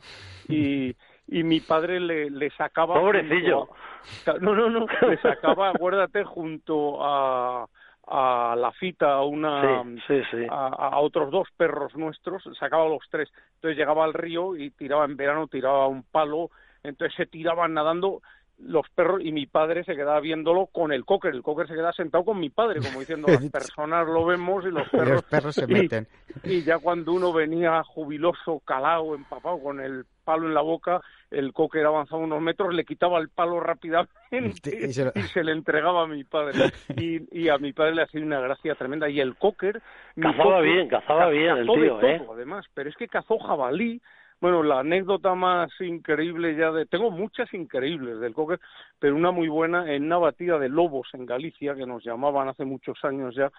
[0.49, 0.97] Y,
[1.29, 2.95] y mi padre le, le sacaba...
[2.95, 3.69] Pobrecillo.
[4.41, 7.67] no, no, no, le sacaba, acuérdate, junto a
[8.11, 9.85] a la fita a una
[10.51, 15.17] A, otros dos perros nuestros sacaba los tres entonces llegaba al río y tiraba en
[15.17, 16.51] verano tiraba un palo
[16.83, 18.23] entonces se tiraban nadando
[18.63, 21.93] los perros y mi padre se quedaba viéndolo con el cocker, el cocker se quedaba
[21.93, 25.55] sentado con mi padre, como diciendo las personas lo vemos y los perros, los perros
[25.55, 26.07] se meten.
[26.45, 31.01] Y, ya cuando uno venía jubiloso, calado, empapado, con el palo en la boca,
[31.31, 34.11] el cocker avanzaba unos metros, le quitaba el palo rápidamente
[34.87, 36.71] y se, le entregaba a mi padre.
[36.97, 39.09] Y, a mi padre le hacía una gracia tremenda.
[39.09, 39.81] Y el cocker...
[40.21, 42.21] Cazaba bien, cazaba bien el tío, ¿eh?
[42.31, 44.01] además, pero es que cazó jabalí,
[44.41, 46.87] bueno, la anécdota más increíble ya de...
[46.87, 48.61] Tengo muchas increíbles del cocker,
[48.99, 52.65] pero una muy buena en una batida de lobos en Galicia, que nos llamaban hace
[52.65, 53.51] muchos años ya,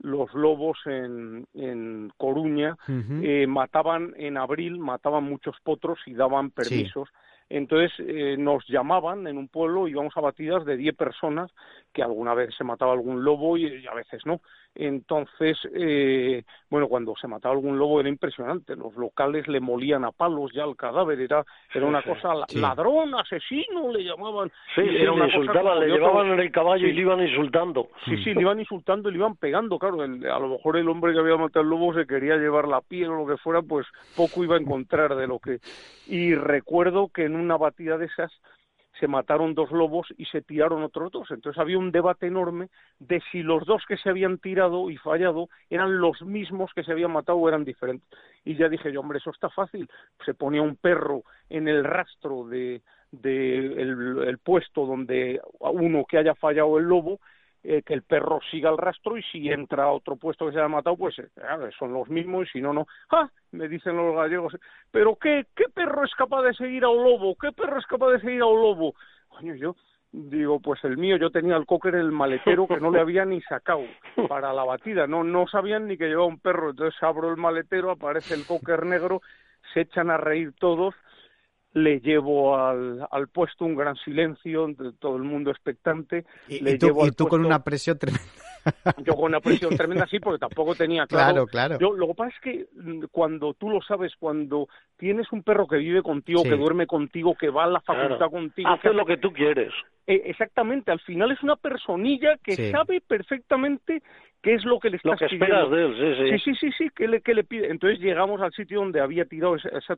[0.00, 7.08] los lobos en, en Coruña, eh, mataban en abril, mataban muchos potros y daban permisos.
[7.50, 11.50] Entonces eh, nos llamaban en un pueblo, íbamos a batidas de 10 personas,
[11.92, 14.40] que alguna vez se mataba algún lobo y a veces no.
[14.78, 18.76] Entonces, eh, bueno, cuando se mataba algún lobo era impresionante.
[18.76, 21.20] Los locales le molían a palos ya al cadáver.
[21.20, 21.44] Era,
[21.74, 24.52] era una cosa, ladrón, asesino, le llamaban.
[24.76, 27.88] Sí, era una insultaban, le llevaban en el caballo y le iban insultando.
[28.04, 29.80] Sí, sí, le iban insultando y le iban pegando.
[29.80, 32.80] Claro, a lo mejor el hombre que había matado al lobo se quería llevar la
[32.80, 33.84] piel o lo que fuera, pues
[34.16, 35.58] poco iba a encontrar de lo que.
[36.06, 38.30] Y recuerdo que en una batida de esas
[38.98, 41.30] se mataron dos lobos y se tiraron otros dos.
[41.30, 42.68] Entonces había un debate enorme
[42.98, 46.92] de si los dos que se habían tirado y fallado eran los mismos que se
[46.92, 48.08] habían matado o eran diferentes.
[48.44, 49.88] Y ya dije yo, hombre, eso está fácil.
[50.24, 56.34] Se ponía un perro en el rastro de, de el puesto donde uno que haya
[56.34, 57.20] fallado el lobo
[57.64, 60.58] eh, que el perro siga el rastro y si entra a otro puesto que se
[60.58, 61.28] haya matado, pues eh,
[61.78, 62.86] son los mismos y si no, no.
[63.10, 63.28] ¡Ah!
[63.50, 64.56] Me dicen los gallegos,
[64.90, 67.34] ¿pero qué, qué perro es capaz de seguir a un lobo?
[67.40, 68.94] ¿Qué perro es capaz de seguir a un lobo?
[69.28, 69.74] Coño, yo
[70.12, 73.40] digo, pues el mío, yo tenía el cocker el maletero que no le había ni
[73.42, 73.84] sacado
[74.28, 77.90] para la batida, no, no sabían ni que llevaba un perro, entonces abro el maletero,
[77.90, 79.20] aparece el cocker negro,
[79.74, 80.94] se echan a reír todos
[81.72, 84.68] le llevo al, al puesto un gran silencio,
[84.98, 86.24] todo el mundo expectante.
[86.48, 88.26] Y, le tú, y tú con una presión tremenda.
[89.04, 91.46] Yo con una presión tremenda sí, porque tampoco tenía claro.
[91.46, 95.42] Claro, Yo, lo que pasa es que mm, cuando tú lo sabes, cuando tienes un
[95.42, 98.68] perro que vive contigo, que duerme contigo, que va a la facultad contigo...
[98.68, 99.72] Hace lo que tú quieres.
[100.06, 104.02] Eh, exactamente, al final es una personilla que sabe perfectamente
[104.42, 106.38] qué es lo que le estás lo que esperas de él, sí, sí.
[106.38, 107.70] Sí, sí, sí, ¿qué le, qué le pide?
[107.70, 109.94] Entonces llegamos al sitio donde había tirado ese, ese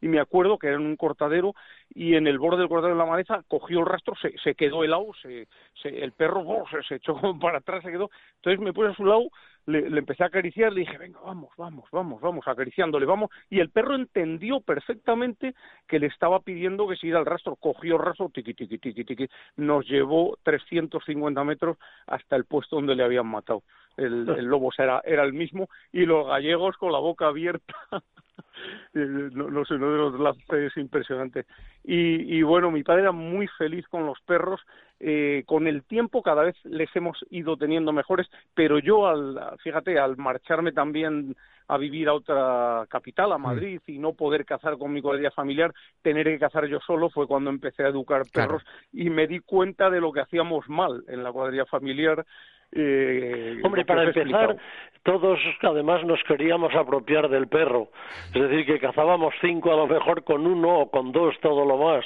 [0.00, 1.54] y me acuerdo que era en un cortadero
[1.94, 4.84] y en el borde del cortadero de la maleza cogió el rastro, se, se quedó
[4.84, 5.48] helado, se,
[5.82, 8.10] se, el perro oh, se, se echó para atrás, se quedó.
[8.36, 9.28] Entonces me puse a su lado,
[9.68, 13.30] le, le, empecé a acariciar, le dije, venga, vamos, vamos, vamos, vamos, acariciándole, vamos.
[13.50, 15.54] Y el perro entendió perfectamente
[15.86, 17.54] que le estaba pidiendo que iba al rastro.
[17.56, 19.28] Cogió el rastro, tiqui, tiqui, tiqui, tiqui.
[19.56, 21.76] Nos llevó 350 metros
[22.06, 23.62] hasta el puesto donde le habían matado
[23.98, 27.74] el, el lobo era, era el mismo, y los gallegos con la boca abierta.
[28.94, 31.46] no, no, sé, uno de los lances impresionante.
[31.84, 34.60] Y, y bueno, mi padre era muy feliz con los perros.
[35.00, 39.96] Eh, con el tiempo cada vez les hemos ido teniendo mejores, pero yo, al, fíjate,
[39.96, 41.36] al marcharme también
[41.68, 45.72] a vivir a otra capital, a Madrid, y no poder cazar con mi cuadrilla familiar,
[46.02, 48.62] tener que cazar yo solo, fue cuando empecé a educar perros
[48.92, 52.24] y me di cuenta de lo que hacíamos mal en la cuadrilla familiar
[52.72, 54.56] eh, Hombre, para empezar,
[55.02, 57.88] todos además nos queríamos apropiar del perro.
[58.34, 61.76] Es decir, que cazábamos cinco a lo mejor con uno o con dos, todo lo
[61.78, 62.04] más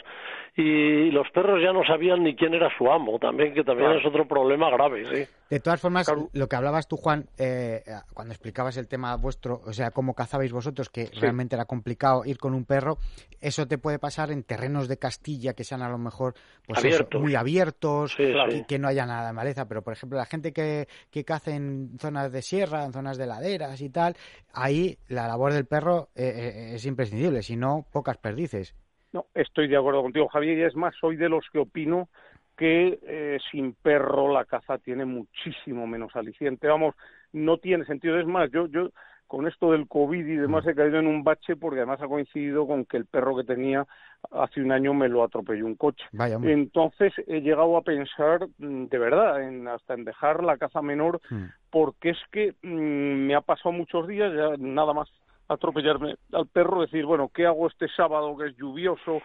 [0.54, 4.04] y los perros ya no sabían ni quién era su amo, también que también es
[4.04, 5.32] otro problema grave, sí.
[5.48, 7.82] De todas formas, lo que hablabas tú, Juan, eh,
[8.14, 12.38] cuando explicabas el tema vuestro, o sea, cómo cazabais vosotros, que realmente era complicado ir
[12.38, 12.98] con un perro,
[13.40, 16.34] eso te puede pasar en terrenos de Castilla que sean a lo mejor
[16.66, 16.82] pues
[17.18, 20.86] muy abiertos, y que no haya nada de maleza, pero por ejemplo, la gente que,
[21.10, 24.16] que caza en zonas de sierra, en zonas de laderas y tal,
[24.52, 28.74] ahí la labor del perro eh, eh, es imprescindible, si no, pocas perdices.
[29.12, 32.08] No, estoy de acuerdo contigo, Javier, y es más, soy de los que opino
[32.56, 36.68] que eh, sin perro la caza tiene muchísimo menos aliciente.
[36.68, 36.94] Vamos,
[37.32, 38.18] no tiene sentido.
[38.18, 38.90] Es más, yo, yo
[39.32, 42.66] con esto del COVID y demás he caído en un bache porque además ha coincidido
[42.66, 43.86] con que el perro que tenía
[44.30, 46.04] hace un año me lo atropelló un coche.
[46.42, 51.18] Entonces he llegado a pensar mm, de verdad en hasta en dejar la caza menor
[51.30, 51.44] hmm.
[51.70, 55.08] porque es que mm, me ha pasado muchos días ya nada más
[55.48, 59.20] atropellarme al perro, decir, bueno, ¿qué hago este sábado que es lluvioso,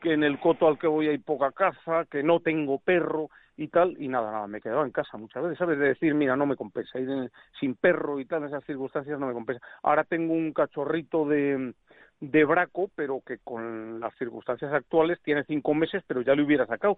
[0.00, 3.68] que en el coto al que voy hay poca caza, que no tengo perro y
[3.68, 5.78] tal, y nada, nada, me quedaba en casa muchas veces, ¿sabes?
[5.78, 9.26] De decir, mira, no me compensa, ir sin perro y tal, en esas circunstancias no
[9.26, 9.64] me compensa.
[9.82, 11.74] Ahora tengo un cachorrito de,
[12.20, 16.66] de braco, pero que con las circunstancias actuales tiene cinco meses, pero ya le hubiera
[16.66, 16.96] sacado.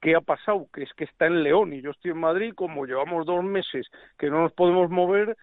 [0.00, 0.68] ¿Qué ha pasado?
[0.72, 3.86] Que es que está en León y yo estoy en Madrid, como llevamos dos meses
[4.18, 5.36] que no nos podemos mover,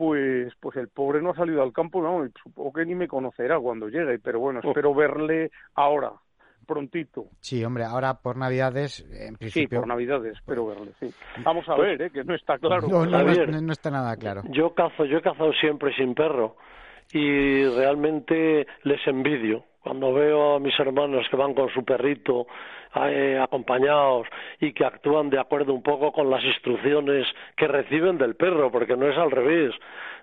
[0.00, 3.60] pues pues el pobre no ha salido al campo, no, supongo que ni me conocerá
[3.60, 4.68] cuando llegue, pero bueno, oh.
[4.70, 6.12] espero verle ahora,
[6.66, 7.26] prontito.
[7.40, 9.68] Sí, hombre, ahora por Navidades, en principio...
[9.68, 11.12] Sí, por Navidades, espero verle, sí.
[11.44, 12.10] Vamos a ver, ¿eh?
[12.10, 12.88] que no está claro.
[12.88, 14.40] No, no, no, no está nada claro.
[14.48, 16.56] Yo cazo, yo he cazado siempre sin perro
[17.12, 22.46] y realmente les envidio cuando veo a mis hermanos que van con su perrito
[22.94, 24.26] eh, acompañados
[24.60, 27.26] y que actúan de acuerdo un poco con las instrucciones
[27.56, 29.74] que reciben del perro, porque no es al revés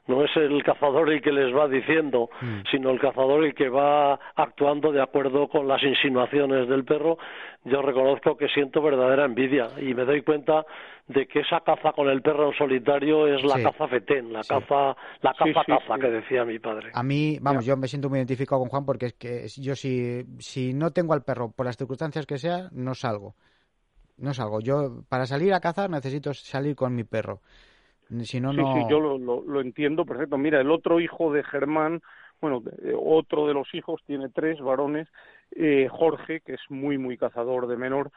[0.08, 2.62] no es el cazador el que les va diciendo, mm.
[2.72, 7.18] sino el cazador el que va actuando de acuerdo con las insinuaciones del perro,
[7.66, 10.66] yo reconozco que siento verdadera envidia y me doy cuenta
[11.08, 14.96] de que esa caza con el perro en solitario es la caza fetén, la caza,
[15.22, 16.92] la caza caza que decía mi padre.
[16.94, 20.24] A mí, vamos, yo me siento muy identificado con Juan porque es que yo si,
[20.40, 23.36] si no tengo al perro por las circunstancias que sea, no salgo.
[24.18, 24.60] No salgo.
[24.60, 27.42] Yo para salir a cazar necesito salir con mi perro.
[28.24, 30.38] Si no, sí, sí, yo lo, lo, entiendo perfecto.
[30.38, 32.02] Mira, el otro hijo de Germán,
[32.40, 32.64] bueno,
[32.98, 35.08] otro de los hijos, tiene tres varones,
[35.52, 38.12] eh, Jorge, que es muy, muy cazador de menor,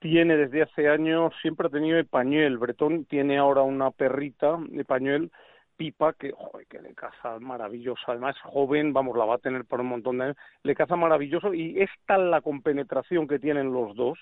[0.00, 2.58] tiene desde hace años, siempre ha tenido Epañuel.
[2.58, 5.30] Bretón tiene ahora una perrita, Epañuel,
[5.76, 8.02] Pipa, que, joder, que le caza maravilloso.
[8.08, 10.36] Además, joven, vamos, la va a tener por un montón de años.
[10.64, 14.18] Le caza maravilloso y es tal la compenetración que tienen los dos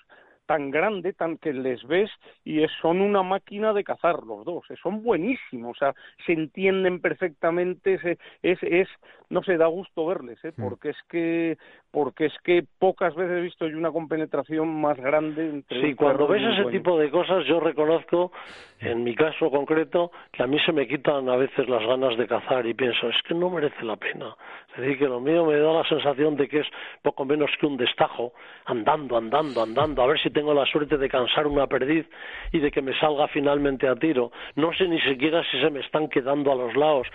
[0.51, 2.11] tan grande, tan que les ves
[2.43, 5.93] y son una máquina de cazar los dos, eh, son buenísimos, o sea,
[6.25, 8.89] se entienden perfectamente, es, es,
[9.29, 10.51] no sé, da gusto verles, ¿eh?
[10.57, 11.57] porque es que
[11.91, 16.27] porque es que pocas veces he visto yo una compenetración más grande entre Sí, cuando
[16.27, 18.31] ves ese tipo de cosas yo reconozco,
[18.79, 22.27] en mi caso concreto, que a mí se me quitan a veces las ganas de
[22.27, 24.35] cazar y pienso, es que no merece la pena.
[24.73, 26.67] Es decir, que lo mío me da la sensación de que es
[27.01, 28.33] poco menos que un destajo,
[28.65, 32.07] andando, andando, andando, a ver si tengo la suerte de cansar una perdiz
[32.51, 34.31] y de que me salga finalmente a tiro.
[34.55, 37.05] No sé ni siquiera si se me están quedando a los lados.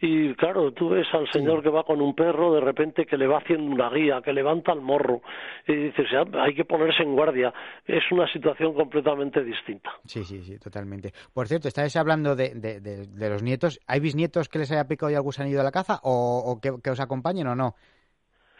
[0.00, 3.26] Y claro, tú ves al señor que va con un perro, de repente que le
[3.26, 5.20] va haciendo una guía, que levanta el morro,
[5.68, 7.52] y dices, hay que ponerse en guardia.
[7.86, 9.90] Es una situación completamente distinta.
[10.06, 11.12] Sí, sí, sí, totalmente.
[11.34, 13.78] Por cierto, estáis hablando de, de, los nietos.
[13.86, 16.70] ¿Hay bisnietos que les haya picado ya algún gusanillo de la caza o, o que,
[16.82, 17.74] que os acompañen o no?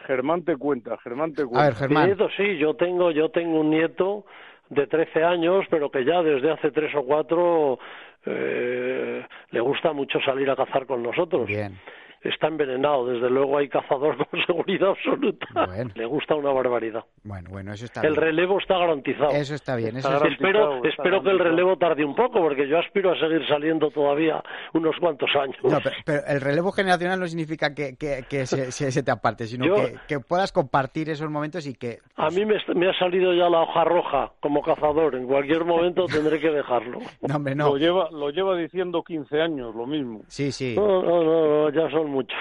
[0.07, 1.61] Germán te cuenta, Germán te cuenta.
[1.61, 2.05] A ver, Germán.
[2.07, 4.25] Nieto, sí, yo tengo, yo tengo un nieto
[4.69, 7.79] de 13 años, pero que ya desde hace tres o cuatro
[8.25, 11.47] eh, le gusta mucho salir a cazar con nosotros.
[11.47, 11.77] Bien
[12.23, 13.05] está envenenado.
[13.07, 15.47] Desde luego hay cazador con seguridad absoluta.
[15.95, 17.03] Le gusta una barbaridad.
[17.23, 19.31] Bueno, bueno, eso está El relevo está garantizado.
[19.31, 19.97] Eso está bien.
[19.97, 24.41] espero espero que el relevo tarde un poco, porque yo aspiro a seguir saliendo todavía
[24.73, 25.57] unos cuantos años.
[25.63, 29.65] No, pero, el relevo generacional no significa que, que, se, te aparte, sino
[30.07, 31.99] que, puedas compartir esos momentos y que...
[32.15, 35.15] A mí me, me, ha salido ya la hoja roja como cazador.
[35.15, 36.99] En cualquier momento tendré que dejarlo.
[37.21, 37.69] No, hombre, no.
[37.69, 40.21] Lo lleva, lo lleva diciendo 15 años, lo mismo.
[40.27, 40.73] Sí, sí.
[40.75, 42.37] No, no, no, ya son muchos.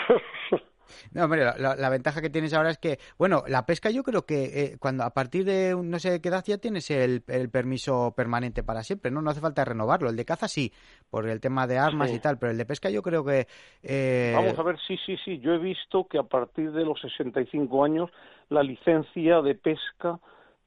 [1.12, 4.44] No, hombre, la, ventaja que tienes ahora es que, bueno, la pesca yo creo que
[4.44, 8.82] eh, cuando a partir de no sé qué edad ya tienes el, permiso permanente para
[8.82, 9.22] siempre, ¿no?
[9.22, 10.10] No hace falta renovarlo.
[10.10, 10.72] El de caza sí,
[11.09, 13.47] por el tema de armas y tal, pero el de pesca yo creo que...
[13.82, 14.32] Eh...
[14.34, 15.38] Vamos a ver, sí, sí, sí.
[15.38, 18.10] Yo he visto que a partir de los 65 años
[18.48, 20.18] la licencia de pesca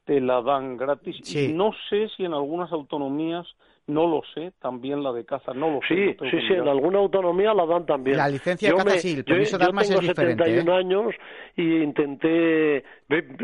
[0.05, 1.35] te la dan gratis.
[1.35, 3.47] Y no sé si en algunas autonomías
[3.87, 6.15] no lo sé, también la de caza, no lo sé.
[6.19, 8.17] Sí, sí, sí, en alguna autonomía la dan también.
[8.17, 10.43] La licencia de caza sí, el permiso de armas es diferente.
[10.43, 11.15] Yo tengo 71 años
[11.57, 12.83] y intenté,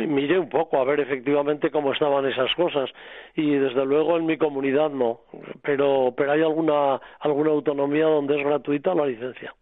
[0.07, 2.89] miré un poco a ver efectivamente cómo estaban esas cosas
[3.35, 5.21] y desde luego en mi comunidad no,
[5.61, 9.53] pero, pero hay alguna, alguna autonomía donde es gratuita la licencia.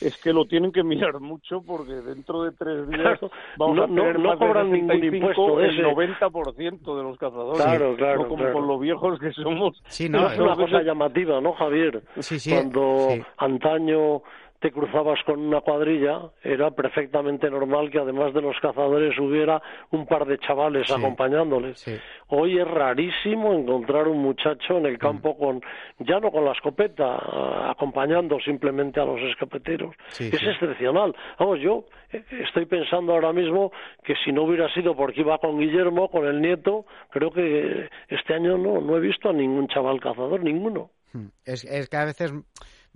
[0.00, 3.20] Es que lo tienen que mirar mucho porque dentro de tres días
[3.58, 7.62] vamos no, a tener no, cobran ningún impuesto el 90% de los cazadores.
[7.62, 8.28] Claro, claro.
[8.28, 9.82] como con lo viejos que somos.
[9.88, 12.02] Sí, no, es una cosa llamativa, ¿no, Javier?
[12.20, 12.50] Sí, sí.
[12.50, 13.08] Cuando
[13.38, 14.22] antaño
[14.66, 19.62] te cruzabas con una cuadrilla, era perfectamente normal que además de los cazadores hubiera
[19.92, 21.86] un par de chavales acompañándoles.
[22.30, 25.38] Hoy es rarísimo encontrar un muchacho en el campo mm.
[25.38, 25.60] con,
[26.00, 29.94] ya no con la escopeta, acompañando simplemente a los escopeteros.
[30.18, 31.14] es excepcional.
[31.38, 33.70] Vamos, yo eh, estoy pensando ahora mismo
[34.02, 38.34] que si no hubiera sido porque iba con Guillermo, con el nieto, creo que este
[38.34, 40.90] año no, no he visto a ningún chaval cazador, ninguno.
[41.12, 41.26] Hmm.
[41.44, 42.32] Es, es que a veces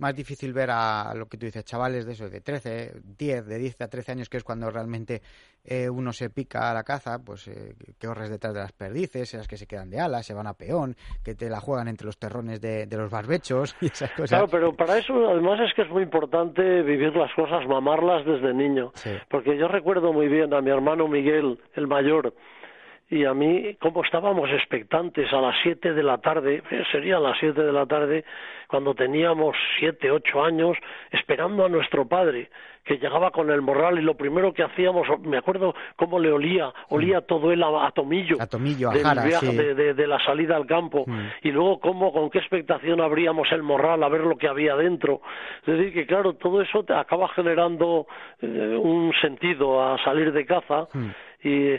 [0.01, 3.57] más difícil ver a lo que tú dices, chavales de eso, de 13, 10, de
[3.59, 5.21] 10 a 13 años, que es cuando realmente
[5.63, 9.31] eh, uno se pica a la caza, pues eh, que corres detrás de las perdices,
[9.35, 12.07] esas que se quedan de alas, se van a peón, que te la juegan entre
[12.07, 14.29] los terrones de, los barbechos y esas cosas.
[14.31, 18.55] Claro, pero para eso además es que es muy importante vivir las cosas, mamarlas desde
[18.55, 18.91] niño.
[19.29, 22.33] Porque yo recuerdo muy bien a mi hermano Miguel, el mayor,
[23.11, 27.37] y a mí, como estábamos expectantes a las siete de la tarde, eh, serían las
[27.39, 28.23] siete de la tarde,
[28.67, 30.77] cuando teníamos siete, ocho años,
[31.11, 32.49] esperando a nuestro padre,
[32.85, 36.73] que llegaba con el morral y lo primero que hacíamos, me acuerdo cómo le olía,
[36.89, 37.25] olía Mm.
[37.27, 39.55] todo él a, a tomillo, A tomillo, a jara, viaje, sí.
[39.57, 41.19] de, de- de la salida al campo, Mm.
[41.43, 45.21] y luego cómo, con qué expectación abríamos el morral a ver lo que había dentro.
[45.67, 48.07] Es decir, que claro, todo eso te acaba generando
[48.41, 48.47] eh,
[48.81, 51.09] un sentido a salir de caza Mm.
[51.43, 51.73] y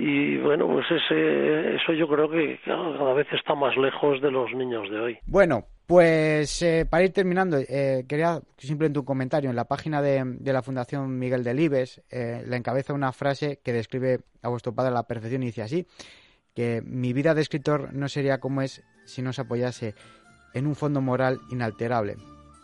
[0.00, 4.50] y bueno pues ese, eso yo creo que cada vez está más lejos de los
[4.54, 9.50] niños de hoy Bueno, pues eh, para ir terminando, eh, quería simplemente un comentario.
[9.50, 13.72] En la página de, de la Fundación Miguel Delibes eh, le encabeza una frase que
[13.72, 15.86] describe a vuestro padre la perfección y dice así,
[16.54, 19.94] que mi vida de escritor no sería como es si no se apoyase
[20.54, 22.16] en un fondo moral inalterable.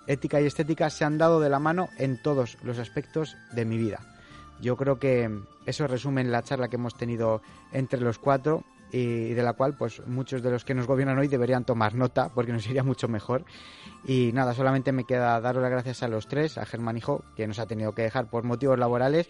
[0.06, 3.76] Ética y estética se han dado de la mano en todos los aspectos de mi
[3.76, 4.15] vida.
[4.60, 5.30] Yo creo que
[5.66, 7.42] eso resume la charla que hemos tenido
[7.72, 11.28] entre los cuatro y de la cual pues muchos de los que nos gobiernan hoy
[11.28, 13.44] deberían tomar nota porque nos iría mucho mejor.
[14.06, 17.46] Y nada, solamente me queda daros las gracias a los tres, a Germán Hijo, que
[17.46, 19.28] nos ha tenido que dejar por motivos laborales,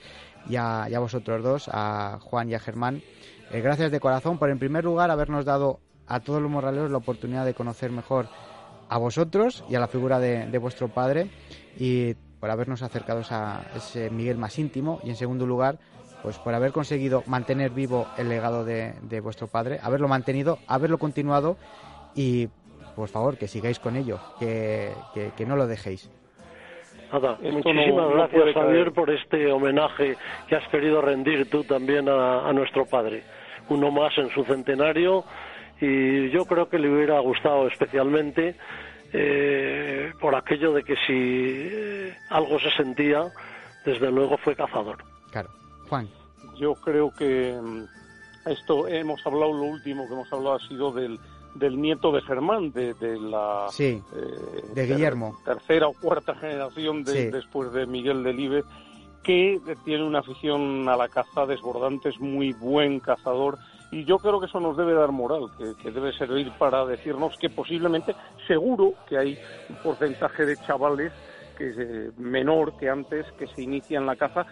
[0.49, 3.03] y a, y a vosotros dos, a Juan y a Germán.
[3.51, 6.99] Eh, gracias de corazón por en primer lugar habernos dado a todos los morraleros la
[6.99, 8.29] oportunidad de conocer mejor
[8.89, 11.31] a vosotros y a la figura de, de vuestro padre
[11.79, 12.15] y
[12.47, 15.79] por habernos acercado a ese Miguel más íntimo y en segundo lugar
[16.23, 20.97] pues por haber conseguido mantener vivo el legado de, de vuestro padre, haberlo mantenido, haberlo
[20.99, 21.57] continuado
[22.15, 22.47] y
[22.95, 26.09] por favor que sigáis con ello, que, que, que no lo dejéis.
[27.13, 28.55] Nada, Esto muchísimas no- no gracias caer.
[28.55, 30.17] Javier por este homenaje
[30.49, 33.25] que has querido rendir tú también a, a nuestro padre.
[33.69, 35.25] Uno más en su centenario
[35.81, 38.55] y yo creo que le hubiera gustado especialmente
[39.13, 43.25] eh, por aquello de que si eh, algo se sentía,
[43.85, 44.99] desde luego fue cazador.
[45.31, 45.51] Claro.
[45.89, 46.09] Juan.
[46.59, 47.85] Yo creo que mm,
[48.51, 51.19] esto hemos hablado, lo último que hemos hablado ha sido del,
[51.55, 55.37] del nieto de Germán, de, de la Sí, eh, de Guillermo.
[55.45, 57.31] tercera o cuarta generación de- Sí.
[57.31, 58.65] después de Miguel Delibes,
[59.23, 63.59] que tiene una afición a la caza desbordante, es muy buen cazador
[63.91, 67.35] y yo creo que eso nos debe dar moral, que, que debe servir para decirnos
[67.39, 69.39] que posiblemente, seguro que hay
[69.69, 71.13] un porcentaje de chavales
[71.57, 74.47] que es eh, menor que antes que se inician en la caza,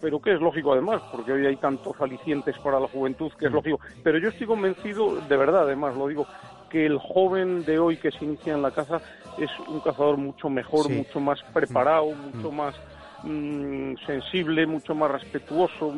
[0.00, 3.52] pero que es lógico además, porque hoy hay tantos alicientes para la juventud que es
[3.52, 3.78] lógico.
[4.02, 6.26] Pero yo estoy convencido, de verdad además lo digo,
[6.68, 9.00] que el joven de hoy que se inicia en la caza
[9.36, 10.92] es un cazador mucho mejor, Sí.
[10.92, 12.74] mucho más preparado, mucho más
[13.22, 15.92] mm, sensible, mucho más respetuoso,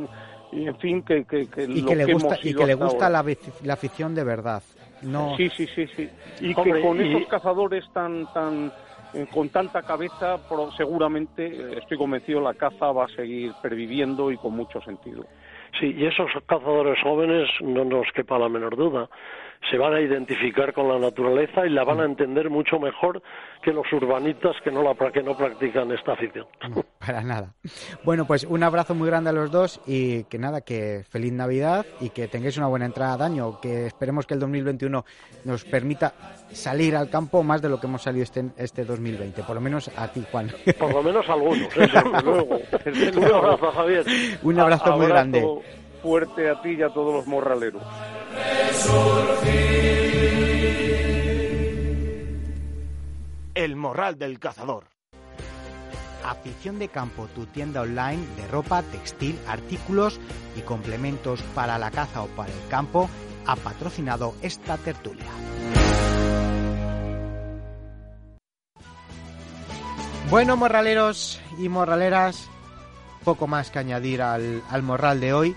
[0.52, 2.74] en fin, que, que, que Y lo que le que gusta, hemos y que le
[2.74, 3.24] gusta la,
[3.64, 4.62] la afición de verdad.
[5.02, 6.08] No, Sí, sí, sí, sí.
[6.40, 8.72] Y Hombre, que con y- esos cazadores tan, tan,
[9.12, 14.30] eh, con tanta cabeza, pro- seguramente, eh, estoy convencido, la caza va a seguir perviviendo
[14.30, 15.24] y con mucho sentido.
[15.80, 19.08] Sí, y esos cazadores jóvenes, no nos quepa la menor duda,
[19.70, 23.22] se van a identificar con la naturaleza y la van a entender mucho mejor
[23.62, 26.46] que los urbanitas que no, la, que no practican esta afición.
[26.98, 27.54] Para nada.
[28.04, 31.86] Bueno, pues un abrazo muy grande a los dos y que nada, que feliz Navidad
[32.00, 35.04] y que tengáis una buena entrada de año, que esperemos que el 2021
[35.44, 36.12] nos permita
[36.50, 39.90] salir al campo más de lo que hemos salido este, este 2020, por lo menos
[39.96, 40.50] a ti, Juan.
[40.78, 41.88] Por lo menos algunos, ¿eh?
[42.24, 42.58] luego.
[43.16, 44.04] Un abrazo, Javier.
[44.42, 45.81] un abrazo muy Abrazo grande.
[46.02, 47.82] Fuerte a ti y a todos los morraleros.
[53.54, 54.84] El morral del cazador.
[56.24, 60.20] Afición de Campo, tu tienda online de ropa, textil, artículos
[60.56, 63.08] y complementos para la caza o para el campo,
[63.46, 65.26] ha patrocinado esta tertulia.
[70.30, 72.48] Bueno, morraleros y morraleras,
[73.24, 75.56] poco más que añadir al, al morral de hoy.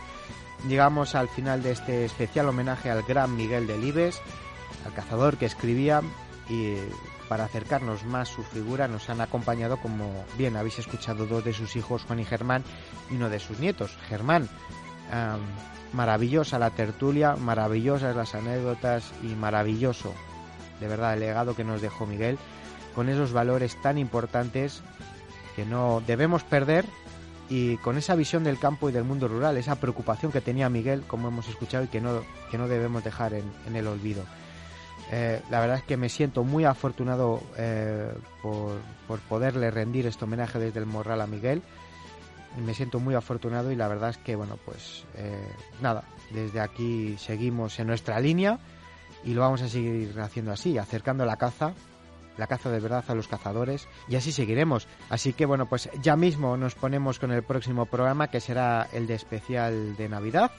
[0.67, 4.21] Llegamos al final de este especial homenaje al gran Miguel Delibes,
[4.85, 6.01] al cazador que escribía
[6.49, 6.75] y
[7.29, 11.75] para acercarnos más su figura nos han acompañado, como bien habéis escuchado, dos de sus
[11.75, 12.63] hijos, Juan y Germán,
[13.09, 14.49] y uno de sus nietos, Germán.
[15.93, 20.13] Maravillosa la tertulia, maravillosas las anécdotas y maravilloso,
[20.79, 22.37] de verdad, el legado que nos dejó Miguel,
[22.93, 24.81] con esos valores tan importantes
[25.55, 26.85] que no debemos perder
[27.49, 31.03] y con esa visión del campo y del mundo rural, esa preocupación que tenía Miguel,
[31.07, 34.23] como hemos escuchado, y que no, que no debemos dejar en, el olvido.
[35.11, 38.11] Eh, la verdad es que me siento muy afortunado eh,
[38.41, 41.61] por, por poderle rendir este homenaje desde el Morral a Miguel.
[42.65, 45.47] Me siento muy afortunado y la verdad es que, bueno, pues eh,
[45.81, 48.59] nada, desde aquí seguimos en nuestra línea
[49.23, 51.73] y lo vamos a seguir haciendo así, acercando la caza,
[52.37, 54.87] la caza de verdad a los cazadores y así seguiremos.
[55.09, 59.07] Así que, bueno, pues ya mismo nos ponemos con el próximo programa que será el
[59.07, 60.51] de especial de Navidad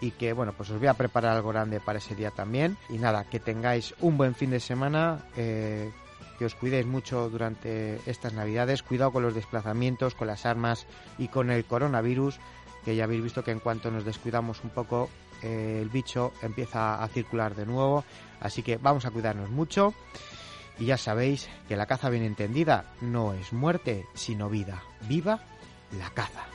[0.00, 2.76] y que bueno pues os voy a preparar algo grande para ese día también.
[2.88, 5.90] Y nada que tengáis un buen fin de semana eh,
[6.38, 8.82] que os cuidéis mucho durante estas navidades.
[8.82, 10.86] Cuidado con los desplazamientos con las armas
[11.18, 12.40] y con el coronavirus
[12.84, 15.10] que ya habéis visto que en cuanto nos descuidamos un poco
[15.42, 18.04] eh, el bicho empieza a circular de nuevo.
[18.40, 19.94] Así que vamos a cuidarnos mucho
[20.80, 24.82] y ya sabéis que la caza bien entendida no es muerte sino vida.
[25.08, 25.40] Viva
[25.96, 26.46] la caza